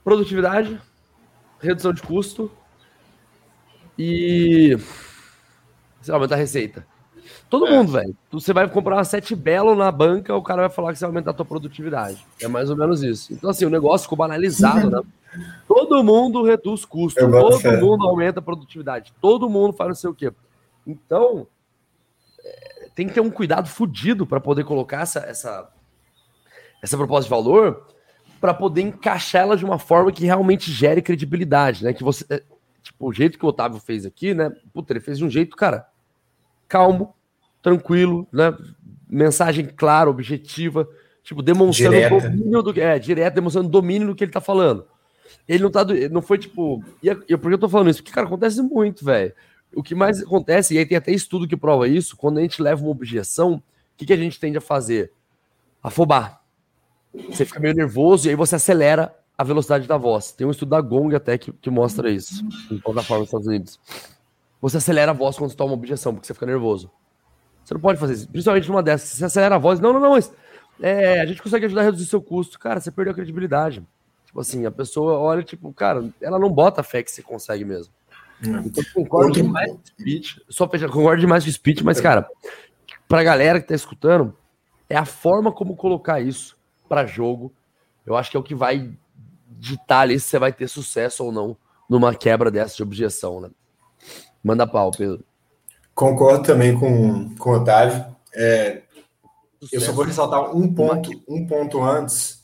Produtividade, 0.04 0.80
redução 1.61 1.92
de 1.92 2.00
custo 2.00 2.48
e. 3.98 4.78
Sei 6.00 6.12
lá, 6.12 6.16
aumentar 6.16 6.37
a 6.37 6.38
receita. 6.38 6.87
Todo 7.50 7.66
é. 7.66 7.70
mundo, 7.70 7.90
velho. 7.90 8.16
Você 8.30 8.52
vai 8.52 8.68
comprar 8.68 8.96
uma 8.96 9.04
sete 9.04 9.34
belo 9.34 9.74
na 9.74 9.90
banca, 9.90 10.34
o 10.36 10.42
cara 10.42 10.62
vai 10.62 10.70
falar 10.70 10.92
que 10.92 10.98
você 10.98 11.04
vai 11.04 11.10
aumentar 11.10 11.32
a 11.32 11.34
tua 11.34 11.44
produtividade. 11.44 12.24
É 12.40 12.46
mais 12.46 12.70
ou 12.70 12.76
menos 12.76 13.02
isso. 13.02 13.32
Então, 13.32 13.50
assim, 13.50 13.64
o 13.64 13.70
negócio 13.70 14.04
ficou 14.04 14.16
banalizado, 14.16 14.88
né? 14.88 15.02
Todo 15.66 16.02
mundo 16.02 16.44
reduz 16.44 16.84
custo, 16.84 17.20
todo 17.20 17.60
fé. 17.60 17.80
mundo 17.80 18.04
aumenta 18.04 18.40
a 18.40 18.42
produtividade, 18.42 19.14
todo 19.20 19.48
mundo 19.48 19.72
faz 19.72 19.86
não 19.86 19.94
sei 19.94 20.10
o 20.10 20.14
quê. 20.14 20.32
Então, 20.84 21.46
é, 22.44 22.88
tem 22.96 23.06
que 23.06 23.14
ter 23.14 23.20
um 23.20 23.30
cuidado 23.30 23.68
fodido 23.68 24.26
para 24.26 24.40
poder 24.40 24.64
colocar 24.64 25.02
essa, 25.02 25.20
essa, 25.20 25.70
essa 26.82 26.96
proposta 26.96 27.24
de 27.24 27.30
valor 27.30 27.86
para 28.40 28.52
poder 28.52 28.82
encaixar 28.82 29.42
ela 29.42 29.56
de 29.56 29.64
uma 29.64 29.78
forma 29.78 30.10
que 30.10 30.24
realmente 30.24 30.72
gere 30.72 31.00
credibilidade, 31.00 31.84
né? 31.84 31.92
Que 31.92 32.02
você, 32.02 32.24
é, 32.28 32.42
tipo, 32.82 33.08
o 33.08 33.12
jeito 33.12 33.38
que 33.38 33.44
o 33.46 33.48
Otávio 33.50 33.78
fez 33.78 34.04
aqui, 34.04 34.34
né? 34.34 34.50
Puta, 34.72 34.92
ele 34.92 35.00
fez 35.00 35.18
de 35.18 35.24
um 35.24 35.30
jeito, 35.30 35.56
cara, 35.56 35.86
calmo, 36.66 37.14
tranquilo, 37.62 38.26
né? 38.32 38.56
Mensagem 39.08 39.66
clara, 39.66 40.08
objetiva, 40.08 40.88
tipo, 41.22 41.42
demonstrando 41.42 41.94
Direta. 41.94 42.30
domínio 42.30 42.62
do 42.62 42.80
é, 42.80 42.98
direto, 42.98 43.34
demonstrando 43.34 43.68
domínio 43.68 44.08
do 44.08 44.14
que 44.14 44.24
ele 44.24 44.32
tá 44.32 44.40
falando. 44.40 44.86
Ele 45.48 45.62
não 45.62 45.70
tá. 45.70 45.84
Não 46.10 46.22
foi 46.22 46.38
tipo. 46.38 46.82
E, 47.02 47.08
e 47.08 47.36
por 47.36 47.48
que 47.48 47.54
eu 47.54 47.58
tô 47.58 47.68
falando 47.68 47.90
isso? 47.90 48.02
Porque, 48.02 48.12
cara, 48.12 48.26
acontece 48.26 48.62
muito, 48.62 49.04
velho. 49.04 49.32
O 49.74 49.82
que 49.82 49.94
mais 49.94 50.20
acontece, 50.22 50.74
e 50.74 50.78
aí 50.78 50.86
tem 50.86 50.96
até 50.96 51.12
estudo 51.12 51.46
que 51.46 51.56
prova 51.56 51.86
isso, 51.86 52.16
quando 52.16 52.38
a 52.38 52.40
gente 52.40 52.60
leva 52.60 52.82
uma 52.82 52.90
objeção, 52.90 53.54
o 53.54 53.62
que, 53.96 54.06
que 54.06 54.12
a 54.12 54.16
gente 54.16 54.38
tende 54.38 54.58
a 54.58 54.60
fazer? 54.60 55.12
Afobar. 55.82 56.40
Você 57.28 57.44
fica 57.44 57.60
meio 57.60 57.74
nervoso 57.74 58.26
e 58.26 58.30
aí 58.30 58.36
você 58.36 58.56
acelera 58.56 59.14
a 59.36 59.44
velocidade 59.44 59.86
da 59.86 59.96
voz. 59.96 60.32
Tem 60.32 60.46
um 60.46 60.50
estudo 60.50 60.70
da 60.70 60.80
Gong 60.80 61.14
até 61.14 61.38
que, 61.38 61.52
que 61.52 61.70
mostra 61.70 62.10
isso, 62.10 62.44
em 62.70 62.78
plataforma 62.78 63.22
dos 63.22 63.28
Estados 63.28 63.46
Unidos. 63.46 63.80
Você 64.60 64.76
acelera 64.76 65.12
a 65.12 65.14
voz 65.14 65.36
quando 65.38 65.50
você 65.50 65.56
toma 65.56 65.70
uma 65.70 65.78
objeção, 65.78 66.12
porque 66.12 66.26
você 66.26 66.34
fica 66.34 66.46
nervoso. 66.46 66.90
Você 67.70 67.74
não 67.74 67.80
pode 67.80 68.00
fazer 68.00 68.14
isso. 68.14 68.28
Principalmente 68.28 68.68
numa 68.68 68.83
dessas. 68.83 69.11
Você 69.11 69.24
acelera 69.24 69.54
a 69.54 69.59
voz. 69.59 69.78
Não, 69.78 69.92
não, 69.92 70.00
não, 70.00 70.11
mas 70.11 70.33
é, 70.80 71.20
a 71.20 71.26
gente 71.26 71.40
consegue 71.40 71.66
ajudar 71.66 71.83
a 71.83 71.85
reduzir 71.85 72.06
seu 72.06 72.20
custo. 72.20 72.59
Cara, 72.59 72.80
você 72.80 72.90
perdeu 72.90 73.12
a 73.12 73.14
credibilidade. 73.14 73.87
Tipo 74.26 74.40
assim, 74.40 74.66
a 74.66 74.72
pessoa 74.72 75.16
olha, 75.18 75.44
tipo, 75.44 75.72
cara, 75.72 76.11
ela 76.20 76.37
não 76.37 76.50
bota 76.50 76.83
fé 76.83 77.00
que 77.00 77.12
você 77.12 77.22
consegue 77.22 77.64
mesmo. 77.64 77.92
Hum. 78.44 78.62
Então, 78.64 78.83
concordo 78.92 79.28
Outro... 79.28 79.42
demais 79.44 79.70
com 79.70 79.76
o 79.76 79.87
speech. 79.87 80.42
Só 80.48 80.66
concordo 80.66 81.20
demais 81.20 81.44
com 81.44 81.50
o 81.50 81.52
speech, 81.52 81.85
mas, 81.85 82.00
cara, 82.00 82.28
pra 83.09 83.22
galera 83.22 83.61
que 83.61 83.68
tá 83.68 83.74
escutando, 83.74 84.37
é 84.88 84.96
a 84.96 85.04
forma 85.04 85.52
como 85.52 85.76
colocar 85.76 86.20
isso. 86.20 86.59
para 86.88 87.06
jogo. 87.06 87.52
Eu 88.04 88.16
acho 88.16 88.33
que 88.33 88.37
é 88.37 88.40
o 88.40 88.42
que 88.42 88.54
vai 88.54 88.90
ditar 89.48 90.00
ali 90.00 90.18
se 90.18 90.26
você 90.26 90.40
vai 90.40 90.52
ter 90.52 90.66
sucesso 90.66 91.24
ou 91.24 91.30
não 91.30 91.56
numa 91.88 92.16
quebra 92.16 92.50
dessa 92.50 92.74
de 92.74 92.83
objeção, 92.83 93.40
né? 93.40 93.50
Manda 94.42 94.66
pau, 94.66 94.90
Pedro. 94.90 95.24
Concordo 96.00 96.44
também 96.44 96.74
com, 96.80 97.28
com 97.34 97.50
o 97.50 97.56
Otávio. 97.56 98.06
É, 98.34 98.80
eu 99.70 99.82
só 99.82 99.92
vou 99.92 100.06
ressaltar 100.06 100.56
um 100.56 100.72
ponto, 100.72 101.10
um 101.28 101.46
ponto 101.46 101.82
antes, 101.82 102.42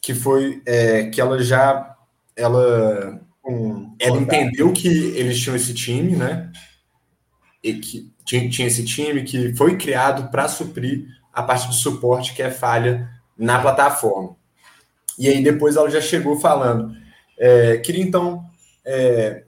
que 0.00 0.14
foi 0.14 0.62
é, 0.64 1.10
que 1.10 1.20
ela 1.20 1.42
já 1.42 1.98
ela, 2.34 3.20
um, 3.46 3.94
ela 4.00 4.16
entendeu 4.16 4.72
que 4.72 4.88
eles 4.88 5.38
tinham 5.38 5.54
esse 5.54 5.74
time, 5.74 6.16
né? 6.16 6.50
E 7.62 7.74
que 7.74 8.10
tinha, 8.24 8.48
tinha 8.48 8.68
esse 8.68 8.82
time 8.86 9.22
que 9.22 9.54
foi 9.54 9.76
criado 9.76 10.30
para 10.30 10.48
suprir 10.48 11.06
a 11.30 11.42
parte 11.42 11.68
do 11.68 11.74
suporte 11.74 12.34
que 12.34 12.42
é 12.42 12.50
falha 12.50 13.10
na 13.36 13.60
plataforma. 13.60 14.34
E 15.18 15.28
aí 15.28 15.44
depois 15.44 15.76
ela 15.76 15.90
já 15.90 16.00
chegou 16.00 16.40
falando. 16.40 16.96
É, 17.38 17.76
queria 17.76 18.02
então 18.02 18.46
é, 18.82 19.44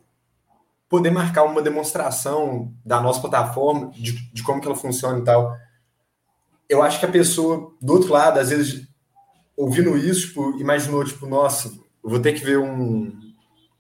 poder 0.89 1.11
marcar 1.11 1.45
uma 1.45 1.63
demonstração 1.63 2.73
da 2.85 3.01
nossa 3.01 3.21
plataforma, 3.21 3.91
de, 3.91 4.13
de 4.33 4.43
como 4.43 4.61
que 4.61 4.67
ela 4.67 4.77
funciona 4.77 5.19
e 5.19 5.25
tal. 5.25 5.57
Eu 6.69 6.83
acho 6.83 6.99
que 6.99 7.07
a 7.07 7.11
pessoa 7.11 7.73
do 7.81 7.93
outro 7.93 8.13
lado, 8.13 8.39
às 8.39 8.51
vezes, 8.51 8.87
ouvindo 9.57 9.97
isso, 9.97 10.29
tipo, 10.29 10.59
imaginou, 10.59 11.05
tipo, 11.05 11.27
nossa, 11.27 11.73
vou 12.03 12.21
ter 12.21 12.33
que 12.33 12.45
ver 12.45 12.59
um, 12.59 13.13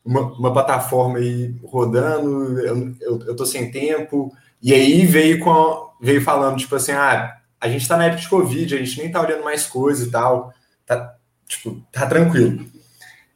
uma, 0.05 0.21
uma 0.33 0.53
plataforma 0.53 1.19
aí 1.19 1.55
rodando, 1.64 2.61
eu, 2.61 2.95
eu, 3.01 3.19
eu, 3.27 3.37
tô 3.37 3.45
sem 3.45 3.71
tempo. 3.71 4.33
E 4.62 4.73
aí 4.73 5.05
veio, 5.05 5.40
com, 5.40 5.90
veio 6.01 6.23
falando, 6.23 6.59
tipo 6.59 6.75
assim, 6.75 6.92
ah, 6.92 7.37
a 7.61 7.69
gente 7.69 7.87
tá 7.87 7.97
na 7.97 8.07
época 8.07 8.23
de 8.23 8.29
Covid, 8.29 8.75
a 8.75 8.79
gente 8.79 8.99
nem 9.01 9.11
tá 9.11 9.21
olhando 9.21 9.45
mais 9.45 9.66
coisa 9.66 10.07
e 10.07 10.11
tal. 10.11 10.53
Tá, 10.85 11.16
tipo, 11.47 11.81
tá 11.92 12.07
tranquilo. 12.07 12.64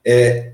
É, 0.04 0.49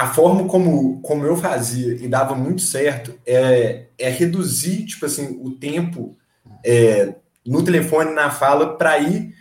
a 0.00 0.06
forma 0.06 0.48
como, 0.48 0.98
como 1.02 1.26
eu 1.26 1.36
fazia 1.36 1.92
e 1.92 2.08
dava 2.08 2.34
muito 2.34 2.62
certo 2.62 3.12
é, 3.26 3.84
é 3.98 4.08
reduzir, 4.08 4.86
tipo 4.86 5.04
assim, 5.04 5.38
o 5.42 5.50
tempo 5.50 6.16
é, 6.64 7.16
no 7.46 7.62
telefone, 7.62 8.14
na 8.14 8.30
fala, 8.30 8.78
para 8.78 8.98
ir 8.98 9.34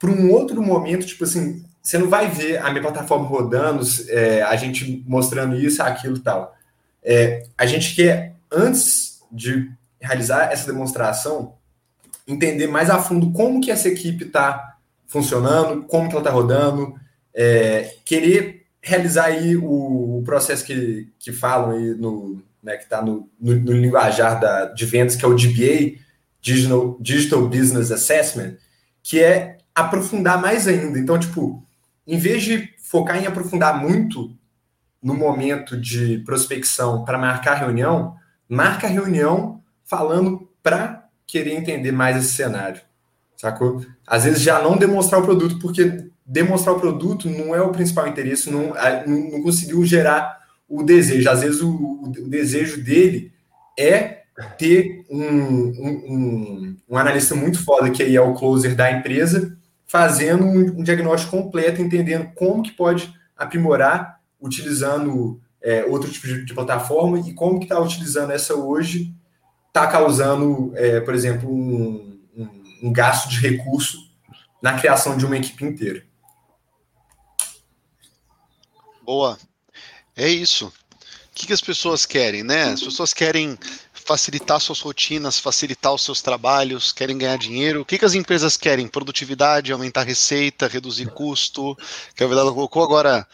para 0.00 0.10
um 0.10 0.32
outro 0.32 0.62
momento, 0.62 1.04
tipo 1.04 1.24
assim, 1.24 1.62
você 1.82 1.98
não 1.98 2.08
vai 2.08 2.30
ver 2.30 2.56
a 2.62 2.70
minha 2.70 2.80
plataforma 2.80 3.26
rodando, 3.26 3.84
é, 4.08 4.40
a 4.40 4.56
gente 4.56 5.04
mostrando 5.06 5.54
isso, 5.54 5.82
aquilo 5.82 6.16
e 6.16 6.20
tal. 6.20 6.56
É, 7.04 7.42
a 7.58 7.66
gente 7.66 7.94
quer, 7.94 8.36
antes 8.50 9.20
de 9.30 9.70
realizar 10.00 10.50
essa 10.50 10.72
demonstração, 10.72 11.56
entender 12.26 12.68
mais 12.68 12.88
a 12.88 12.98
fundo 12.98 13.32
como 13.32 13.60
que 13.60 13.70
essa 13.70 13.88
equipe 13.88 14.24
está 14.24 14.78
funcionando, 15.06 15.82
como 15.82 16.08
que 16.08 16.14
ela 16.14 16.22
está 16.22 16.30
rodando, 16.30 16.94
é, 17.34 17.94
querer 18.02 18.65
realizar 18.86 19.24
aí 19.24 19.56
o, 19.56 20.18
o, 20.18 20.22
processo 20.24 20.64
que, 20.64 21.12
que 21.18 21.32
falam 21.32 21.72
aí 21.72 21.94
no, 21.94 22.40
né, 22.62 22.76
que 22.76 22.84
está 22.84 23.02
no, 23.02 23.28
no, 23.38 23.52
no, 23.56 23.72
linguajar 23.72 24.38
da, 24.38 24.66
de 24.66 24.86
vendas, 24.86 25.16
que 25.16 25.24
é 25.24 25.28
o 25.28 25.34
DBA, 25.34 25.98
Digital, 26.40 26.96
Digital 27.00 27.48
Business 27.48 27.90
Assessment, 27.90 28.54
que 29.02 29.20
é 29.20 29.58
aprofundar 29.74 30.40
mais 30.40 30.68
ainda. 30.68 31.00
Então, 31.00 31.18
tipo, 31.18 31.66
em 32.06 32.16
vez 32.16 32.44
de 32.44 32.72
focar 32.78 33.20
em 33.20 33.26
aprofundar 33.26 33.80
muito 33.80 34.32
no 35.02 35.14
momento 35.14 35.76
de 35.76 36.18
prospecção 36.18 37.04
para 37.04 37.18
marcar 37.18 37.54
reunião, 37.54 38.14
marca 38.48 38.86
a 38.86 38.90
reunião 38.90 39.60
falando 39.84 40.48
para 40.62 41.08
querer 41.26 41.54
entender 41.54 41.90
mais 41.90 42.16
esse 42.16 42.34
cenário. 42.34 42.80
Sacou? 43.36 43.84
Às 44.06 44.24
vezes 44.24 44.42
já 44.42 44.62
não 44.62 44.76
demonstrar 44.76 45.20
o 45.20 45.24
produto, 45.24 45.58
porque 45.58 46.08
demonstrar 46.26 46.74
o 46.74 46.80
produto 46.80 47.30
não 47.30 47.54
é 47.54 47.60
o 47.62 47.70
principal 47.70 48.08
interesse, 48.08 48.50
não, 48.50 48.72
não 49.06 49.42
conseguiu 49.42 49.84
gerar 49.84 50.44
o 50.68 50.82
desejo. 50.82 51.30
Às 51.30 51.42
vezes 51.42 51.60
o, 51.60 52.02
o 52.02 52.28
desejo 52.28 52.82
dele 52.82 53.32
é 53.78 54.22
ter 54.58 55.04
um, 55.08 55.22
um, 55.22 56.04
um, 56.08 56.76
um, 56.88 56.96
analista 56.98 57.34
muito 57.34 57.62
foda, 57.62 57.90
que 57.90 58.02
aí 58.02 58.16
é 58.16 58.20
o 58.20 58.34
closer 58.34 58.74
da 58.74 58.90
empresa, 58.90 59.56
fazendo 59.86 60.44
um, 60.44 60.82
diagnóstico 60.82 61.36
completo, 61.36 61.80
entendendo 61.80 62.30
como 62.34 62.62
que 62.62 62.72
pode 62.72 63.14
aprimorar, 63.36 64.20
utilizando 64.40 65.40
é, 65.62 65.84
outro 65.84 66.10
tipo 66.10 66.26
de, 66.26 66.44
de, 66.44 66.54
plataforma 66.54 67.20
e 67.20 67.32
como 67.32 67.58
que 67.58 67.64
está 67.64 67.78
utilizando 67.80 68.32
essa 68.32 68.54
hoje, 68.54 69.14
está 69.68 69.86
causando, 69.86 70.72
é, 70.74 71.00
por 71.00 71.14
exemplo, 71.14 71.50
um, 71.50 72.18
um 72.82 72.92
gasto 72.92 73.28
de 73.30 73.38
recurso 73.40 73.98
na 74.60 74.74
criação 74.74 75.16
de 75.16 75.24
uma 75.24 75.36
equipe 75.36 75.64
inteira. 75.64 76.02
Boa. 79.06 79.38
É 80.16 80.28
isso. 80.28 80.66
O 80.66 80.72
que, 81.32 81.46
que 81.46 81.52
as 81.52 81.60
pessoas 81.60 82.04
querem, 82.04 82.42
né? 82.42 82.64
As 82.64 82.82
pessoas 82.82 83.14
querem 83.14 83.56
facilitar 83.92 84.60
suas 84.60 84.80
rotinas, 84.80 85.38
facilitar 85.38 85.94
os 85.94 86.02
seus 86.02 86.20
trabalhos, 86.20 86.92
querem 86.92 87.16
ganhar 87.16 87.38
dinheiro. 87.38 87.82
O 87.82 87.84
que, 87.84 87.98
que 87.98 88.04
as 88.04 88.14
empresas 88.14 88.56
querem? 88.56 88.88
Produtividade, 88.88 89.72
aumentar 89.72 90.02
receita, 90.02 90.66
reduzir 90.66 91.06
custo. 91.10 91.76
Que 92.16 92.24
a 92.24 92.26
Velada 92.26 92.50
colocou 92.50 92.82
agora. 92.82 93.24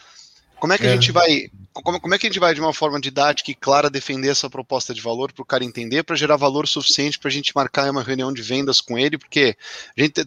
Como 0.59 0.73
é 0.73 0.77
que 0.77 0.85
é. 0.85 0.91
a 0.91 0.93
gente 0.93 1.11
vai 1.11 1.49
como, 1.73 1.99
como, 1.99 2.13
é 2.13 2.19
que 2.19 2.27
a 2.27 2.29
gente 2.29 2.39
vai, 2.39 2.53
de 2.53 2.61
uma 2.61 2.73
forma 2.73 2.99
didática 2.99 3.49
e 3.49 3.55
clara, 3.55 3.89
defender 3.89 4.29
essa 4.29 4.49
proposta 4.49 4.93
de 4.93 5.01
valor 5.01 5.31
para 5.31 5.41
o 5.41 5.45
cara 5.45 5.63
entender, 5.63 6.03
para 6.03 6.15
gerar 6.15 6.35
valor 6.35 6.67
suficiente 6.67 7.17
para 7.17 7.29
a 7.29 7.31
gente 7.31 7.51
marcar 7.55 7.89
uma 7.89 8.03
reunião 8.03 8.31
de 8.31 8.41
vendas 8.41 8.79
com 8.79 8.97
ele? 8.97 9.17
Porque 9.17 9.57
a 9.97 10.01
gente. 10.01 10.21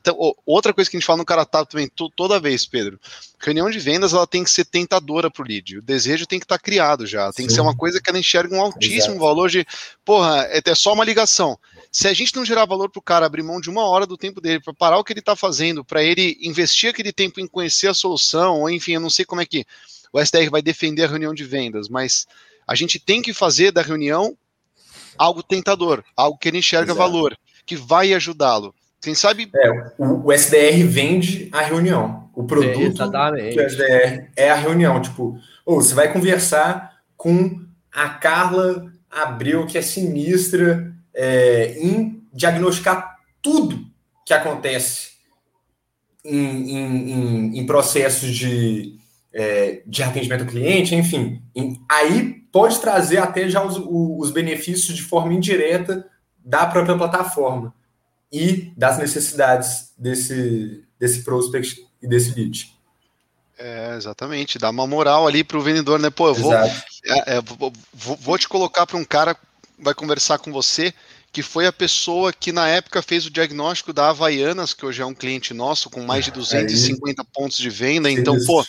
Outra 0.45 0.75
coisa 0.75 0.91
que 0.91 0.97
a 0.97 1.01
gente 1.01 1.07
fala 1.07 1.19
no 1.19 1.25
Caratab 1.25 1.69
também, 1.69 1.91
toda 2.17 2.41
vez, 2.41 2.67
Pedro, 2.67 2.99
reunião 3.39 3.71
de 3.71 3.79
vendas 3.79 4.13
ela 4.13 4.27
tem 4.27 4.43
que 4.43 4.51
ser 4.51 4.65
tentadora 4.65 5.31
para 5.31 5.43
o 5.43 5.47
lead. 5.47 5.79
O 5.79 5.83
desejo 5.83 6.27
tem 6.27 6.39
que 6.39 6.45
estar 6.45 6.59
tá 6.59 6.63
criado 6.63 7.07
já. 7.07 7.33
Tem 7.33 7.45
Sim. 7.45 7.49
que 7.49 7.55
ser 7.55 7.61
uma 7.61 7.77
coisa 7.77 8.01
que 8.01 8.11
ela 8.11 8.19
enxerga 8.19 8.55
um 8.55 8.61
altíssimo 8.61 9.15
Exato. 9.15 9.19
valor 9.19 9.49
de. 9.49 9.67
Porra, 10.05 10.47
é, 10.51 10.61
é 10.65 10.75
só 10.75 10.93
uma 10.93 11.05
ligação. 11.05 11.59
Se 11.93 12.09
a 12.09 12.13
gente 12.13 12.35
não 12.35 12.45
gerar 12.45 12.67
valor 12.67 12.91
para 12.91 12.99
o 12.99 13.03
cara, 13.03 13.25
abrir 13.25 13.43
mão 13.43 13.61
de 13.61 13.71
uma 13.71 13.85
hora 13.89 14.07
do 14.07 14.17
tempo 14.17 14.41
dele 14.41 14.61
para 14.61 14.75
parar 14.75 14.99
o 14.99 15.05
que 15.05 15.13
ele 15.13 15.21
está 15.21 15.37
fazendo, 15.37 15.85
para 15.85 16.03
ele 16.03 16.37
investir 16.43 16.91
aquele 16.91 17.13
tempo 17.13 17.41
em 17.41 17.47
conhecer 17.47 17.89
a 17.89 17.95
solução, 17.95 18.61
ou 18.61 18.71
enfim, 18.71 18.93
eu 18.93 19.01
não 19.01 19.11
sei 19.11 19.25
como 19.25 19.41
é 19.41 19.47
que 19.47 19.65
o 20.13 20.21
SDR 20.21 20.51
vai 20.51 20.63
defender 20.63 21.05
a 21.05 21.09
reunião 21.09 21.35
de 21.35 21.45
vendas, 21.45 21.89
mas 21.89 22.27
a 22.67 22.75
gente 22.75 22.99
tem 22.99 23.23
que 23.23 23.33
fazer 23.33 23.71
da 23.71 23.83
reunião 23.83 24.37
algo 25.17 25.43
tentador, 25.43 26.03
algo 26.17 26.39
que 26.39 26.49
ele 26.49 26.59
enxerga 26.59 26.93
Exato. 26.93 26.99
valor, 26.99 27.37
que 27.65 27.77
vai 27.77 28.13
ajudá-lo. 28.13 28.75
Quem 29.01 29.15
sabe. 29.15 29.51
É, 29.55 29.71
o, 29.99 30.27
o, 30.27 30.33
SDR 30.33 30.85
vende 30.87 31.49
a 31.53 31.61
reunião. 31.63 32.29
O 32.35 32.45
produto 32.45 33.03
é, 33.03 33.55
do 33.55 33.61
SDR 33.63 34.31
é 34.37 34.51
a 34.51 34.55
reunião. 34.55 35.01
Tipo, 35.01 35.39
ou 35.65 35.81
você 35.81 35.95
vai 35.95 36.13
conversar 36.13 37.01
com 37.17 37.65
a 37.93 38.09
Carla 38.09 38.93
Abreu, 39.11 39.67
que 39.67 39.79
é 39.79 39.83
sinistra, 39.83 40.93
é, 41.15 41.79
em 41.79 42.23
diagnosticar 42.33 43.17
tudo 43.41 43.87
que 44.25 44.35
acontece 44.35 45.11
em, 46.25 46.77
em, 46.77 47.11
em, 47.13 47.59
em 47.59 47.67
processos 47.67 48.35
de 48.35 48.99
é, 49.39 49.83
de 49.87 50.03
atendimento 50.03 50.45
ao 50.45 50.47
cliente, 50.47 50.95
enfim. 50.95 51.43
Aí 51.91 52.43
pode 52.51 52.81
trazer 52.81 53.19
até 53.19 53.51
já 53.51 53.63
os, 53.63 53.79
os 53.79 54.31
benefícios 54.31 54.97
de 54.97 55.03
forma 55.03 55.35
indireta 55.35 56.09
da 56.43 56.65
própria 56.65 56.97
plataforma 56.97 57.75
e 58.33 58.73
das 58.75 58.97
necessidades 58.97 59.93
desse, 59.99 60.83
desse 60.99 61.23
prospect 61.23 61.87
e 62.01 62.09
desse 62.09 62.35
lead. 62.35 62.75
É, 63.59 63.95
exatamente, 63.95 64.59
dá 64.59 64.71
uma 64.71 64.87
moral 64.87 65.27
ali 65.27 65.45
para 65.45 65.59
o 65.59 65.63
vendedor, 65.63 65.99
né? 65.99 66.09
Pô, 66.09 66.29
eu 66.29 66.35
vou, 66.35 66.55
é, 66.55 66.73
é, 67.05 67.41
vou, 67.43 67.73
vou, 67.93 68.39
te 68.39 68.49
colocar 68.49 68.87
para 68.87 68.97
um 68.97 69.05
cara 69.05 69.37
vai 69.79 69.95
conversar 69.95 70.39
com 70.39 70.51
você 70.51 70.95
que 71.31 71.43
foi 71.43 71.67
a 71.67 71.73
pessoa 71.73 72.33
que 72.33 72.51
na 72.51 72.67
época 72.67 73.03
fez 73.03 73.27
o 73.27 73.31
diagnóstico 73.31 73.93
da 73.93 74.09
Havaianas, 74.09 74.73
que 74.73 74.87
hoje 74.87 75.03
é 75.03 75.05
um 75.07 75.15
cliente 75.15 75.53
nosso 75.53 75.91
com 75.91 76.01
mais 76.01 76.25
de 76.25 76.31
250 76.31 77.21
Aí, 77.21 77.29
pontos 77.31 77.59
de 77.59 77.69
venda. 77.69 78.11
Então, 78.11 78.39
pô, 78.47 78.65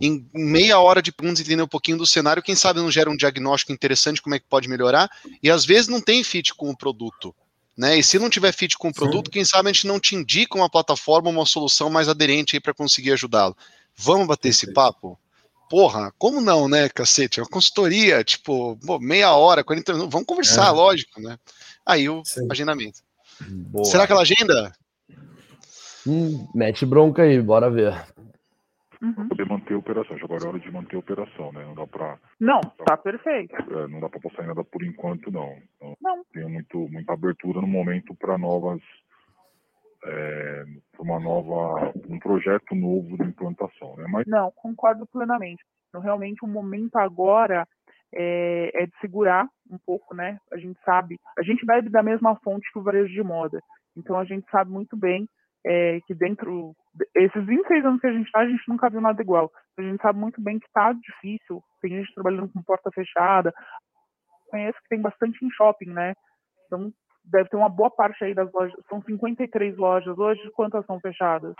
em 0.00 0.26
meia 0.32 0.80
hora 0.80 1.02
de 1.02 1.12
perguntas 1.12 1.40
entender 1.40 1.62
um 1.62 1.68
pouquinho 1.68 1.98
do 1.98 2.06
cenário, 2.06 2.42
quem 2.42 2.56
sabe 2.56 2.80
não 2.80 2.90
gera 2.90 3.10
um 3.10 3.16
diagnóstico 3.16 3.72
interessante, 3.72 4.22
como 4.22 4.34
é 4.34 4.38
que 4.38 4.46
pode 4.48 4.68
melhorar, 4.68 5.10
e 5.42 5.50
às 5.50 5.64
vezes 5.64 5.88
não 5.88 6.00
tem 6.00 6.24
fit 6.24 6.54
com 6.54 6.70
o 6.70 6.76
produto. 6.76 7.34
Né? 7.76 7.98
E 7.98 8.02
se 8.02 8.18
não 8.18 8.30
tiver 8.30 8.52
fit 8.52 8.76
com 8.78 8.88
o 8.88 8.94
produto, 8.94 9.26
Sim. 9.26 9.32
quem 9.32 9.44
sabe 9.44 9.68
a 9.68 9.72
gente 9.72 9.86
não 9.86 10.00
te 10.00 10.16
indica 10.16 10.56
uma 10.56 10.70
plataforma, 10.70 11.28
uma 11.28 11.46
solução 11.46 11.90
mais 11.90 12.08
aderente 12.08 12.56
aí 12.56 12.60
para 12.60 12.74
conseguir 12.74 13.12
ajudá-lo. 13.12 13.56
Vamos 13.96 14.26
bater 14.26 14.48
esse 14.48 14.72
papo? 14.72 15.18
Porra, 15.68 16.12
como 16.18 16.40
não, 16.40 16.68
né, 16.68 16.88
cacete? 16.88 17.38
É 17.38 17.42
uma 17.42 17.48
consultoria, 17.48 18.24
tipo, 18.24 18.76
pô, 18.84 18.98
meia 18.98 19.32
hora, 19.34 19.62
40 19.62 19.92
minutos, 19.92 20.12
vamos 20.12 20.26
conversar, 20.26 20.68
é. 20.68 20.70
lógico, 20.70 21.20
né? 21.20 21.38
Aí 21.86 22.08
o 22.08 22.24
Sim. 22.24 22.48
agendamento. 22.50 23.00
Boa. 23.40 23.84
Será 23.84 24.06
que 24.06 24.12
ela 24.12 24.22
agenda? 24.22 24.72
Hum, 26.06 26.48
mete 26.54 26.84
bronca 26.84 27.22
aí, 27.22 27.40
bora 27.40 27.70
ver 27.70 27.94
uhum. 29.02 29.28
poder 29.28 29.46
manter 29.46 29.74
a 29.74 29.78
operação. 29.78 30.16
Agora 30.22 30.44
é 30.44 30.48
hora 30.48 30.58
de 30.58 30.70
manter 30.70 30.96
a 30.96 31.00
operação, 31.00 31.52
né? 31.52 31.64
Não 31.64 31.74
dá 31.74 31.86
para. 31.86 32.18
Não, 32.38 32.60
tá 32.60 32.96
perfeito. 32.96 33.54
É, 33.54 33.86
não 33.88 34.00
dá 34.00 34.08
para 34.08 34.20
passar 34.20 34.44
em 34.44 34.48
nada 34.48 34.64
por 34.64 34.82
enquanto, 34.84 35.30
não. 35.30 35.56
Então, 35.76 35.96
não. 36.00 36.24
Tem 36.32 36.48
muito, 36.48 36.88
muita 36.88 37.12
abertura 37.12 37.60
no 37.60 37.66
momento 37.66 38.14
para 38.14 38.38
novas 38.38 38.80
é, 40.04 40.64
para 40.92 41.02
uma 41.02 41.20
nova, 41.20 41.92
um 42.08 42.18
projeto 42.18 42.74
novo 42.74 43.16
de 43.16 43.24
implantação, 43.24 43.96
né? 43.96 44.06
Mas 44.08 44.26
Não, 44.26 44.50
concordo 44.52 45.06
plenamente. 45.06 45.62
Então, 45.88 46.00
realmente, 46.00 46.44
o 46.44 46.48
momento 46.48 46.96
agora 46.96 47.66
é, 48.14 48.82
é 48.82 48.86
de 48.86 48.92
segurar 49.00 49.46
um 49.70 49.78
pouco, 49.78 50.14
né? 50.14 50.38
A 50.52 50.56
gente 50.56 50.78
sabe, 50.84 51.18
a 51.38 51.42
gente 51.42 51.64
bebe 51.66 51.88
da 51.88 52.02
mesma 52.02 52.36
fonte 52.36 52.70
que 52.72 52.78
o 52.78 52.82
varejo 52.82 53.12
de 53.12 53.22
moda. 53.22 53.60
Então, 53.96 54.18
a 54.18 54.24
gente 54.24 54.48
sabe 54.50 54.70
muito 54.70 54.96
bem 54.96 55.28
é, 55.66 56.00
que 56.06 56.14
dentro 56.14 56.74
esses 57.14 57.46
26 57.46 57.84
anos 57.84 58.00
que 58.00 58.06
a 58.06 58.12
gente 58.12 58.26
está, 58.26 58.40
a 58.40 58.48
gente 58.48 58.68
nunca 58.68 58.90
viu 58.90 59.00
nada 59.00 59.20
igual. 59.22 59.50
A 59.78 59.82
gente 59.82 60.00
sabe 60.02 60.18
muito 60.18 60.40
bem 60.40 60.58
que 60.58 60.66
está 60.66 60.92
difícil. 60.92 61.62
Tem 61.80 61.90
gente 61.90 62.14
trabalhando 62.14 62.50
com 62.52 62.62
porta 62.62 62.90
fechada. 62.92 63.52
Conheço 64.50 64.78
que 64.82 64.88
tem 64.88 65.00
bastante 65.00 65.44
em 65.44 65.50
shopping, 65.50 65.90
né? 65.90 66.14
Então, 66.66 66.92
deve 67.24 67.48
ter 67.48 67.56
uma 67.56 67.68
boa 67.68 67.90
parte 67.90 68.24
aí 68.24 68.34
das 68.34 68.52
lojas. 68.52 68.74
São 68.88 69.00
53 69.02 69.76
lojas 69.76 70.18
hoje. 70.18 70.50
Quantas 70.52 70.84
são 70.86 71.00
fechadas? 71.00 71.54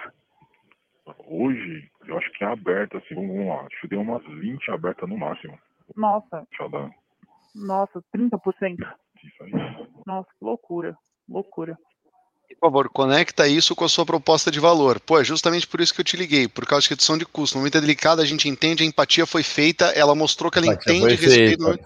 hoje, 1.27 1.91
eu 2.07 2.19
acho 2.19 2.31
que 2.33 2.45
é 2.45 2.47
aberta, 2.47 2.99
assim, 2.99 3.15
vamos 3.15 3.47
lá, 3.47 3.63
acho 3.63 3.81
que 3.81 3.89
deu 3.89 4.01
umas 4.01 4.25
20 4.25 4.71
abertas 4.71 5.09
no 5.09 5.19
máximo. 5.19 5.59
Nossa, 5.97 6.47
Fechada, 6.51 6.91
nossa, 7.55 8.03
30%. 8.15 8.77
isso 9.25 9.43
aí. 9.43 9.53
Nossa, 10.07 10.29
que 10.39 10.45
loucura. 10.45 10.97
Loucura. 11.29 11.77
Por 12.59 12.67
favor, 12.67 12.91
conecta 12.91 13.49
isso 13.49 13.75
com 13.75 13.85
a 13.85 13.89
sua 13.89 14.05
proposta 14.05 14.51
de 14.51 14.61
valor. 14.61 15.01
Pô, 15.01 15.19
é 15.19 15.25
justamente 15.25 15.67
por 15.67 15.81
isso 15.81 15.95
que 15.95 16.01
eu 16.01 16.05
te 16.05 16.17
liguei, 16.17 16.47
por 16.47 16.67
causa 16.67 16.83
de 16.83 16.91
redução 16.91 17.17
de 17.17 17.25
custo. 17.25 17.57
No 17.57 17.61
momento 17.61 17.79
é 17.79 17.81
delicado, 17.81 18.21
a 18.21 18.27
gente 18.27 18.49
entende, 18.49 18.83
a 18.83 18.87
empatia 18.87 19.25
foi 19.25 19.43
feita, 19.43 19.87
ela 19.87 20.15
mostrou 20.15 20.51
que 20.51 20.59
ela 20.59 20.67
Empatia 20.67 20.95
entende 20.95 21.15
respeito. 21.15 21.65
feita. 21.65 21.85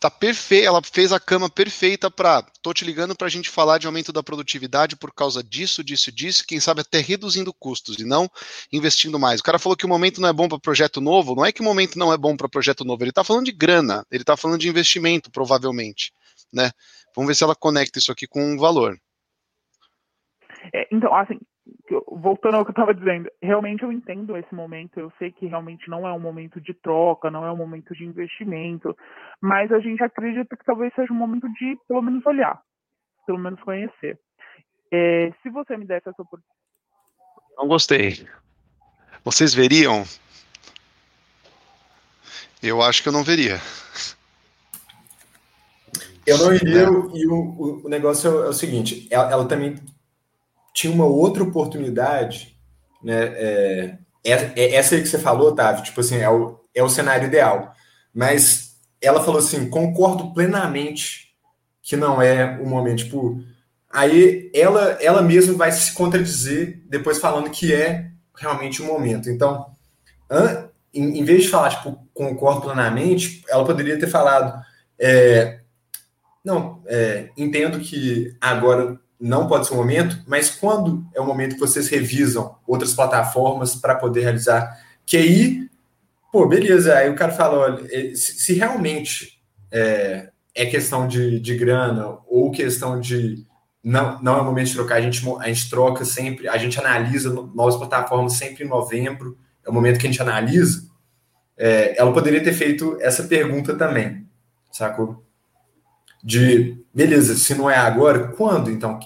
Tá 0.00 0.08
perfeita, 0.08 0.66
ela 0.68 0.80
fez 0.80 1.12
a 1.12 1.18
cama 1.18 1.50
perfeita 1.50 2.08
para. 2.08 2.42
Tô 2.62 2.72
te 2.72 2.84
ligando 2.84 3.16
para 3.16 3.26
a 3.26 3.30
gente 3.30 3.50
falar 3.50 3.78
de 3.78 3.86
aumento 3.86 4.12
da 4.12 4.22
produtividade 4.22 4.94
por 4.94 5.12
causa 5.12 5.42
disso, 5.42 5.82
disso, 5.82 6.12
disso, 6.12 6.44
quem 6.46 6.60
sabe 6.60 6.82
até 6.82 7.00
reduzindo 7.00 7.52
custos 7.52 7.98
e 7.98 8.04
não 8.04 8.30
investindo 8.72 9.18
mais. 9.18 9.40
O 9.40 9.42
cara 9.42 9.58
falou 9.58 9.76
que 9.76 9.86
o 9.86 9.88
momento 9.88 10.20
não 10.20 10.28
é 10.28 10.32
bom 10.32 10.48
para 10.48 10.58
projeto 10.58 11.00
novo, 11.00 11.34
não 11.34 11.44
é 11.44 11.50
que 11.50 11.60
o 11.60 11.64
momento 11.64 11.98
não 11.98 12.12
é 12.12 12.16
bom 12.16 12.36
para 12.36 12.48
projeto 12.48 12.84
novo, 12.84 13.02
ele 13.02 13.10
tá 13.10 13.24
falando 13.24 13.46
de 13.46 13.52
grana, 13.52 14.06
ele 14.10 14.22
tá 14.22 14.36
falando 14.36 14.60
de 14.60 14.68
investimento, 14.68 15.32
provavelmente, 15.32 16.12
né? 16.52 16.70
Vamos 17.16 17.28
ver 17.28 17.34
se 17.34 17.42
ela 17.42 17.56
conecta 17.56 17.98
isso 17.98 18.12
aqui 18.12 18.26
com 18.28 18.52
um 18.52 18.56
valor. 18.56 18.96
É, 20.72 20.86
então, 20.92 21.14
assim, 21.14 21.38
voltando 22.06 22.56
ao 22.56 22.64
que 22.64 22.70
eu 22.70 22.72
estava 22.72 22.94
dizendo, 22.94 23.30
realmente 23.42 23.82
eu 23.82 23.92
entendo 23.92 24.36
esse 24.36 24.54
momento, 24.54 24.98
eu 24.98 25.12
sei 25.18 25.30
que 25.32 25.46
realmente 25.46 25.88
não 25.88 26.06
é 26.06 26.12
um 26.12 26.20
momento 26.20 26.60
de 26.60 26.74
troca, 26.74 27.30
não 27.30 27.44
é 27.44 27.52
um 27.52 27.56
momento 27.56 27.94
de 27.94 28.04
investimento, 28.04 28.96
mas 29.40 29.70
a 29.72 29.78
gente 29.80 30.02
acredita 30.02 30.56
que 30.56 30.64
talvez 30.64 30.92
seja 30.94 31.12
um 31.12 31.16
momento 31.16 31.48
de, 31.54 31.76
pelo 31.86 32.02
menos, 32.02 32.24
olhar, 32.26 32.60
pelo 33.26 33.38
menos 33.38 33.60
conhecer. 33.62 34.18
É, 34.92 35.32
se 35.42 35.50
você 35.50 35.76
me 35.76 35.84
desse 35.86 36.08
essa 36.08 36.22
oportunidade, 36.22 36.58
Não 37.56 37.68
gostei. 37.68 38.26
Vocês 39.24 39.52
veriam? 39.52 40.04
Eu 42.62 42.82
acho 42.82 43.02
que 43.02 43.08
eu 43.08 43.12
não 43.12 43.22
veria. 43.22 43.58
Eu 46.26 46.38
não 46.38 46.52
iria, 46.54 46.84
e 47.14 47.26
o, 47.26 47.82
o- 47.84 47.88
negócio 47.88 48.28
é 48.28 48.34
o, 48.34 48.44
é 48.44 48.48
o 48.48 48.52
seguinte: 48.52 49.08
ela, 49.10 49.30
ela 49.30 49.48
também 49.48 49.76
tinha 50.78 50.92
uma 50.92 51.06
outra 51.06 51.42
oportunidade, 51.42 52.56
né? 53.02 53.20
É, 53.34 53.98
é- 54.24 54.52
é 54.54 54.74
essa 54.76 54.94
aí 54.94 55.02
que 55.02 55.08
você 55.08 55.18
falou, 55.18 55.48
Otávio, 55.48 55.82
tipo 55.82 56.00
assim, 56.00 56.18
é 56.18 56.30
o, 56.30 56.60
é 56.72 56.80
o 56.84 56.88
cenário 56.88 57.26
ideal. 57.26 57.72
Mas 58.14 58.76
ela 59.02 59.20
falou 59.24 59.40
assim: 59.40 59.68
concordo 59.68 60.32
plenamente 60.32 61.34
que 61.82 61.96
não 61.96 62.22
é 62.22 62.60
o 62.62 62.66
momento. 62.66 62.98
Tipo, 62.98 63.42
aí 63.90 64.52
ela, 64.54 64.96
ela 65.02 65.20
mesma 65.20 65.54
vai 65.54 65.72
se 65.72 65.92
contradizer 65.94 66.80
depois 66.88 67.18
falando 67.18 67.50
que 67.50 67.74
é 67.74 68.10
realmente 68.36 68.80
o 68.80 68.84
momento. 68.86 69.28
Então, 69.28 69.66
em, 70.94 71.18
em 71.18 71.24
vez 71.24 71.42
de 71.42 71.48
falar, 71.48 71.70
tipo, 71.70 72.06
concordo 72.14 72.60
plenamente, 72.60 73.42
ela 73.48 73.64
poderia 73.64 73.98
ter 73.98 74.06
falado. 74.06 74.62
é, 74.96 75.58
não, 76.44 76.82
é, 76.86 77.30
entendo 77.36 77.80
que 77.80 78.34
agora 78.40 78.98
não 79.20 79.46
pode 79.48 79.66
ser 79.66 79.74
o 79.74 79.76
momento, 79.76 80.18
mas 80.26 80.50
quando 80.50 81.04
é 81.14 81.20
o 81.20 81.26
momento 81.26 81.54
que 81.54 81.60
vocês 81.60 81.88
revisam 81.88 82.56
outras 82.66 82.94
plataformas 82.94 83.74
para 83.74 83.94
poder 83.94 84.20
realizar? 84.22 84.78
Que 85.04 85.16
aí, 85.16 85.68
pô, 86.32 86.46
beleza, 86.46 86.94
aí 86.96 87.10
o 87.10 87.16
cara 87.16 87.32
fala, 87.32 87.58
olha, 87.58 87.86
eh, 87.90 88.14
se, 88.14 88.54
realmente 88.54 89.40
é, 89.72 90.30
é 90.54 90.66
questão 90.66 91.08
de, 91.08 91.40
de 91.40 91.56
grana 91.56 92.18
ou 92.28 92.50
questão 92.50 93.00
de 93.00 93.44
não, 93.82 94.20
não 94.22 94.36
é 94.38 94.40
o 94.40 94.44
momento 94.44 94.68
de 94.68 94.74
trocar, 94.74 94.96
a 94.96 95.00
gente, 95.00 95.22
a 95.40 95.48
gente 95.48 95.70
troca 95.70 96.04
sempre, 96.04 96.48
a 96.48 96.58
gente 96.58 96.78
analisa 96.78 97.30
no- 97.30 97.46
novas 97.54 97.76
plataformas 97.76 98.34
sempre 98.34 98.64
em 98.64 98.68
novembro, 98.68 99.38
é 99.64 99.70
o 99.70 99.72
momento 99.72 99.98
que 99.98 100.06
a 100.06 100.10
gente 100.10 100.20
analisa, 100.20 100.86
é, 101.56 101.98
ela 101.98 102.12
poderia 102.12 102.42
ter 102.42 102.52
feito 102.52 102.98
essa 103.00 103.24
pergunta 103.24 103.74
também, 103.74 104.26
sacou? 104.70 105.24
De 106.22 106.76
beleza, 106.92 107.34
se 107.36 107.54
não 107.54 107.70
é 107.70 107.76
agora, 107.76 108.28
quando 108.28 108.70
então 108.70 108.98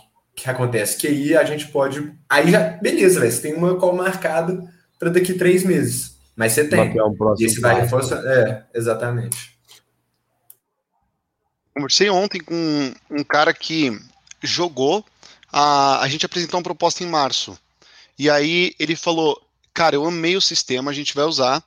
que, 0.42 0.48
acontece? 0.48 0.96
Que 0.96 1.06
aí 1.06 1.36
a 1.36 1.44
gente 1.44 1.68
pode. 1.68 2.12
Aí 2.28 2.50
já, 2.50 2.70
beleza, 2.78 3.20
velho, 3.20 3.32
você 3.32 3.40
tem 3.40 3.54
uma 3.54 3.76
call 3.76 3.94
marcada 3.94 4.72
para 4.98 5.10
daqui 5.10 5.34
três 5.34 5.64
meses. 5.64 6.16
Mas 6.34 6.52
você 6.52 6.66
tem. 6.66 6.86
Mapear 6.86 7.06
um 7.06 7.12
E 7.12 7.16
próximo 7.16 7.48
esse 7.48 7.60
vai 7.60 7.80
reforçar. 7.80 8.22
É, 8.24 8.64
exatamente. 8.74 9.52
Conversei 11.74 12.10
ontem 12.10 12.40
com 12.40 12.54
um, 12.54 12.94
um 13.10 13.24
cara 13.24 13.54
que 13.54 13.98
jogou. 14.42 15.04
A, 15.50 16.02
a 16.02 16.08
gente 16.08 16.26
apresentou 16.26 16.58
uma 16.58 16.64
proposta 16.64 17.04
em 17.04 17.06
março. 17.06 17.58
E 18.18 18.28
aí 18.28 18.74
ele 18.78 18.96
falou: 18.96 19.40
Cara, 19.72 19.94
eu 19.94 20.04
amei 20.04 20.36
o 20.36 20.40
sistema, 20.40 20.90
a 20.90 20.94
gente 20.94 21.14
vai 21.14 21.24
usar, 21.24 21.62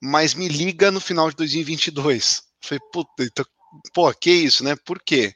mas 0.00 0.34
me 0.34 0.48
liga 0.48 0.90
no 0.90 1.00
final 1.00 1.30
de 1.30 1.36
2022. 1.36 2.42
Eu 2.62 2.68
falei: 2.68 2.80
Puta, 2.92 3.24
então, 3.24 3.46
pô, 3.92 4.12
que 4.12 4.30
isso, 4.30 4.64
né? 4.64 4.76
Por 4.84 5.00
quê? 5.02 5.34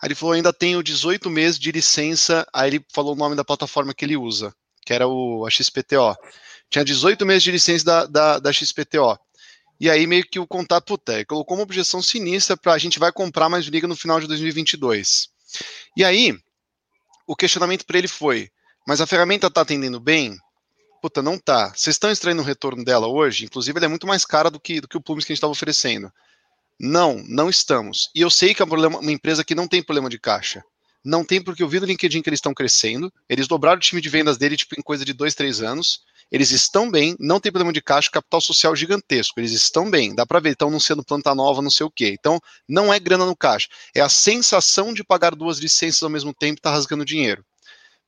Aí 0.00 0.08
ele 0.08 0.14
falou: 0.14 0.34
Ainda 0.34 0.52
tenho 0.52 0.82
18 0.82 1.28
meses 1.30 1.58
de 1.58 1.70
licença. 1.72 2.46
Aí 2.52 2.70
ele 2.70 2.84
falou 2.92 3.14
o 3.14 3.18
nome 3.18 3.36
da 3.36 3.44
plataforma 3.44 3.94
que 3.94 4.04
ele 4.04 4.16
usa, 4.16 4.54
que 4.84 4.92
era 4.92 5.06
o, 5.06 5.46
a 5.46 5.50
XPTO. 5.50 6.16
Tinha 6.70 6.84
18 6.84 7.24
meses 7.24 7.42
de 7.42 7.50
licença 7.50 7.84
da, 7.84 8.06
da, 8.06 8.38
da 8.38 8.52
XPTO. 8.52 9.18
E 9.80 9.88
aí 9.88 10.06
meio 10.06 10.24
que 10.24 10.38
o 10.38 10.46
contato, 10.46 10.86
puta, 10.86 11.24
colocou 11.24 11.56
uma 11.56 11.62
objeção 11.62 12.02
sinistra 12.02 12.56
para 12.56 12.72
a 12.72 12.78
gente 12.78 12.98
vai 12.98 13.12
comprar, 13.12 13.48
mas 13.48 13.66
liga 13.66 13.86
no 13.86 13.94
final 13.94 14.20
de 14.20 14.26
2022. 14.26 15.28
E 15.96 16.04
aí, 16.04 16.36
o 17.26 17.36
questionamento 17.36 17.86
para 17.86 17.98
ele 17.98 18.08
foi, 18.08 18.50
mas 18.86 19.00
a 19.00 19.06
ferramenta 19.06 19.50
tá 19.50 19.60
atendendo 19.60 20.00
bem? 20.00 20.36
Puta, 21.00 21.22
não 21.22 21.38
tá. 21.38 21.68
Vocês 21.68 21.94
estão 21.94 22.10
extraindo 22.10 22.42
o 22.42 22.44
retorno 22.44 22.84
dela 22.84 23.06
hoje? 23.06 23.44
Inclusive, 23.44 23.78
ela 23.78 23.86
é 23.86 23.88
muito 23.88 24.06
mais 24.06 24.24
cara 24.24 24.50
do 24.50 24.58
que, 24.58 24.80
do 24.80 24.88
que 24.88 24.96
o 24.96 25.00
Plumes 25.00 25.24
que 25.24 25.32
a 25.32 25.34
gente 25.34 25.38
estava 25.38 25.52
oferecendo. 25.52 26.12
Não, 26.78 27.22
não 27.26 27.50
estamos. 27.50 28.08
E 28.14 28.20
eu 28.20 28.30
sei 28.30 28.54
que 28.54 28.62
é 28.62 28.64
um 28.64 28.68
problema, 28.68 28.98
uma 28.98 29.12
empresa 29.12 29.44
que 29.44 29.54
não 29.54 29.66
tem 29.66 29.82
problema 29.82 30.08
de 30.08 30.18
caixa. 30.18 30.62
Não 31.04 31.24
tem 31.24 31.42
porque 31.42 31.62
eu 31.62 31.68
vi 31.68 31.80
no 31.80 31.86
LinkedIn 31.86 32.22
que 32.22 32.28
eles 32.28 32.38
estão 32.38 32.54
crescendo. 32.54 33.12
Eles 33.28 33.48
dobraram 33.48 33.78
o 33.78 33.80
time 33.80 34.00
de 34.00 34.08
vendas 34.08 34.36
dele 34.36 34.56
tipo, 34.56 34.78
em 34.78 34.82
coisa 34.82 35.04
de 35.04 35.12
dois, 35.12 35.34
três 35.34 35.60
anos. 35.60 36.00
Eles 36.30 36.50
estão 36.50 36.90
bem, 36.90 37.16
não 37.18 37.40
tem 37.40 37.50
problema 37.50 37.72
de 37.72 37.80
caixa, 37.80 38.10
capital 38.10 38.40
social 38.40 38.76
gigantesco. 38.76 39.40
Eles 39.40 39.52
estão 39.52 39.90
bem, 39.90 40.14
dá 40.14 40.26
para 40.26 40.40
ver, 40.40 40.50
estão 40.50 40.68
anunciando 40.68 41.02
planta 41.02 41.34
nova, 41.34 41.62
não 41.62 41.70
sei 41.70 41.86
o 41.86 41.90
quê. 41.90 42.14
Então, 42.18 42.38
não 42.68 42.92
é 42.92 43.00
grana 43.00 43.24
no 43.24 43.34
caixa. 43.34 43.68
É 43.94 44.00
a 44.00 44.08
sensação 44.08 44.92
de 44.92 45.02
pagar 45.02 45.34
duas 45.34 45.58
licenças 45.58 46.02
ao 46.02 46.10
mesmo 46.10 46.34
tempo 46.34 46.58
e 46.58 46.62
tá 46.62 46.70
rasgando 46.70 47.04
dinheiro. 47.04 47.42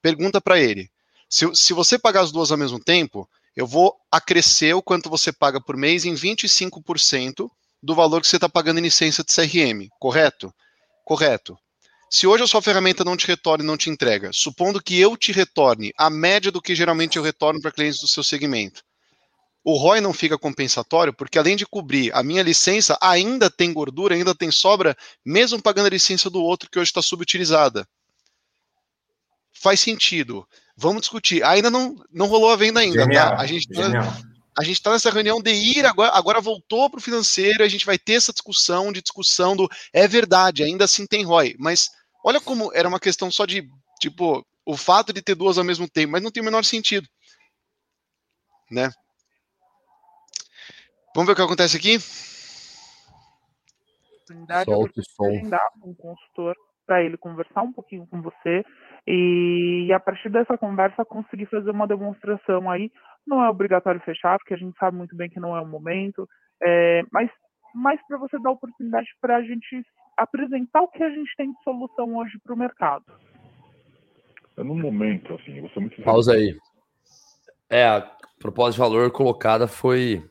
Pergunta 0.02 0.40
para 0.40 0.60
ele: 0.60 0.90
se, 1.28 1.48
se 1.54 1.72
você 1.72 1.98
pagar 1.98 2.20
as 2.20 2.30
duas 2.30 2.52
ao 2.52 2.58
mesmo 2.58 2.78
tempo, 2.78 3.28
eu 3.56 3.66
vou 3.66 3.94
acrescer 4.12 4.74
o 4.74 4.82
quanto 4.82 5.08
você 5.08 5.32
paga 5.32 5.60
por 5.60 5.76
mês 5.76 6.04
em 6.04 6.14
25% 6.14 7.50
do 7.82 7.94
valor 7.94 8.20
que 8.20 8.28
você 8.28 8.36
está 8.36 8.48
pagando 8.48 8.78
em 8.78 8.82
licença 8.82 9.24
de 9.24 9.32
CRM, 9.32 9.88
correto? 9.98 10.52
Correto. 11.04 11.56
Se 12.10 12.26
hoje 12.26 12.42
a 12.42 12.46
sua 12.46 12.60
ferramenta 12.60 13.04
não 13.04 13.16
te 13.16 13.26
retorna 13.26 13.62
e 13.62 13.66
não 13.66 13.76
te 13.76 13.88
entrega, 13.88 14.30
supondo 14.32 14.82
que 14.82 14.98
eu 14.98 15.16
te 15.16 15.32
retorne 15.32 15.92
a 15.96 16.10
média 16.10 16.50
do 16.50 16.60
que 16.60 16.74
geralmente 16.74 17.16
eu 17.16 17.22
retorno 17.22 17.60
para 17.60 17.70
clientes 17.70 18.00
do 18.00 18.08
seu 18.08 18.24
segmento, 18.24 18.82
o 19.62 19.76
ROI 19.76 20.00
não 20.00 20.12
fica 20.12 20.38
compensatório, 20.38 21.12
porque 21.12 21.38
além 21.38 21.54
de 21.54 21.66
cobrir 21.66 22.10
a 22.14 22.22
minha 22.22 22.42
licença, 22.42 22.98
ainda 23.00 23.50
tem 23.50 23.72
gordura, 23.72 24.14
ainda 24.14 24.34
tem 24.34 24.50
sobra, 24.50 24.96
mesmo 25.24 25.60
pagando 25.62 25.86
a 25.86 25.90
licença 25.90 26.30
do 26.30 26.42
outro 26.42 26.70
que 26.70 26.78
hoje 26.78 26.90
está 26.90 27.02
subutilizada. 27.02 27.86
Faz 29.52 29.80
sentido. 29.80 30.46
Vamos 30.74 31.02
discutir. 31.02 31.44
Ainda 31.44 31.70
não, 31.70 31.94
não 32.10 32.26
rolou 32.26 32.50
a 32.50 32.56
venda 32.56 32.80
ainda, 32.80 33.02
Genial, 33.02 33.30
tá? 33.30 33.36
A 33.40 33.46
gente 33.46 33.68
tá- 33.68 33.82
genial. 33.82 34.29
A 34.60 34.64
gente 34.64 34.76
está 34.76 34.90
nessa 34.90 35.10
reunião 35.10 35.40
de 35.40 35.50
ir, 35.50 35.86
agora, 35.86 36.12
agora 36.12 36.40
voltou 36.40 36.90
para 36.90 36.98
o 36.98 37.02
financeiro, 37.02 37.64
a 37.64 37.68
gente 37.68 37.86
vai 37.86 37.98
ter 37.98 38.14
essa 38.14 38.32
discussão 38.32 38.92
de 38.92 39.00
discussão 39.00 39.56
do 39.56 39.68
é 39.92 40.06
verdade, 40.06 40.62
ainda 40.62 40.84
assim 40.84 41.06
tem 41.06 41.24
ROI, 41.24 41.56
mas 41.58 41.88
olha 42.24 42.40
como 42.40 42.70
era 42.74 42.88
uma 42.88 43.00
questão 43.00 43.30
só 43.30 43.46
de, 43.46 43.66
tipo, 43.98 44.46
o 44.66 44.76
fato 44.76 45.12
de 45.12 45.22
ter 45.22 45.34
duas 45.34 45.56
ao 45.56 45.64
mesmo 45.64 45.88
tempo, 45.88 46.12
mas 46.12 46.22
não 46.22 46.30
tem 46.30 46.42
o 46.42 46.44
menor 46.44 46.64
sentido. 46.64 47.08
Né? 48.70 48.90
Vamos 51.14 51.26
ver 51.26 51.32
o 51.32 51.36
que 51.36 51.42
acontece 51.42 51.76
aqui? 51.76 51.98
oportunidade, 54.30 54.70
som. 55.16 55.26
agendar 55.26 55.68
um 55.82 55.94
consultor 55.94 56.54
para 56.86 57.02
ele 57.02 57.16
conversar 57.16 57.62
um 57.62 57.72
pouquinho 57.72 58.06
com 58.06 58.20
você 58.20 58.64
e, 59.06 59.92
a 59.92 60.00
partir 60.00 60.28
dessa 60.28 60.56
conversa 60.58 61.04
conseguir 61.04 61.46
fazer 61.46 61.70
uma 61.70 61.86
demonstração 61.86 62.70
aí. 62.70 62.90
Não 63.26 63.42
é 63.44 63.48
obrigatório 63.48 64.00
fechar, 64.00 64.38
porque 64.38 64.54
a 64.54 64.56
gente 64.56 64.76
sabe 64.78 64.96
muito 64.96 65.14
bem 65.14 65.28
que 65.28 65.40
não 65.40 65.56
é 65.56 65.60
o 65.60 65.66
momento, 65.66 66.28
é, 66.62 67.02
mas, 67.12 67.30
mas 67.74 68.00
para 68.06 68.18
você 68.18 68.38
dar 68.40 68.50
oportunidade 68.50 69.08
para 69.20 69.36
a 69.36 69.42
gente 69.42 69.82
apresentar 70.16 70.82
o 70.82 70.88
que 70.88 71.02
a 71.02 71.10
gente 71.10 71.30
tem 71.36 71.50
de 71.50 71.62
solução 71.62 72.16
hoje 72.16 72.38
para 72.42 72.54
o 72.54 72.58
mercado. 72.58 73.04
É 74.56 74.62
no 74.62 74.74
momento, 74.74 75.34
assim, 75.34 75.60
você 75.60 75.80
muito 75.80 76.02
Pausa 76.02 76.34
aí. 76.34 76.56
É, 77.68 77.86
a 77.86 78.10
proposta 78.38 78.72
de 78.72 78.78
valor 78.78 79.10
colocada 79.12 79.66
foi 79.66 80.22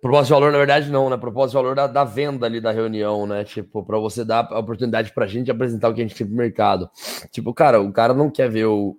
Proposta 0.00 0.26
de 0.28 0.32
valor, 0.32 0.50
na 0.50 0.58
verdade, 0.58 0.90
não, 0.90 1.10
né? 1.10 1.16
Proposta 1.18 1.50
de 1.50 1.62
valor 1.62 1.76
da, 1.76 1.86
da 1.86 2.04
venda 2.04 2.46
ali 2.46 2.58
da 2.58 2.72
reunião, 2.72 3.26
né? 3.26 3.44
Tipo, 3.44 3.84
para 3.84 3.98
você 3.98 4.24
dar 4.24 4.48
a 4.50 4.58
oportunidade 4.58 5.12
pra 5.12 5.26
gente 5.26 5.50
apresentar 5.50 5.90
o 5.90 5.94
que 5.94 6.00
a 6.00 6.04
gente 6.06 6.16
tem 6.16 6.26
pro 6.26 6.36
mercado. 6.36 6.90
Tipo, 7.30 7.52
cara, 7.52 7.82
o 7.82 7.92
cara 7.92 8.14
não 8.14 8.30
quer 8.30 8.48
ver 8.48 8.64
o, 8.64 8.96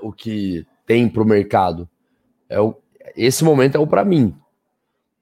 o 0.00 0.10
que 0.10 0.66
tem 0.86 1.06
pro 1.10 1.26
mercado. 1.26 1.86
É 2.50 2.60
o, 2.60 2.76
esse 3.16 3.44
momento 3.44 3.76
é 3.76 3.78
o 3.78 3.86
para 3.86 4.04
mim. 4.04 4.36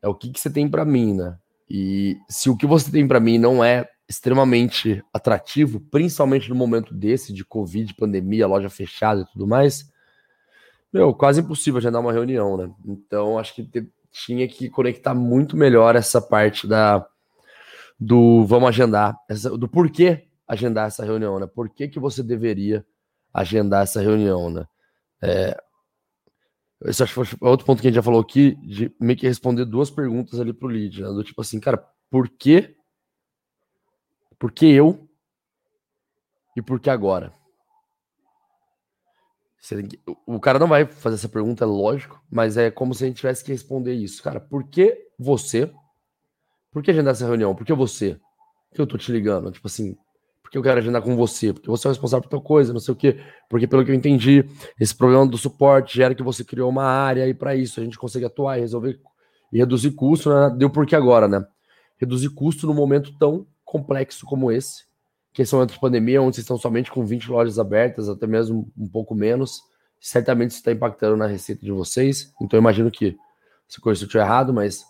É 0.02 0.08
o 0.08 0.14
que, 0.14 0.30
que 0.30 0.40
você 0.40 0.50
tem 0.50 0.68
para 0.68 0.84
mim, 0.84 1.14
né? 1.14 1.38
E 1.68 2.16
se 2.28 2.48
o 2.48 2.56
que 2.56 2.66
você 2.66 2.90
tem 2.90 3.06
para 3.06 3.20
mim 3.20 3.36
não 3.36 3.62
é 3.62 3.88
extremamente 4.08 5.04
atrativo, 5.12 5.78
principalmente 5.78 6.48
no 6.48 6.54
momento 6.54 6.94
desse 6.94 7.32
de 7.32 7.44
Covid, 7.44 7.92
pandemia, 7.94 8.46
loja 8.46 8.70
fechada 8.70 9.20
e 9.20 9.26
tudo 9.26 9.46
mais, 9.46 9.92
meu, 10.90 11.12
quase 11.12 11.42
impossível 11.42 11.76
agendar 11.76 12.00
uma 12.00 12.12
reunião, 12.12 12.56
né? 12.56 12.70
Então, 12.86 13.38
acho 13.38 13.54
que 13.54 13.68
tinha 14.10 14.48
que 14.48 14.70
conectar 14.70 15.14
muito 15.14 15.54
melhor 15.54 15.94
essa 15.94 16.20
parte 16.20 16.66
da 16.66 17.06
do 18.00 18.46
vamos 18.46 18.68
agendar, 18.68 19.18
essa, 19.28 19.50
do 19.50 19.68
porquê 19.68 20.28
agendar 20.46 20.86
essa 20.86 21.04
reunião, 21.04 21.38
né? 21.38 21.46
Por 21.46 21.68
que, 21.68 21.88
que 21.88 21.98
você 21.98 22.22
deveria 22.22 22.86
agendar 23.34 23.82
essa 23.82 24.00
reunião, 24.00 24.48
né? 24.48 24.66
É, 25.20 25.60
esse 26.84 27.02
acho 27.02 27.12
que 27.12 27.24
foi 27.24 27.48
outro 27.48 27.66
ponto 27.66 27.80
que 27.80 27.88
a 27.88 27.90
gente 27.90 27.96
já 27.96 28.02
falou 28.02 28.20
aqui, 28.20 28.54
de 28.56 28.94
meio 29.00 29.18
que 29.18 29.26
responder 29.26 29.64
duas 29.64 29.90
perguntas 29.90 30.38
ali 30.38 30.52
pro 30.52 30.68
lead, 30.68 31.02
né? 31.02 31.08
Do 31.08 31.24
tipo 31.24 31.40
assim, 31.40 31.58
cara, 31.58 31.84
por 32.10 32.28
que 32.28 32.76
por 34.38 34.52
que 34.52 34.66
eu 34.66 35.08
e 36.56 36.62
por 36.62 36.78
que 36.78 36.88
agora? 36.88 37.32
O 40.24 40.38
cara 40.38 40.58
não 40.58 40.68
vai 40.68 40.86
fazer 40.86 41.16
essa 41.16 41.28
pergunta, 41.28 41.64
é 41.64 41.66
lógico, 41.66 42.22
mas 42.30 42.56
é 42.56 42.70
como 42.70 42.94
se 42.94 43.04
a 43.04 43.06
gente 43.08 43.16
tivesse 43.16 43.44
que 43.44 43.52
responder 43.52 43.92
isso. 43.94 44.22
Cara, 44.22 44.40
por 44.40 44.64
que 44.68 45.10
você? 45.18 45.70
Por 46.70 46.82
que 46.82 46.92
agendar 46.92 47.12
essa 47.12 47.26
reunião? 47.26 47.54
Por 47.54 47.66
que 47.66 47.72
você? 47.74 48.14
Por 48.68 48.76
que 48.76 48.80
eu 48.80 48.86
tô 48.86 48.96
te 48.96 49.10
ligando? 49.10 49.50
Tipo 49.50 49.66
assim, 49.66 49.96
por 50.49 50.53
que 50.53 50.59
eu 50.59 50.62
quero 50.62 50.78
agendar 50.78 51.03
com 51.03 51.14
você? 51.14 51.53
Porque 51.53 51.68
você 51.68 51.86
é 51.86 51.90
o 51.90 51.92
responsável 51.92 52.22
por 52.22 52.30
tal 52.30 52.40
coisa, 52.40 52.72
não 52.72 52.80
sei 52.80 52.94
o 52.94 52.96
quê. 52.96 53.20
Porque, 53.51 53.66
pelo 53.66 53.84
que 53.84 53.90
eu 53.90 53.94
entendi, 53.94 54.42
esse 54.80 54.96
problema 54.96 55.26
do 55.26 55.36
suporte 55.36 55.94
gera 55.94 56.14
que 56.14 56.22
você 56.22 56.42
criou 56.42 56.70
uma 56.70 56.84
área 56.84 57.22
aí 57.22 57.34
para 57.34 57.55
isso. 57.55 57.78
A 57.78 57.84
gente 57.84 57.99
consegue 57.99 58.24
atuar 58.24 58.57
e 58.57 58.62
resolver 58.62 58.99
e 59.53 59.59
reduzir 59.59 59.90
custo, 59.90 60.30
né? 60.30 60.55
Deu 60.57 60.70
por 60.70 60.86
que 60.86 60.96
agora, 60.96 61.28
né? 61.28 61.46
Reduzir 61.99 62.30
custo 62.30 62.66
num 62.66 62.72
momento 62.72 63.12
tão 63.18 63.46
complexo 63.62 64.24
como 64.24 64.51
esse 64.51 64.88
que 65.34 65.44
são 65.44 65.62
entre 65.62 65.78
pandemia, 65.78 66.22
onde 66.22 66.36
vocês 66.36 66.44
estão 66.44 66.57
somente 66.57 66.90
com 66.90 67.05
20 67.05 67.30
lojas 67.30 67.59
abertas, 67.59 68.09
até 68.09 68.26
mesmo 68.26 68.72
um 68.76 68.88
pouco 68.88 69.14
menos, 69.14 69.61
certamente 70.01 70.51
isso 70.51 70.61
está 70.61 70.72
impactando 70.72 71.16
na 71.16 71.26
receita 71.26 71.64
de 71.64 71.70
vocês. 71.70 72.32
Então, 72.40 72.59
imagino 72.59 72.90
que, 72.90 73.14
se 73.68 73.78
eu 73.84 73.92
estiver 73.92 74.24
errado, 74.24 74.53
mas 74.53 74.82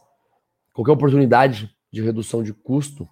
qualquer 0.72 0.92
oportunidade 0.92 1.68
de 1.92 2.00
redução 2.00 2.44
de 2.44 2.54
custo, 2.54 3.08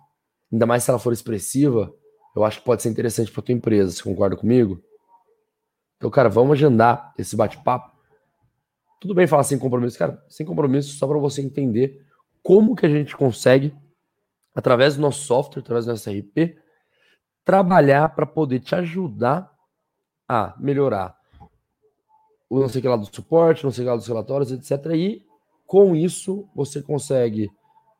ainda 0.50 0.64
mais 0.64 0.84
se 0.84 0.90
ela 0.90 0.98
for 0.98 1.12
expressiva, 1.12 1.92
eu 2.36 2.44
acho 2.44 2.58
que 2.58 2.64
pode 2.66 2.82
ser 2.82 2.90
interessante 2.90 3.32
para 3.32 3.42
tua 3.42 3.54
empresa. 3.54 3.92
Você 3.92 4.02
concorda 4.02 4.36
comigo? 4.36 4.82
Então, 5.96 6.10
cara, 6.10 6.28
vamos 6.28 6.52
agendar 6.52 7.14
esse 7.16 7.34
bate-papo. 7.34 7.96
Tudo 9.00 9.14
bem 9.14 9.26
falar 9.26 9.44
sem 9.44 9.58
compromisso, 9.58 9.98
cara, 9.98 10.22
sem 10.28 10.44
compromisso, 10.44 10.98
só 10.98 11.06
para 11.06 11.18
você 11.18 11.40
entender 11.40 12.04
como 12.42 12.76
que 12.76 12.84
a 12.84 12.88
gente 12.88 13.16
consegue, 13.16 13.74
através 14.54 14.96
do 14.96 15.02
nosso 15.02 15.22
software, 15.22 15.60
através 15.60 15.86
do 15.86 15.92
nosso 15.92 16.10
RP, 16.10 16.58
trabalhar 17.44 18.14
para 18.14 18.26
poder 18.26 18.60
te 18.60 18.74
ajudar 18.74 19.50
a 20.28 20.54
melhorar 20.58 21.16
o 22.48 22.60
não 22.60 22.68
sei 22.68 22.80
que 22.80 22.88
lá 22.88 22.96
do 22.96 23.12
suporte, 23.12 23.64
não 23.64 23.70
sei 23.70 23.84
que 23.84 23.90
lá 23.90 23.96
dos 23.96 24.06
relatórios, 24.06 24.52
etc. 24.52 24.92
E 24.94 25.24
com 25.66 25.96
isso 25.96 26.48
você 26.54 26.82
consegue 26.82 27.50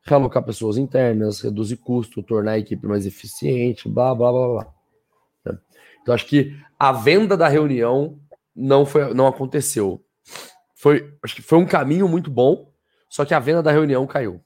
realocar 0.07 0.43
pessoas 0.43 0.77
internas, 0.77 1.41
reduzir 1.41 1.77
custo, 1.77 2.23
tornar 2.23 2.53
a 2.53 2.59
equipe 2.59 2.87
mais 2.87 3.07
eficiente, 3.07 3.89
blá 3.89 4.15
blá 4.15 4.33
blá 4.33 4.49
blá. 4.49 4.75
Né? 5.45 5.59
Então 6.01 6.15
acho 6.15 6.27
que 6.27 6.57
a 6.79 6.93
venda 6.93 7.37
da 7.37 7.49
reunião 7.49 8.19
não 8.55 8.87
foi, 8.87 9.13
não 9.13 9.27
aconteceu. 9.27 10.03
Foi, 10.75 11.13
acho 11.23 11.35
que 11.35 11.43
foi 11.43 11.59
um 11.59 11.67
caminho 11.67 12.09
muito 12.09 12.31
bom, 12.31 12.71
só 13.09 13.25
que 13.25 13.35
a 13.35 13.39
venda 13.41 13.63
da 13.63 13.73
reunião 13.73 14.07
caiu 14.07 14.41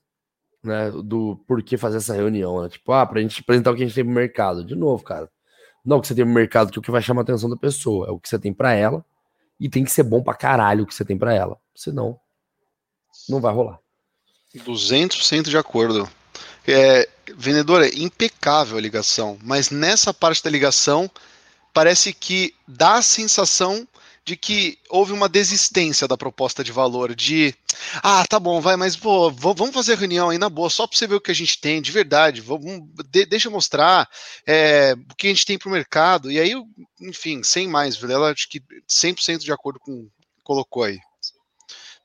né, 0.62 0.90
do 0.90 1.36
porquê 1.46 1.76
fazer 1.76 1.98
essa 1.98 2.14
reunião, 2.14 2.62
né? 2.62 2.68
Tipo, 2.68 2.92
ah, 2.92 3.06
pra 3.06 3.20
gente 3.20 3.40
apresentar 3.40 3.70
o 3.70 3.76
que 3.76 3.82
a 3.82 3.86
gente 3.86 3.94
tem 3.94 4.04
no 4.04 4.10
mercado. 4.10 4.64
De 4.64 4.74
novo, 4.74 5.02
cara. 5.02 5.30
Não 5.84 5.98
o 5.98 6.00
que 6.00 6.08
você 6.08 6.14
tem 6.14 6.24
no 6.24 6.32
mercado, 6.32 6.70
que 6.70 6.78
é 6.78 6.80
o 6.80 6.82
que 6.82 6.90
vai 6.90 7.00
chamar 7.00 7.22
a 7.22 7.24
atenção 7.24 7.48
da 7.48 7.56
pessoa, 7.56 8.08
é 8.08 8.10
o 8.10 8.18
que 8.18 8.28
você 8.28 8.38
tem 8.38 8.52
para 8.52 8.74
ela, 8.74 9.04
e 9.58 9.68
tem 9.68 9.82
que 9.82 9.90
ser 9.90 10.02
bom 10.02 10.22
pra 10.22 10.34
caralho 10.34 10.84
o 10.84 10.86
que 10.86 10.94
você 10.94 11.04
tem 11.04 11.16
para 11.16 11.32
ela. 11.32 11.58
Senão, 11.74 12.18
não 13.28 13.40
vai 13.40 13.54
rolar. 13.54 13.78
200% 14.56 15.48
de 15.48 15.56
acordo. 15.56 16.08
É, 16.66 17.08
vendedora, 17.36 17.86
é 17.86 17.98
impecável 17.98 18.76
a 18.76 18.80
ligação, 18.80 19.38
mas 19.42 19.70
nessa 19.70 20.12
parte 20.12 20.42
da 20.42 20.50
ligação 20.50 21.10
parece 21.72 22.12
que 22.12 22.54
dá 22.66 22.94
a 22.94 23.02
sensação 23.02 23.86
de 24.24 24.36
que 24.36 24.78
houve 24.88 25.12
uma 25.12 25.28
desistência 25.28 26.06
da 26.06 26.16
proposta 26.16 26.62
de 26.62 26.70
valor, 26.70 27.14
de 27.14 27.54
ah, 28.02 28.24
tá 28.28 28.38
bom, 28.38 28.60
vai, 28.60 28.76
mas 28.76 28.94
pô, 28.94 29.30
vamos 29.30 29.74
fazer 29.74 29.96
reunião 29.96 30.28
aí 30.28 30.38
na 30.38 30.48
boa, 30.48 30.68
só 30.68 30.86
para 30.86 30.96
você 30.96 31.06
ver 31.06 31.14
o 31.14 31.20
que 31.20 31.30
a 31.30 31.34
gente 31.34 31.58
tem, 31.58 31.80
de 31.80 31.90
verdade, 31.90 32.40
vamos, 32.40 32.82
de, 33.10 33.24
deixa 33.24 33.48
eu 33.48 33.52
mostrar 33.52 34.08
é, 34.46 34.94
o 35.10 35.14
que 35.14 35.26
a 35.26 35.30
gente 35.30 35.46
tem 35.46 35.58
para 35.58 35.68
o 35.68 35.72
mercado, 35.72 36.30
e 36.30 36.38
aí, 36.38 36.52
enfim, 37.00 37.42
sem 37.42 37.66
mais, 37.66 37.96
Vilela, 37.96 38.30
acho 38.30 38.48
que 38.48 38.60
100% 38.88 39.38
de 39.38 39.52
acordo 39.52 39.80
com 39.80 40.08
colocou 40.44 40.84
aí. 40.84 40.98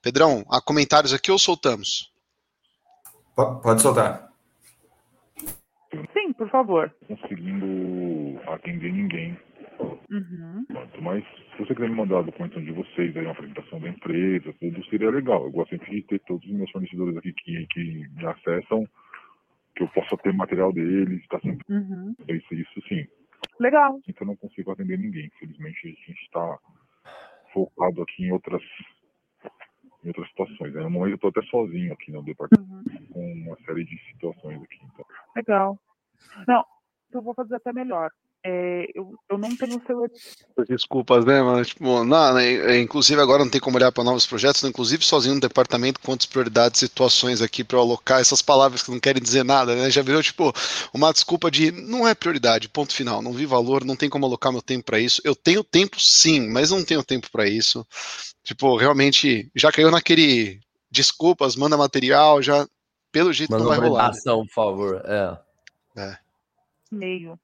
Pedrão, 0.02 0.46
há 0.50 0.62
comentários 0.62 1.14
aqui 1.14 1.32
ou 1.32 1.40
soltamos? 1.40 2.15
Pode 3.36 3.82
soltar. 3.82 4.32
Sim, 6.14 6.34
por 6.34 6.50
favor. 6.50 6.94
Conseguindo 7.08 8.40
atender 8.50 8.92
ninguém 8.92 9.38
Uhum. 9.80 10.66
Mas 11.02 11.24
se 11.26 11.58
você 11.60 11.74
quiser 11.74 11.90
me 11.90 11.96
mandar 11.96 12.20
a 12.20 12.24
documentação 12.24 12.64
de 12.64 12.72
vocês, 12.72 13.16
aí 13.16 13.24
uma 13.24 13.32
apresentação 13.32 13.80
da 13.80 13.90
empresa, 13.90 14.54
tudo 14.60 14.86
seria 14.86 15.10
legal. 15.10 15.44
Eu 15.44 15.52
gosto 15.52 15.72
sempre 15.72 15.92
de 15.92 16.02
ter 16.04 16.20
todos 16.20 16.46
os 16.46 16.54
meus 16.54 16.72
fornecedores 16.72 17.18
aqui 17.18 17.34
que, 17.34 17.68
que 17.68 18.08
me 18.10 18.26
acessam, 18.26 18.88
que 19.76 19.84
eu 19.84 19.88
possa 19.90 20.18
ter 20.18 20.34
material 20.34 20.72
deles, 20.72 21.22
está 21.22 21.40
sempre. 21.40 21.66
Uhum. 21.70 22.16
Isso, 22.30 22.54
isso 22.54 22.82
sim. 22.88 23.06
Legal. 23.60 24.00
Então 24.08 24.26
eu 24.26 24.28
não 24.28 24.36
consigo 24.36 24.72
atender 24.72 24.98
ninguém. 24.98 25.26
Infelizmente 25.36 25.80
a 25.84 25.90
gente 25.90 26.22
está 26.24 26.58
focado 27.54 28.02
aqui 28.02 28.26
em 28.26 28.32
outras 28.32 28.62
em 30.06 30.10
outras 30.10 30.28
situações. 30.30 30.74
Né? 30.74 30.82
No 30.82 30.90
momento 30.90 31.12
eu 31.12 31.16
estou 31.16 31.30
até 31.30 31.42
sozinho 31.50 31.94
aqui 31.94 32.12
no 32.12 32.24
departamento, 32.24 32.90
uhum. 32.90 33.08
com 33.12 33.34
uma 33.34 33.58
série 33.66 33.84
de 33.84 33.98
situações 34.12 34.62
aqui. 34.62 34.80
Então. 34.84 35.06
Legal. 35.36 35.80
Não, 36.48 36.66
eu 37.12 37.22
vou 37.22 37.34
fazer 37.34 37.56
até 37.56 37.74
melhor. 37.74 38.12
É, 38.48 38.92
eu, 38.94 39.16
eu 39.28 39.40
não 39.40 39.56
tenho 39.56 39.82
seu. 39.88 40.06
Desculpas, 40.68 41.26
né, 41.26 41.42
mano? 41.42 41.66
Tipo, 41.66 42.04
não, 42.04 42.34
né, 42.36 42.80
inclusive 42.80 43.20
agora 43.20 43.44
não 43.44 43.50
tem 43.50 43.60
como 43.60 43.76
olhar 43.76 43.92
para 43.92 44.04
novos 44.04 44.28
projetos, 44.28 44.62
né? 44.62 44.70
inclusive 44.70 45.04
sozinho 45.04 45.34
no 45.34 45.42
departamento, 45.42 46.00
quantas 46.00 46.28
prioridades, 46.28 46.80
situações 46.80 47.42
aqui 47.42 47.64
para 47.64 47.80
alocar 47.80 48.22
essas 48.22 48.44
palavras 48.44 48.84
que 48.84 48.92
não 48.92 49.00
querem 49.00 49.20
dizer 49.20 49.44
nada, 49.44 49.76
né? 49.76 49.90
Já 49.90 50.04
virou, 50.04 50.22
tipo, 50.22 50.54
uma 50.94 51.12
desculpa 51.12 51.50
de 51.50 51.72
não 51.72 52.08
é 52.08 52.14
prioridade, 52.14 52.70
ponto 52.70 52.94
final, 52.94 53.20
não 53.20 53.34
vi 53.34 53.48
valor, 53.48 53.84
não 53.84 53.96
tem 53.96 54.12
como 54.12 54.28
alocar 54.28 54.52
meu 54.52 54.62
tempo 54.62 54.86
para 54.86 55.00
isso. 55.00 55.20
Eu 55.26 55.36
tenho 55.36 55.64
tempo 55.64 56.00
sim, 56.00 56.48
mas 56.48 56.70
não 56.70 56.86
tenho 56.86 57.04
tempo 57.04 57.32
para 57.32 57.48
isso. 57.48 57.84
Tipo, 58.44 58.78
realmente, 58.78 59.50
já 59.56 59.72
caiu 59.72 59.90
naquele 59.90 60.60
desculpas, 60.92 61.56
manda 61.56 61.76
material, 61.76 62.44
já 62.44 62.68
pelo 63.12 63.34
jeito 63.34 63.50
manda 63.50 63.64
não 63.64 63.72
vai 63.72 63.80
rolar. 63.80 64.12
Né? 64.12 64.20
por 64.24 64.50
favor, 64.54 65.02
é. 65.04 65.38
É. 65.98 66.18
Meio 66.92 67.40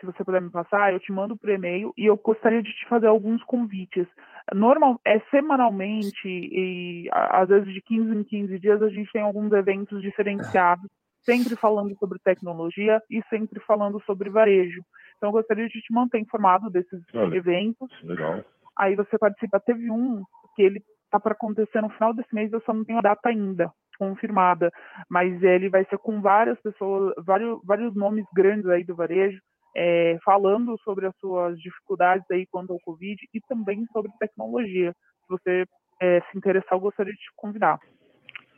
se 0.00 0.06
você 0.06 0.24
puder 0.24 0.40
me 0.40 0.50
passar, 0.50 0.92
eu 0.92 0.98
te 0.98 1.12
mando 1.12 1.36
por 1.36 1.50
e-mail 1.50 1.92
e 1.96 2.06
eu 2.06 2.16
gostaria 2.16 2.62
de 2.62 2.72
te 2.72 2.88
fazer 2.88 3.06
alguns 3.06 3.42
convites. 3.44 4.06
Normal, 4.54 4.98
é 5.04 5.20
semanalmente 5.30 6.26
e 6.26 7.08
às 7.12 7.48
vezes 7.48 7.72
de 7.72 7.82
15 7.82 8.16
em 8.16 8.24
15 8.24 8.58
dias 8.58 8.82
a 8.82 8.88
gente 8.88 9.12
tem 9.12 9.20
alguns 9.20 9.52
eventos 9.52 10.00
diferenciados, 10.00 10.86
sempre 11.22 11.54
falando 11.54 11.94
sobre 11.98 12.18
tecnologia 12.18 13.00
e 13.10 13.22
sempre 13.28 13.60
falando 13.60 14.02
sobre 14.04 14.30
varejo. 14.30 14.82
Então 15.16 15.28
eu 15.28 15.34
gostaria 15.34 15.68
de 15.68 15.80
te 15.80 15.92
manter 15.92 16.18
informado 16.18 16.70
desses 16.70 17.02
Olha, 17.14 17.36
eventos. 17.36 17.90
Legal. 18.02 18.42
Aí 18.76 18.96
você 18.96 19.18
participa. 19.18 19.60
Teve 19.60 19.90
um 19.90 20.24
que 20.56 20.62
ele 20.62 20.82
tá 21.10 21.20
para 21.20 21.32
acontecer 21.32 21.82
no 21.82 21.90
final 21.90 22.14
desse 22.14 22.34
mês, 22.34 22.50
eu 22.52 22.62
só 22.62 22.72
não 22.72 22.84
tenho 22.84 22.98
a 22.98 23.02
data 23.02 23.28
ainda 23.28 23.70
confirmada, 23.98 24.72
mas 25.10 25.42
ele 25.42 25.68
vai 25.68 25.84
ser 25.84 25.98
com 25.98 26.22
várias 26.22 26.58
pessoas, 26.62 27.12
vários, 27.18 27.60
vários 27.62 27.94
nomes 27.94 28.24
grandes 28.34 28.64
aí 28.66 28.82
do 28.82 28.96
varejo 28.96 29.38
é, 29.76 30.18
falando 30.24 30.78
sobre 30.82 31.06
as 31.06 31.16
suas 31.16 31.58
dificuldades 31.60 32.28
aí 32.30 32.46
quanto 32.46 32.72
ao 32.72 32.80
Covid 32.80 33.16
e 33.32 33.40
também 33.42 33.86
sobre 33.92 34.12
tecnologia. 34.18 34.92
Se 34.92 35.28
você 35.28 35.64
é, 36.00 36.20
se 36.20 36.38
interessar, 36.38 36.72
eu 36.72 36.80
gostaria 36.80 37.12
de 37.12 37.18
te 37.18 37.30
convidar. 37.36 37.78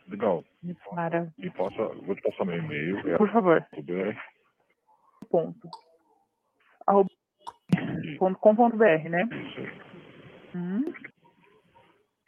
Legal. 0.08 0.44
Mara. 0.92 1.32
E 1.38 1.50
passa, 1.50 1.88
vou 2.04 2.14
te 2.14 2.22
passar 2.22 2.44
meu 2.44 2.58
e-mail. 2.58 2.98
É 3.08 3.16
Por 3.16 3.30
favor. 3.30 3.66
BR. 3.72 4.16
Ponto. 5.30 5.68
Arroba, 6.86 7.08
ponto 8.18 8.38
com 8.38 8.56
ponto 8.56 8.76
br, 8.76 9.08
né? 9.08 9.28
Uhum. 10.54 10.92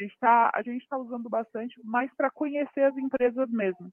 A 0.01 0.63
gente 0.63 0.83
está 0.83 0.97
tá 0.97 0.99
usando 0.99 1.29
bastante, 1.29 1.81
mas 1.85 2.13
para 2.17 2.31
conhecer 2.31 2.83
as 2.83 2.97
empresas 2.97 3.49
mesmo. 3.51 3.93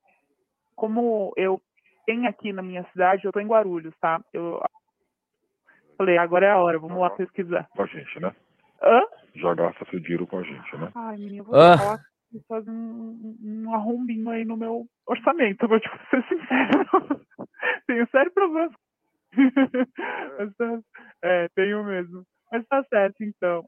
Como 0.76 1.32
eu 1.36 1.62
tenho 2.06 2.28
aqui 2.28 2.52
na 2.52 2.62
minha 2.62 2.84
cidade, 2.92 3.26
eu 3.26 3.30
estou 3.30 3.42
em 3.42 3.48
Guarulhos, 3.48 3.96
tá? 4.00 4.24
Eu 4.34 4.62
falei, 6.02 6.18
agora 6.18 6.46
é 6.48 6.50
a 6.52 6.58
hora, 6.58 6.80
vamos 6.80 7.00
lá 7.00 7.10
pesquisar. 7.12 7.68
Com 7.76 7.84
a 7.84 7.86
gente, 7.86 8.20
né? 8.20 8.34
Hã? 8.82 9.02
Já 9.36 9.54
gasta 9.54 9.86
seu 9.86 10.00
dinheiro 10.00 10.26
com 10.26 10.40
a 10.40 10.44
gente, 10.44 10.78
né? 10.78 10.92
Ai, 10.96 11.18
menina, 11.18 11.38
eu 11.38 11.44
vou 11.46 11.56
Ah. 11.56 11.78
falar 11.78 11.98
que 12.32 12.42
um, 12.68 13.38
um, 13.44 13.74
arrombinho 13.76 14.30
aí 14.30 14.44
no 14.44 14.58
meu 14.58 14.86
orçamento, 15.06 15.68
vou 15.68 15.80
te 15.80 15.90
ser 16.10 16.24
sincero. 16.28 16.86
tenho 17.88 18.08
sério 18.10 18.32
problema. 18.34 18.72
Mas 20.40 20.56
tá- 20.56 20.80
é, 21.24 21.48
tenho 21.56 21.84
mesmo. 21.84 22.24
Mas 22.52 22.66
tá 22.68 22.84
certo, 22.86 23.24
então. 23.24 23.64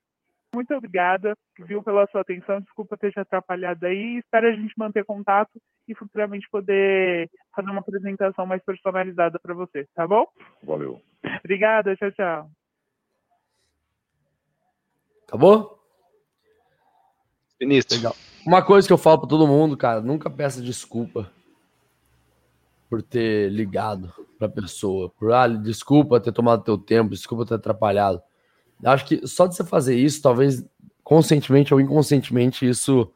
Muito 0.53 0.73
obrigada, 0.75 1.35
viu, 1.59 1.81
pela 1.81 2.05
sua 2.07 2.21
atenção. 2.21 2.61
Desculpa 2.61 2.95
ter 2.95 3.11
te 3.11 3.19
atrapalhado 3.19 3.85
aí. 3.85 4.17
Espero 4.19 4.47
a 4.47 4.51
gente 4.51 4.73
manter 4.77 5.03
contato 5.03 5.59
e 5.87 5.95
futuramente 5.95 6.47
poder 6.51 7.29
fazer 7.55 7.69
uma 7.71 7.79
apresentação 7.79 8.45
mais 8.45 8.63
personalizada 8.63 9.39
para 9.39 9.55
você, 9.55 9.87
tá 9.95 10.07
bom? 10.07 10.25
Valeu. 10.61 11.01
Obrigada, 11.39 11.95
tchau, 11.95 12.11
tchau. 12.11 12.51
Acabou? 15.27 15.79
Benito. 17.59 17.95
Legal. 17.95 18.15
Uma 18.45 18.63
coisa 18.63 18.87
que 18.87 18.93
eu 18.93 18.97
falo 18.97 19.21
pra 19.21 19.29
todo 19.29 19.47
mundo, 19.47 19.75
cara, 19.75 20.01
nunca 20.01 20.29
peça 20.29 20.61
desculpa 20.61 21.31
por 22.89 23.01
ter 23.01 23.49
ligado 23.49 24.13
pra 24.37 24.47
pessoa. 24.47 25.09
Por, 25.09 25.33
ah, 25.33 25.47
desculpa 25.47 26.19
ter 26.19 26.31
tomado 26.31 26.63
teu 26.63 26.77
tempo, 26.77 27.09
desculpa 27.09 27.45
ter 27.45 27.55
atrapalhado. 27.55 28.21
Acho 28.83 29.05
que 29.05 29.25
só 29.27 29.47
de 29.47 29.55
você 29.55 29.63
fazer 29.63 29.95
isso, 29.95 30.21
talvez 30.21 30.63
conscientemente 31.03 31.73
ou 31.73 31.79
inconscientemente, 31.79 32.67
isso 32.67 33.11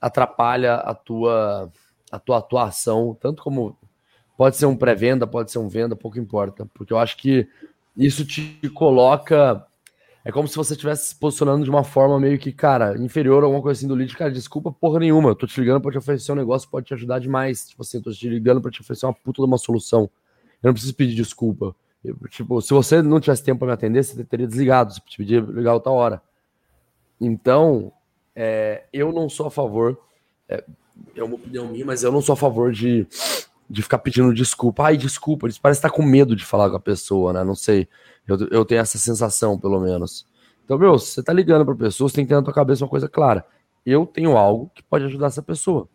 atrapalha 0.00 0.74
a 0.74 0.94
tua, 0.94 1.70
a 2.10 2.18
tua 2.18 2.38
atuação, 2.38 3.16
tanto 3.20 3.42
como 3.42 3.76
pode 4.36 4.56
ser 4.56 4.66
um 4.66 4.76
pré-venda, 4.76 5.26
pode 5.26 5.50
ser 5.50 5.58
um 5.58 5.68
venda, 5.68 5.96
pouco 5.96 6.18
importa. 6.18 6.66
Porque 6.74 6.92
eu 6.92 6.98
acho 6.98 7.16
que 7.16 7.48
isso 7.96 8.24
te 8.24 8.58
coloca 8.74 9.66
é 10.26 10.32
como 10.32 10.48
se 10.48 10.56
você 10.56 10.72
estivesse 10.72 11.10
se 11.10 11.14
posicionando 11.14 11.62
de 11.62 11.70
uma 11.70 11.84
forma 11.84 12.18
meio 12.18 12.36
que, 12.36 12.50
cara, 12.50 13.00
inferior 13.00 13.44
a 13.44 13.46
alguma 13.46 13.62
coisa 13.62 13.78
assim 13.78 13.86
do 13.86 13.94
lead. 13.94 14.12
Cara, 14.16 14.28
desculpa 14.28 14.72
porra 14.72 14.98
nenhuma. 14.98 15.30
Eu 15.30 15.36
tô 15.36 15.46
te 15.46 15.60
ligando 15.60 15.80
pra 15.80 15.92
te 15.92 15.98
oferecer 15.98 16.32
um 16.32 16.34
negócio 16.34 16.68
pode 16.68 16.86
te 16.86 16.94
ajudar 16.94 17.20
demais. 17.20 17.68
Tipo 17.68 17.82
assim, 17.82 17.98
eu 17.98 18.02
tô 18.02 18.10
te 18.10 18.28
ligando 18.28 18.60
pra 18.60 18.68
te 18.68 18.80
oferecer 18.80 19.06
uma 19.06 19.14
puta 19.14 19.40
de 19.40 19.46
uma 19.46 19.56
solução. 19.56 20.10
Eu 20.60 20.66
não 20.66 20.72
preciso 20.72 20.96
pedir 20.96 21.14
desculpa. 21.14 21.76
Tipo, 22.30 22.60
se 22.60 22.72
você 22.72 23.02
não 23.02 23.20
tivesse 23.20 23.42
tempo 23.42 23.60
pra 23.60 23.68
me 23.68 23.74
atender, 23.74 24.04
você 24.04 24.24
teria 24.24 24.46
desligado. 24.46 24.92
Você 24.92 25.00
te 25.00 25.16
pedia 25.16 25.40
ligar 25.40 25.74
outra 25.74 25.92
hora. 25.92 26.22
Então, 27.20 27.92
é, 28.34 28.84
eu 28.92 29.12
não 29.12 29.28
sou 29.28 29.46
a 29.46 29.50
favor. 29.50 29.98
É, 30.48 30.64
é 31.14 31.22
uma 31.22 31.36
opinião 31.36 31.68
minha, 31.68 31.84
mas 31.84 32.02
eu 32.02 32.12
não 32.12 32.20
sou 32.20 32.34
a 32.34 32.36
favor 32.36 32.72
de, 32.72 33.06
de 33.68 33.82
ficar 33.82 33.98
pedindo 33.98 34.34
desculpa. 34.34 34.84
Ai, 34.84 34.96
desculpa. 34.96 35.46
Eles 35.46 35.58
parecem 35.58 35.78
estar 35.78 35.90
com 35.90 36.02
medo 36.02 36.36
de 36.36 36.44
falar 36.44 36.70
com 36.70 36.76
a 36.76 36.80
pessoa, 36.80 37.32
né? 37.32 37.44
Não 37.44 37.54
sei. 37.54 37.88
Eu, 38.26 38.36
eu 38.50 38.64
tenho 38.64 38.80
essa 38.80 38.98
sensação, 38.98 39.58
pelo 39.58 39.80
menos. 39.80 40.26
Então, 40.64 40.78
meu, 40.78 40.98
você 40.98 41.22
tá 41.22 41.32
ligando 41.32 41.64
pra 41.64 41.74
pessoa, 41.74 42.08
você 42.08 42.16
tem 42.16 42.24
que 42.24 42.28
ter 42.28 42.34
na 42.34 42.42
tua 42.42 42.52
cabeça 42.52 42.84
uma 42.84 42.90
coisa 42.90 43.08
clara. 43.08 43.46
Eu 43.84 44.04
tenho 44.04 44.36
algo 44.36 44.70
que 44.74 44.82
pode 44.82 45.04
ajudar 45.04 45.28
essa 45.28 45.42
pessoa. 45.42 45.88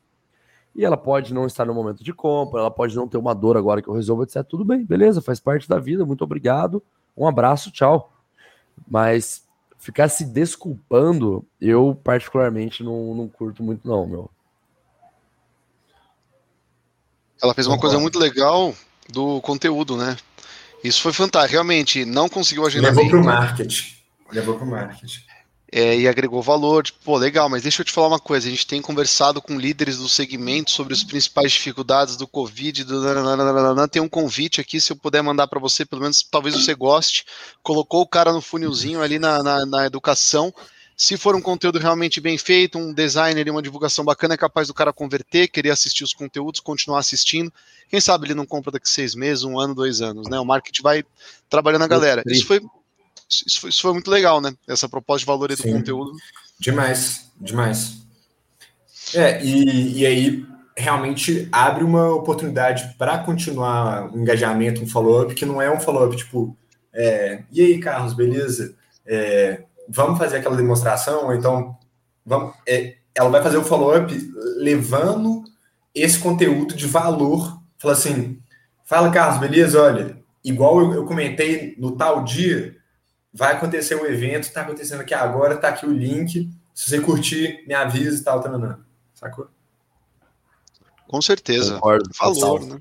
E 0.76 0.86
ela 0.86 0.98
pode 0.98 1.34
não 1.34 1.46
estar 1.46 1.66
no 1.66 1.74
momento 1.74 2.04
de 2.04 2.14
compra, 2.14 2.62
ela 2.62 2.72
pode 2.72 2.96
não 2.96 3.08
ter 3.08 3.18
uma 3.18 3.36
dor 3.36 3.58
agora 3.58 3.82
que 3.82 3.88
eu 3.88 3.94
resolvo, 3.94 4.24
etc. 4.24 4.44
Tudo 4.48 4.64
bem, 4.64 4.86
beleza, 4.86 5.22
faz 5.22 5.40
parte 5.40 5.68
da 5.68 5.78
vida, 5.78 6.06
muito 6.06 6.24
obrigado. 6.24 6.82
Um 7.16 7.28
abraço, 7.28 7.72
tchau. 7.72 8.14
Mas 8.88 9.46
ficar 9.78 10.08
se 10.08 10.24
desculpando, 10.24 11.46
eu 11.60 12.00
particularmente 12.04 12.84
não, 12.84 13.14
não 13.14 13.28
curto 13.28 13.62
muito, 13.62 13.88
não, 13.88 14.08
meu. 14.08 14.30
Ela 17.42 17.54
fez 17.54 17.66
uma 17.66 17.80
coisa 17.80 18.00
muito 18.00 18.20
legal 18.20 18.74
do 19.10 19.42
conteúdo, 19.42 19.98
né? 19.98 20.16
Isso 20.84 21.02
foi 21.02 21.12
fantástico. 21.12 21.54
Realmente, 21.54 22.06
não 22.06 22.30
conseguiu 22.30 22.64
Levou 22.64 22.84
agendamento. 22.84 23.10
pro 23.10 23.24
marketing. 23.24 23.96
Levou 24.32 24.56
pro 24.56 24.66
marketing. 24.66 25.31
É, 25.72 25.98
e 25.98 26.08
agregou 26.08 26.42
valor. 26.42 26.84
Tipo, 26.84 27.00
pô, 27.04 27.18
legal, 27.18 27.48
mas 27.48 27.64
deixa 27.64 27.82
eu 27.82 27.86
te 27.86 27.92
falar 27.92 28.10
uma 28.10 28.20
coisa. 28.20 28.48
A 28.48 28.52
gente 28.52 28.68
tem 28.68 28.82
conversado 28.82 29.42
com 29.42 29.58
líderes 29.58 29.98
do 29.98 30.10
segmento 30.10 30.72
sobre 30.72 30.94
as 30.94 31.04
principais 31.04 31.54
dificuldades 31.54 32.18
do 32.18 32.28
Covid. 32.28 32.84
Do 32.84 33.02
nananana. 33.02 33.88
Tem 33.88 34.02
um 34.02 34.10
convite 34.10 34.60
aqui, 34.60 34.82
se 34.82 34.92
eu 34.92 34.98
puder 34.98 35.22
mandar 35.22 35.48
para 35.48 35.60
você, 35.60 35.86
pelo 35.86 36.02
menos 36.02 36.22
talvez 36.24 36.56
você 36.56 36.76
goste. 36.76 37.26
Colocou 37.64 38.02
o 38.02 38.08
cara 38.08 38.34
no 38.34 38.42
funilzinho 38.42 39.02
ali 39.02 39.18
na, 39.18 39.42
na, 39.42 39.66
na 39.66 39.86
educação. 39.86 40.54
Se 40.98 41.18
for 41.18 41.36
um 41.36 41.42
conteúdo 41.42 41.80
realmente 41.80 42.22
bem 42.22 42.38
feito, 42.38 42.78
um 42.78 42.94
designer 42.94 43.48
e 43.48 43.50
uma 43.50 43.62
divulgação 43.62 44.06
bacana, 44.06 44.36
é 44.36 44.38
capaz 44.38 44.68
do 44.68 44.74
cara 44.74 44.94
converter, 44.94 45.48
querer 45.48 45.72
assistir 45.72 46.04
os 46.04 46.14
conteúdos, 46.14 46.60
continuar 46.60 47.00
assistindo. 47.00 47.52
Quem 47.90 48.00
sabe 48.00 48.28
ele 48.28 48.36
não 48.36 48.46
compra 48.46 48.72
daqui 48.72 48.88
seis 48.88 49.16
meses, 49.16 49.44
um 49.44 49.60
ano, 49.60 49.74
dois 49.74 50.00
anos, 50.00 50.30
né? 50.30 50.40
O 50.40 50.46
marketing 50.46 50.84
vai 50.84 51.04
trabalhando 51.50 51.86
a 51.86 51.88
galera. 51.88 52.22
Isso 52.28 52.46
foi, 52.46 52.62
isso 53.48 53.62
foi, 53.62 53.70
isso 53.70 53.82
foi 53.82 53.94
muito 53.94 54.12
legal, 54.12 54.42
né? 54.42 54.54
Essa 54.68 54.90
proposta 54.90 55.20
de 55.20 55.26
valor 55.26 55.50
do 55.50 55.64
conteúdo. 55.64 56.12
Demais, 56.60 57.32
demais. 57.40 58.02
É, 59.14 59.44
e, 59.44 60.00
e 60.00 60.06
aí 60.06 60.46
realmente 60.78 61.48
abre 61.52 61.84
uma 61.84 62.14
oportunidade 62.14 62.96
para 62.98 63.18
continuar 63.20 64.12
um 64.14 64.22
engajamento, 64.22 64.82
um 64.82 64.88
follow-up, 64.88 65.34
que 65.36 65.46
não 65.46 65.62
é 65.62 65.72
um 65.72 65.80
follow-up 65.80 66.16
tipo, 66.16 66.56
é, 66.94 67.44
e 67.52 67.62
aí, 67.62 67.80
Carlos, 67.80 68.14
beleza? 68.14 68.76
É, 69.06 69.64
vamos 69.88 70.18
fazer 70.18 70.38
aquela 70.38 70.56
demonstração, 70.56 71.26
ou 71.26 71.36
então 71.36 71.78
vamos, 72.26 72.54
é, 72.68 72.96
ela 73.14 73.30
vai 73.30 73.42
fazer 73.44 73.58
o 73.58 73.64
follow-up 73.64 74.14
levando 74.58 75.44
esse 75.94 76.18
conteúdo 76.20 76.76
de 76.76 76.88
valor. 76.88 77.62
Fala 77.78 77.94
assim, 77.94 78.40
fala, 78.86 79.12
Carlos, 79.12 79.40
beleza? 79.40 79.82
Olha, 79.82 80.18
igual 80.44 80.80
eu, 80.80 80.94
eu 80.94 81.06
comentei 81.06 81.76
no 81.78 81.92
tal 81.92 82.24
dia, 82.24 82.76
vai 83.34 83.54
acontecer 83.54 83.96
o 83.96 84.06
evento, 84.06 84.44
está 84.44 84.62
acontecendo 84.62 85.02
aqui 85.02 85.14
agora, 85.14 85.58
tá 85.58 85.70
aqui 85.70 85.86
o 85.86 85.92
link. 85.94 86.50
Se 86.74 86.90
você 86.90 87.00
curtir, 87.02 87.64
me 87.68 87.74
avisa 87.74 88.20
e 88.20 88.24
tal, 88.24 88.42
tal, 88.42 88.80
sacou? 89.14 89.48
Com 91.08 91.22
certeza. 91.22 91.76
Concordo, 91.76 92.10
Valor, 92.18 92.66
né? 92.66 92.80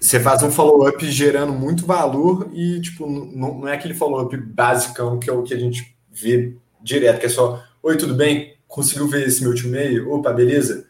Você 0.00 0.18
faz 0.18 0.42
um 0.42 0.50
follow-up 0.50 1.08
gerando 1.10 1.52
muito 1.52 1.86
valor 1.86 2.50
e, 2.52 2.80
tipo, 2.80 3.06
não, 3.06 3.60
não 3.60 3.68
é 3.68 3.74
aquele 3.74 3.94
follow-up 3.94 4.36
basicão 4.36 5.18
que 5.18 5.28
é 5.30 5.32
o 5.32 5.42
que 5.42 5.54
a 5.54 5.58
gente 5.58 5.96
vê 6.10 6.56
direto, 6.80 7.20
que 7.20 7.26
é 7.26 7.28
só, 7.28 7.62
oi, 7.82 7.96
tudo 7.96 8.14
bem? 8.14 8.56
Conseguiu 8.66 9.06
ver 9.06 9.28
esse 9.28 9.42
meu 9.42 9.50
último 9.50 9.68
e-mail? 9.68 10.10
Opa, 10.12 10.32
beleza? 10.32 10.88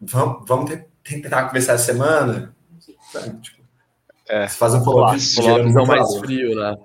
Vamos, 0.00 0.44
vamos 0.46 0.70
te- 0.70 0.84
tentar 1.02 1.46
conversar 1.46 1.72
essa 1.72 1.84
semana? 1.86 2.54
Sabe? 3.10 3.40
Tipo, 3.40 3.58
É. 4.28 4.46
Você 4.46 4.56
faz 4.56 4.74
um 4.74 4.84
follow-up 4.84 5.18
gerando 5.18 5.72
Follow-ups 5.72 5.72
são 5.72 5.82
muito 5.86 5.88
mais 5.88 6.08
valor. 6.08 6.20
frio, 6.20 6.54
né? 6.54 6.76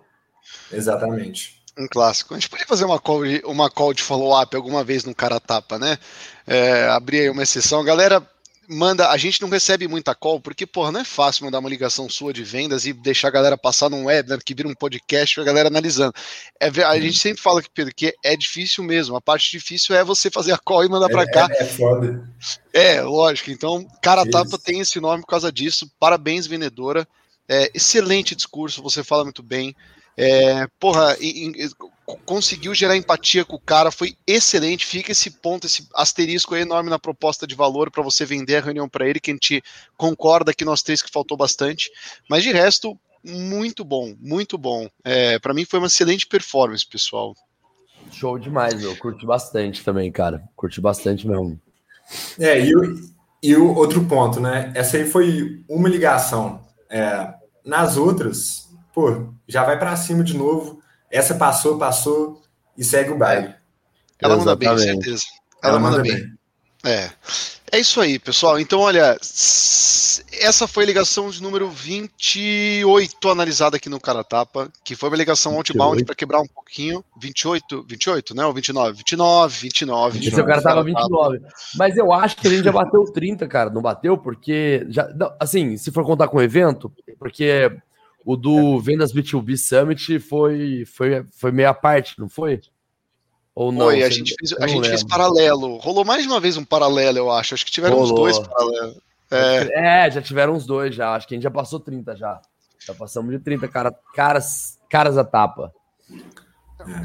Exatamente. 0.72 1.62
Um 1.78 1.88
clássico. 1.88 2.34
A 2.34 2.40
gente 2.40 2.50
podia 2.50 2.68
fazer 2.68 2.86
uma 2.86 3.00
call, 3.00 3.24
de- 3.26 3.42
uma 3.46 3.70
call 3.70 3.94
de 3.94 4.04
follow-up 4.04 4.56
alguma 4.56 4.84
vez 4.84 5.04
no 5.04 5.16
cara 5.16 5.40
tapa, 5.40 5.80
né? 5.80 5.98
É, 6.46 6.88
abrir 6.90 7.22
aí 7.22 7.30
uma 7.30 7.42
exceção. 7.42 7.84
Galera, 7.84 8.24
manda. 8.70 9.10
A 9.10 9.18
gente 9.18 9.42
não 9.42 9.50
recebe 9.50 9.88
muita 9.88 10.14
call, 10.14 10.40
porque, 10.40 10.68
porra, 10.68 10.92
não 10.92 11.00
é 11.00 11.04
fácil 11.04 11.46
mandar 11.46 11.58
uma 11.58 11.70
ligação 11.70 12.08
sua 12.08 12.32
de 12.32 12.44
vendas 12.44 12.86
e 12.86 12.94
deixar 12.94 13.30
a 13.30 13.32
galera 13.32 13.58
passar 13.58 13.90
num 13.90 14.06
webinar 14.06 14.40
que 14.46 14.54
vira 14.54 14.68
um 14.70 14.76
podcast 14.76 15.40
a 15.40 15.44
galera 15.44 15.68
analisando. 15.68 16.14
É, 16.60 16.68
a 16.84 17.00
gente 17.00 17.18
sempre 17.18 17.42
fala 17.42 17.60
que, 17.60 17.70
Pedro, 17.74 17.92
que 17.96 18.14
é 18.24 18.36
difícil 18.38 18.84
mesmo. 18.84 19.16
A 19.16 19.22
parte 19.22 19.50
difícil 19.50 19.96
é 19.96 20.04
você 20.04 20.30
fazer 20.30 20.52
a 20.52 20.60
call 20.60 20.86
e 20.86 20.90
mandar 20.90 21.10
pra 21.10 21.24
É, 21.24 21.28
cá. 21.28 21.48
é, 21.50 21.64
é 21.64 21.66
foda. 21.66 22.30
É, 22.72 23.02
lógico. 23.02 23.50
Então, 23.50 23.84
Cara. 24.00 24.30
Tapa 24.30 24.60
tem 24.60 24.80
esse 24.80 25.00
nome 25.00 25.22
por 25.24 25.28
causa 25.30 25.52
disso. 25.52 25.92
Parabéns, 26.00 26.46
vendedora. 26.46 27.08
É, 27.50 27.72
excelente 27.74 28.36
discurso, 28.36 28.84
você 28.84 29.04
fala 29.04 29.24
muito 29.24 29.42
bem. 29.42 29.76
É, 30.18 30.68
porra, 30.80 31.18
e- 31.20 31.48
e- 31.66 31.70
conseguiu 32.26 32.74
gerar 32.76 32.96
empatia 32.98 33.44
com 33.46 33.56
o 33.56 33.60
cara, 33.60 33.90
foi 33.92 34.16
excelente. 34.28 34.86
Fica 34.86 35.12
esse 35.12 35.32
ponto, 35.32 35.66
esse 35.66 35.88
asterisco 35.96 36.56
enorme 36.56 36.90
na 36.90 37.00
proposta 37.00 37.48
de 37.48 37.56
valor 37.56 37.90
para 37.90 38.04
você 38.04 38.26
vender 38.26 38.58
a 38.58 38.62
reunião 38.62 38.88
para 38.88 39.08
ele, 39.08 39.20
que 39.20 39.32
a 39.32 39.34
gente 39.34 39.64
concorda 39.98 40.54
que 40.54 40.66
nós 40.66 40.84
três 40.84 41.02
que 41.02 41.10
faltou 41.12 41.38
bastante. 41.38 41.90
Mas 42.30 42.44
de 42.44 42.52
resto, 42.52 42.98
muito 43.24 43.84
bom, 43.84 44.14
muito 44.20 44.58
bom. 44.58 44.88
É, 45.04 45.40
para 45.40 45.54
mim 45.54 45.66
foi 45.66 45.80
uma 45.80 45.88
excelente 45.88 46.28
performance, 46.28 46.86
pessoal. 46.86 47.34
Show 48.12 48.38
demais, 48.38 48.76
meu. 48.82 48.96
Curti 48.98 49.26
bastante 49.26 49.84
também, 49.84 50.12
cara. 50.12 50.44
Curti 50.56 50.80
bastante 50.82 51.28
mesmo. 51.28 51.60
É, 52.38 52.60
e, 52.60 52.76
o- 52.76 52.96
e 53.42 53.56
o 53.56 53.74
outro 53.76 54.06
ponto, 54.06 54.40
né? 54.40 54.72
Essa 54.76 54.98
aí 54.98 55.06
foi 55.10 55.64
uma 55.70 55.88
ligação. 55.90 56.62
É, 56.90 57.34
nas 57.66 57.96
outras, 57.98 58.70
pô, 58.94 59.34
já 59.48 59.64
vai 59.64 59.78
para 59.78 59.96
cima 59.96 60.24
de 60.24 60.38
novo. 60.38 60.82
Essa 61.10 61.36
passou, 61.36 61.78
passou 61.78 62.42
e 62.78 62.84
segue 62.84 63.12
o 63.12 63.18
baile. 63.18 63.54
Ela 64.20 64.38
manda 64.38 64.56
bem, 64.56 64.70
com 64.70 64.78
certeza. 64.78 65.24
Ela, 65.62 65.74
Ela 65.74 65.80
manda, 65.80 65.98
manda, 65.98 66.10
bem. 66.10 66.22
bem. 66.22 66.34
É. 66.86 67.12
É 67.72 67.80
isso 67.80 68.00
aí, 68.00 68.20
pessoal. 68.20 68.60
Então, 68.60 68.82
olha, 68.82 69.18
essa 70.40 70.68
foi 70.68 70.84
a 70.84 70.86
ligação 70.86 71.32
de 71.32 71.42
número 71.42 71.68
28 71.72 73.30
analisada 73.30 73.78
aqui 73.78 73.90
no 73.90 74.00
Cara 74.00 74.24
Tapa, 74.24 74.72
que 74.84 74.96
foi 74.96 75.10
uma 75.10 75.18
ligação 75.18 75.56
outbound 75.56 76.06
para 76.06 76.14
quebrar 76.14 76.40
um 76.40 76.46
pouquinho. 76.46 77.04
28, 77.20 77.84
28, 77.90 78.36
né? 78.36 78.46
Ou 78.46 78.54
29? 78.54 78.98
29, 78.98 79.60
29. 79.60 80.20
Esse 80.20 80.26
29, 80.30 80.42
o 80.44 80.46
cara 80.46 80.62
tava 80.62 80.84
29. 80.84 81.42
Mas 81.76 81.98
eu 81.98 82.14
acho 82.14 82.38
que 82.38 82.48
a 82.48 82.52
gente 82.52 82.64
já 82.64 82.72
bateu 82.72 83.06
30, 83.06 83.48
cara. 83.48 83.72
Não 83.72 83.82
bateu? 83.82 84.20
Porque, 84.20 84.86
já, 84.90 85.08
não, 85.08 85.34
assim, 85.40 85.76
se 85.76 85.92
for 85.92 86.06
contar 86.06 86.28
com 86.28 86.38
o 86.38 86.44
evento, 86.44 86.94
porque 87.18 87.76
o 88.26 88.36
do 88.36 88.80
Vendas 88.80 89.14
B2B 89.14 89.58
Summit 89.58 90.20
foi, 90.20 90.86
foi, 90.86 91.26
foi 91.32 91.52
meia 91.52 91.74
parte, 91.74 92.20
não 92.20 92.30
foi? 92.30 92.62
Ou 93.56 93.72
não? 93.72 93.86
Foi, 93.86 94.02
a 94.02 94.10
gente, 94.10 94.34
fez, 94.40 94.54
a 94.60 94.68
gente 94.68 94.88
fez 94.88 95.04
paralelo. 95.04 95.78
Rolou 95.78 96.04
mais 96.04 96.24
de 96.24 96.30
uma 96.30 96.40
vez 96.40 96.58
um 96.58 96.66
paralelo, 96.66 97.18
eu 97.18 97.32
acho. 97.32 97.54
Acho 97.54 97.66
que 97.66 97.72
tiveram 97.72 97.98
Rolou. 97.98 98.12
uns 98.12 98.16
dois 98.16 98.40
paralelos. 98.40 98.98
É. 99.30 100.06
é. 100.06 100.12
já 100.12 100.22
tiveram 100.22 100.54
uns 100.54 100.66
dois 100.66 100.96
já. 100.96 101.14
Acho 101.14 101.28
que 101.28 101.34
a 101.34 101.38
gente 101.38 101.44
já 101.44 101.52
passou 101.52 101.80
30 101.80 102.16
já. 102.16 102.42
Já 102.80 102.94
passamos 102.94 103.32
de 103.32 103.40
30 103.40 103.68
cara, 103.68 103.94
caras, 104.14 104.80
caras 104.90 105.18
a 105.18 105.24
tapa. 105.24 105.72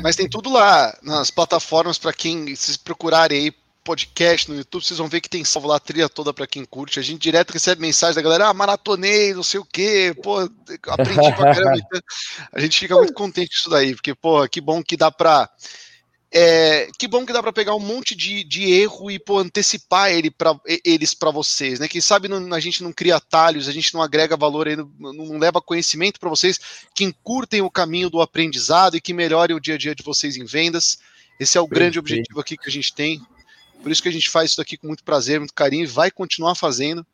Mas 0.02 0.16
tem 0.16 0.28
tudo 0.28 0.50
lá 0.50 0.96
nas 1.02 1.30
plataformas 1.30 1.98
para 1.98 2.12
quem 2.12 2.54
se 2.56 2.78
procurarem 2.78 3.38
aí 3.38 3.52
podcast 3.88 4.50
no 4.50 4.56
YouTube, 4.58 4.84
vocês 4.84 4.98
vão 4.98 5.08
ver 5.08 5.22
que 5.22 5.30
tem 5.30 5.42
salvo 5.46 5.66
lá 5.66 5.76
a 5.76 5.80
trilha 5.80 6.10
toda 6.10 6.34
para 6.34 6.46
quem 6.46 6.62
curte. 6.62 6.98
A 6.98 7.02
gente 7.02 7.22
direto 7.22 7.52
recebe 7.52 7.80
mensagem 7.80 8.14
da 8.14 8.20
galera, 8.20 8.48
ah, 8.48 8.52
maratonei, 8.52 9.32
não 9.32 9.42
sei 9.42 9.58
o 9.58 9.64
quê, 9.64 10.14
pô, 10.22 10.40
aprendi 10.88 11.32
pra 11.34 11.54
caramba. 11.54 11.88
a 12.52 12.60
gente 12.60 12.80
fica 12.80 12.94
muito 12.94 13.14
contente 13.14 13.48
com 13.48 13.54
isso 13.54 13.70
daí, 13.70 13.94
porque, 13.94 14.14
pô, 14.14 14.46
que 14.46 14.60
bom 14.60 14.82
que 14.82 14.94
dá 14.94 15.10
pra 15.10 15.48
é, 16.30 16.88
que 16.98 17.08
bom 17.08 17.24
que 17.24 17.32
dá 17.32 17.42
para 17.42 17.54
pegar 17.54 17.74
um 17.74 17.80
monte 17.80 18.14
de, 18.14 18.44
de 18.44 18.70
erro 18.70 19.10
e 19.10 19.18
pô, 19.18 19.38
antecipar 19.38 20.10
ele 20.10 20.30
pra, 20.30 20.54
eles 20.84 21.14
para 21.14 21.30
vocês, 21.30 21.80
né? 21.80 21.88
Quem 21.88 22.02
sabe 22.02 22.28
não, 22.28 22.52
a 22.52 22.60
gente 22.60 22.82
não 22.82 22.92
cria 22.92 23.16
atalhos, 23.16 23.66
a 23.66 23.72
gente 23.72 23.94
não 23.94 24.02
agrega 24.02 24.36
valor, 24.36 24.68
aí, 24.68 24.76
não, 24.76 24.86
não 24.98 25.38
leva 25.38 25.62
conhecimento 25.62 26.20
para 26.20 26.28
vocês 26.28 26.60
que 26.94 27.04
encurtem 27.04 27.62
o 27.62 27.70
caminho 27.70 28.10
do 28.10 28.20
aprendizado 28.20 28.98
e 28.98 29.00
que 29.00 29.14
melhorem 29.14 29.56
o 29.56 29.60
dia 29.60 29.76
a 29.76 29.78
dia 29.78 29.94
de 29.94 30.02
vocês 30.02 30.36
em 30.36 30.44
vendas. 30.44 30.98
Esse 31.40 31.56
é 31.56 31.60
o 31.62 31.64
Perfeito. 31.64 31.80
grande 31.80 31.98
objetivo 31.98 32.40
aqui 32.40 32.58
que 32.58 32.68
a 32.68 32.72
gente 32.72 32.94
tem. 32.94 33.22
Por 33.82 33.90
isso 33.90 34.02
que 34.02 34.08
a 34.08 34.12
gente 34.12 34.28
faz 34.28 34.50
isso 34.52 34.60
aqui 34.60 34.76
com 34.76 34.86
muito 34.86 35.04
prazer, 35.04 35.38
muito 35.38 35.54
carinho 35.54 35.84
e 35.84 35.86
vai 35.86 36.10
continuar 36.10 36.54
fazendo. 36.54 37.06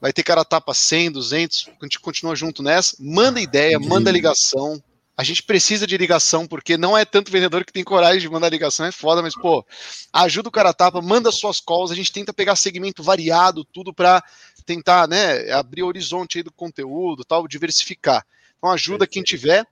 Vai 0.00 0.12
ter 0.12 0.22
cara 0.22 0.44
tapa 0.44 0.72
100, 0.72 1.12
200, 1.12 1.70
a 1.80 1.84
gente 1.84 1.98
continua 1.98 2.36
junto 2.36 2.62
nessa. 2.62 2.96
Manda 3.00 3.40
ideia, 3.40 3.80
manda 3.80 4.10
ligação, 4.12 4.80
a 5.18 5.24
gente 5.24 5.42
precisa 5.42 5.84
de 5.84 5.98
ligação, 5.98 6.46
porque 6.46 6.76
não 6.76 6.96
é 6.96 7.04
tanto 7.04 7.32
vendedor 7.32 7.64
que 7.64 7.72
tem 7.72 7.82
coragem 7.82 8.20
de 8.20 8.28
mandar 8.28 8.48
ligação, 8.48 8.86
é 8.86 8.92
foda, 8.92 9.20
mas, 9.20 9.34
pô, 9.34 9.66
ajuda 10.12 10.48
o 10.48 10.52
cara 10.52 10.70
a 10.70 10.72
tapa, 10.72 11.02
manda 11.02 11.32
suas 11.32 11.58
calls, 11.58 11.90
a 11.90 11.96
gente 11.96 12.12
tenta 12.12 12.32
pegar 12.32 12.54
segmento 12.54 13.02
variado, 13.02 13.64
tudo 13.64 13.92
para 13.92 14.22
tentar, 14.64 15.08
né, 15.08 15.50
abrir 15.50 15.82
o 15.82 15.88
horizonte 15.88 16.38
aí 16.38 16.44
do 16.44 16.52
conteúdo, 16.52 17.24
tal, 17.24 17.48
diversificar. 17.48 18.24
Então 18.56 18.70
ajuda 18.70 19.08
quem 19.08 19.24
tiver. 19.24 19.66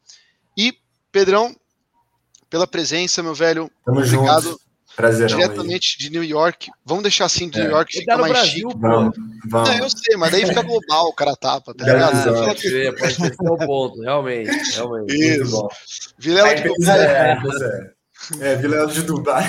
E, 0.56 0.76
Pedrão, 1.12 1.54
pela 2.50 2.66
presença, 2.66 3.22
meu 3.22 3.34
velho, 3.34 3.70
Tamo 3.84 4.00
obrigado. 4.00 4.42
Junto. 4.42 4.65
Prazerão 4.96 5.38
diretamente 5.38 5.98
aí. 6.00 6.06
de 6.06 6.10
New 6.10 6.24
York. 6.24 6.70
Vamos 6.84 7.02
deixar 7.02 7.26
assim 7.26 7.50
de 7.50 7.60
é. 7.60 7.64
New 7.64 7.72
York, 7.72 7.92
fica 7.92 8.16
mais 8.16 8.32
Brasil, 8.32 8.70
chique. 8.70 8.80
Vamos, 8.80 9.16
vamos. 9.48 9.68
Não, 9.68 9.78
eu 9.78 9.90
sei, 9.90 10.16
mas 10.16 10.32
daí 10.32 10.46
fica 10.46 10.62
global 10.62 11.08
o 11.08 11.12
cara 11.12 11.36
tapa, 11.36 11.74
tá 11.74 11.84
ligado? 11.84 12.16
Ah, 12.16 12.46
pode 12.46 12.60
ser, 12.60 12.96
pode 12.96 13.14
ser 13.14 13.36
o 13.40 13.56
ponto, 13.58 14.00
realmente. 14.00 14.50
realmente 14.74 15.14
Isso. 15.14 15.68
Vilela 16.18 16.54
de 16.54 16.62
Dubai. 16.62 16.98
É, 16.98 17.96
é, 18.40 18.56
Vilela 18.56 18.86
de 18.86 19.02
Dubai. 19.02 19.44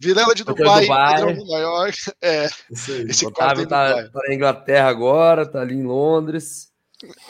Vilela 0.00 0.34
de 0.34 0.44
Dubai, 0.44 0.82
Dubai. 0.82 1.34
de 1.34 1.40
Nova 1.40 1.58
York. 1.58 1.98
É. 2.22 2.46
Isso 2.70 2.92
aí. 2.92 3.02
Esse 3.08 3.26
Otávio 3.26 3.66
tá, 3.66 4.04
tá 4.04 4.20
na 4.28 4.34
Inglaterra 4.34 4.88
agora, 4.88 5.44
tá 5.44 5.60
ali 5.60 5.74
em 5.74 5.82
Londres. 5.82 6.67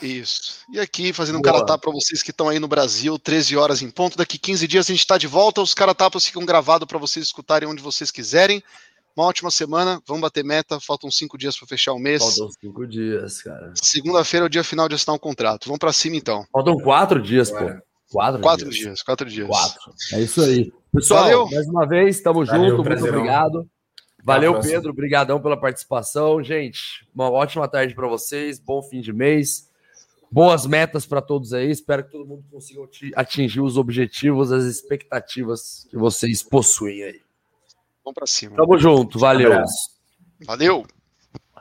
Isso. 0.02 0.60
E 0.72 0.80
aqui, 0.80 1.12
fazendo 1.12 1.38
um 1.38 1.42
caratá 1.42 1.76
para 1.76 1.92
vocês 1.92 2.22
que 2.22 2.30
estão 2.30 2.48
aí 2.48 2.58
no 2.58 2.68
Brasil, 2.68 3.18
13 3.18 3.56
horas 3.56 3.82
em 3.82 3.90
ponto. 3.90 4.16
Daqui 4.16 4.38
15 4.38 4.66
dias 4.66 4.86
a 4.86 4.92
gente 4.92 5.00
está 5.00 5.18
de 5.18 5.26
volta. 5.26 5.60
Os 5.60 5.74
caratapas 5.74 6.24
ficam 6.24 6.44
gravados 6.44 6.86
para 6.86 6.98
vocês 6.98 7.26
escutarem 7.26 7.68
onde 7.68 7.82
vocês 7.82 8.10
quiserem. 8.10 8.62
Uma 9.16 9.26
ótima 9.26 9.50
semana. 9.50 10.00
Vamos 10.06 10.22
bater 10.22 10.44
meta. 10.44 10.78
Faltam 10.80 11.10
cinco 11.10 11.36
dias 11.36 11.56
para 11.56 11.66
fechar 11.66 11.92
o 11.92 11.98
mês. 11.98 12.22
Faltam 12.22 12.48
cinco 12.60 12.86
dias, 12.86 13.42
cara. 13.42 13.72
Segunda-feira 13.74 14.46
é 14.46 14.48
o 14.48 14.50
dia 14.50 14.64
final 14.64 14.88
de 14.88 14.94
assinar 14.94 15.16
o 15.16 15.20
contrato. 15.20 15.66
Vamos 15.66 15.80
para 15.80 15.92
cima 15.92 16.16
então. 16.16 16.46
Faltam 16.52 16.76
quatro 16.76 17.20
dias, 17.20 17.50
pô. 17.50 17.66
Quatro, 18.10 18.40
quatro 18.40 18.70
dias. 18.70 18.84
dias. 18.84 19.02
Quatro 19.02 19.28
dias. 19.28 19.48
Quatro. 19.48 19.92
É 20.12 20.20
isso 20.22 20.40
aí. 20.40 20.72
Pessoal, 20.92 21.24
Valeu. 21.24 21.48
mais 21.50 21.66
uma 21.68 21.86
vez, 21.86 22.16
estamos 22.16 22.48
juntos. 22.48 22.84
Muito 22.84 23.06
obrigado. 23.06 23.68
Valeu, 24.24 24.60
Pedro. 24.60 24.90
Obrigadão 24.90 25.40
pela 25.40 25.56
participação. 25.56 26.42
Gente, 26.42 27.06
uma 27.14 27.30
ótima 27.30 27.68
tarde 27.68 27.94
para 27.94 28.06
vocês. 28.06 28.58
Bom 28.58 28.82
fim 28.82 29.00
de 29.00 29.12
mês. 29.12 29.68
Boas 30.30 30.66
metas 30.66 31.06
para 31.06 31.22
todos 31.22 31.54
aí. 31.54 31.70
Espero 31.70 32.04
que 32.04 32.10
todo 32.10 32.26
mundo 32.26 32.44
consiga 32.50 32.82
atingir 33.16 33.60
os 33.60 33.78
objetivos, 33.78 34.52
as 34.52 34.64
expectativas 34.64 35.86
que 35.90 35.96
vocês 35.96 36.42
possuem 36.42 37.02
aí. 37.02 37.22
Vamos 38.04 38.14
para 38.14 38.26
cima. 38.26 38.56
Tamo 38.56 38.78
junto. 38.78 39.18
Valeu. 39.18 39.62
Valeu. 40.44 40.86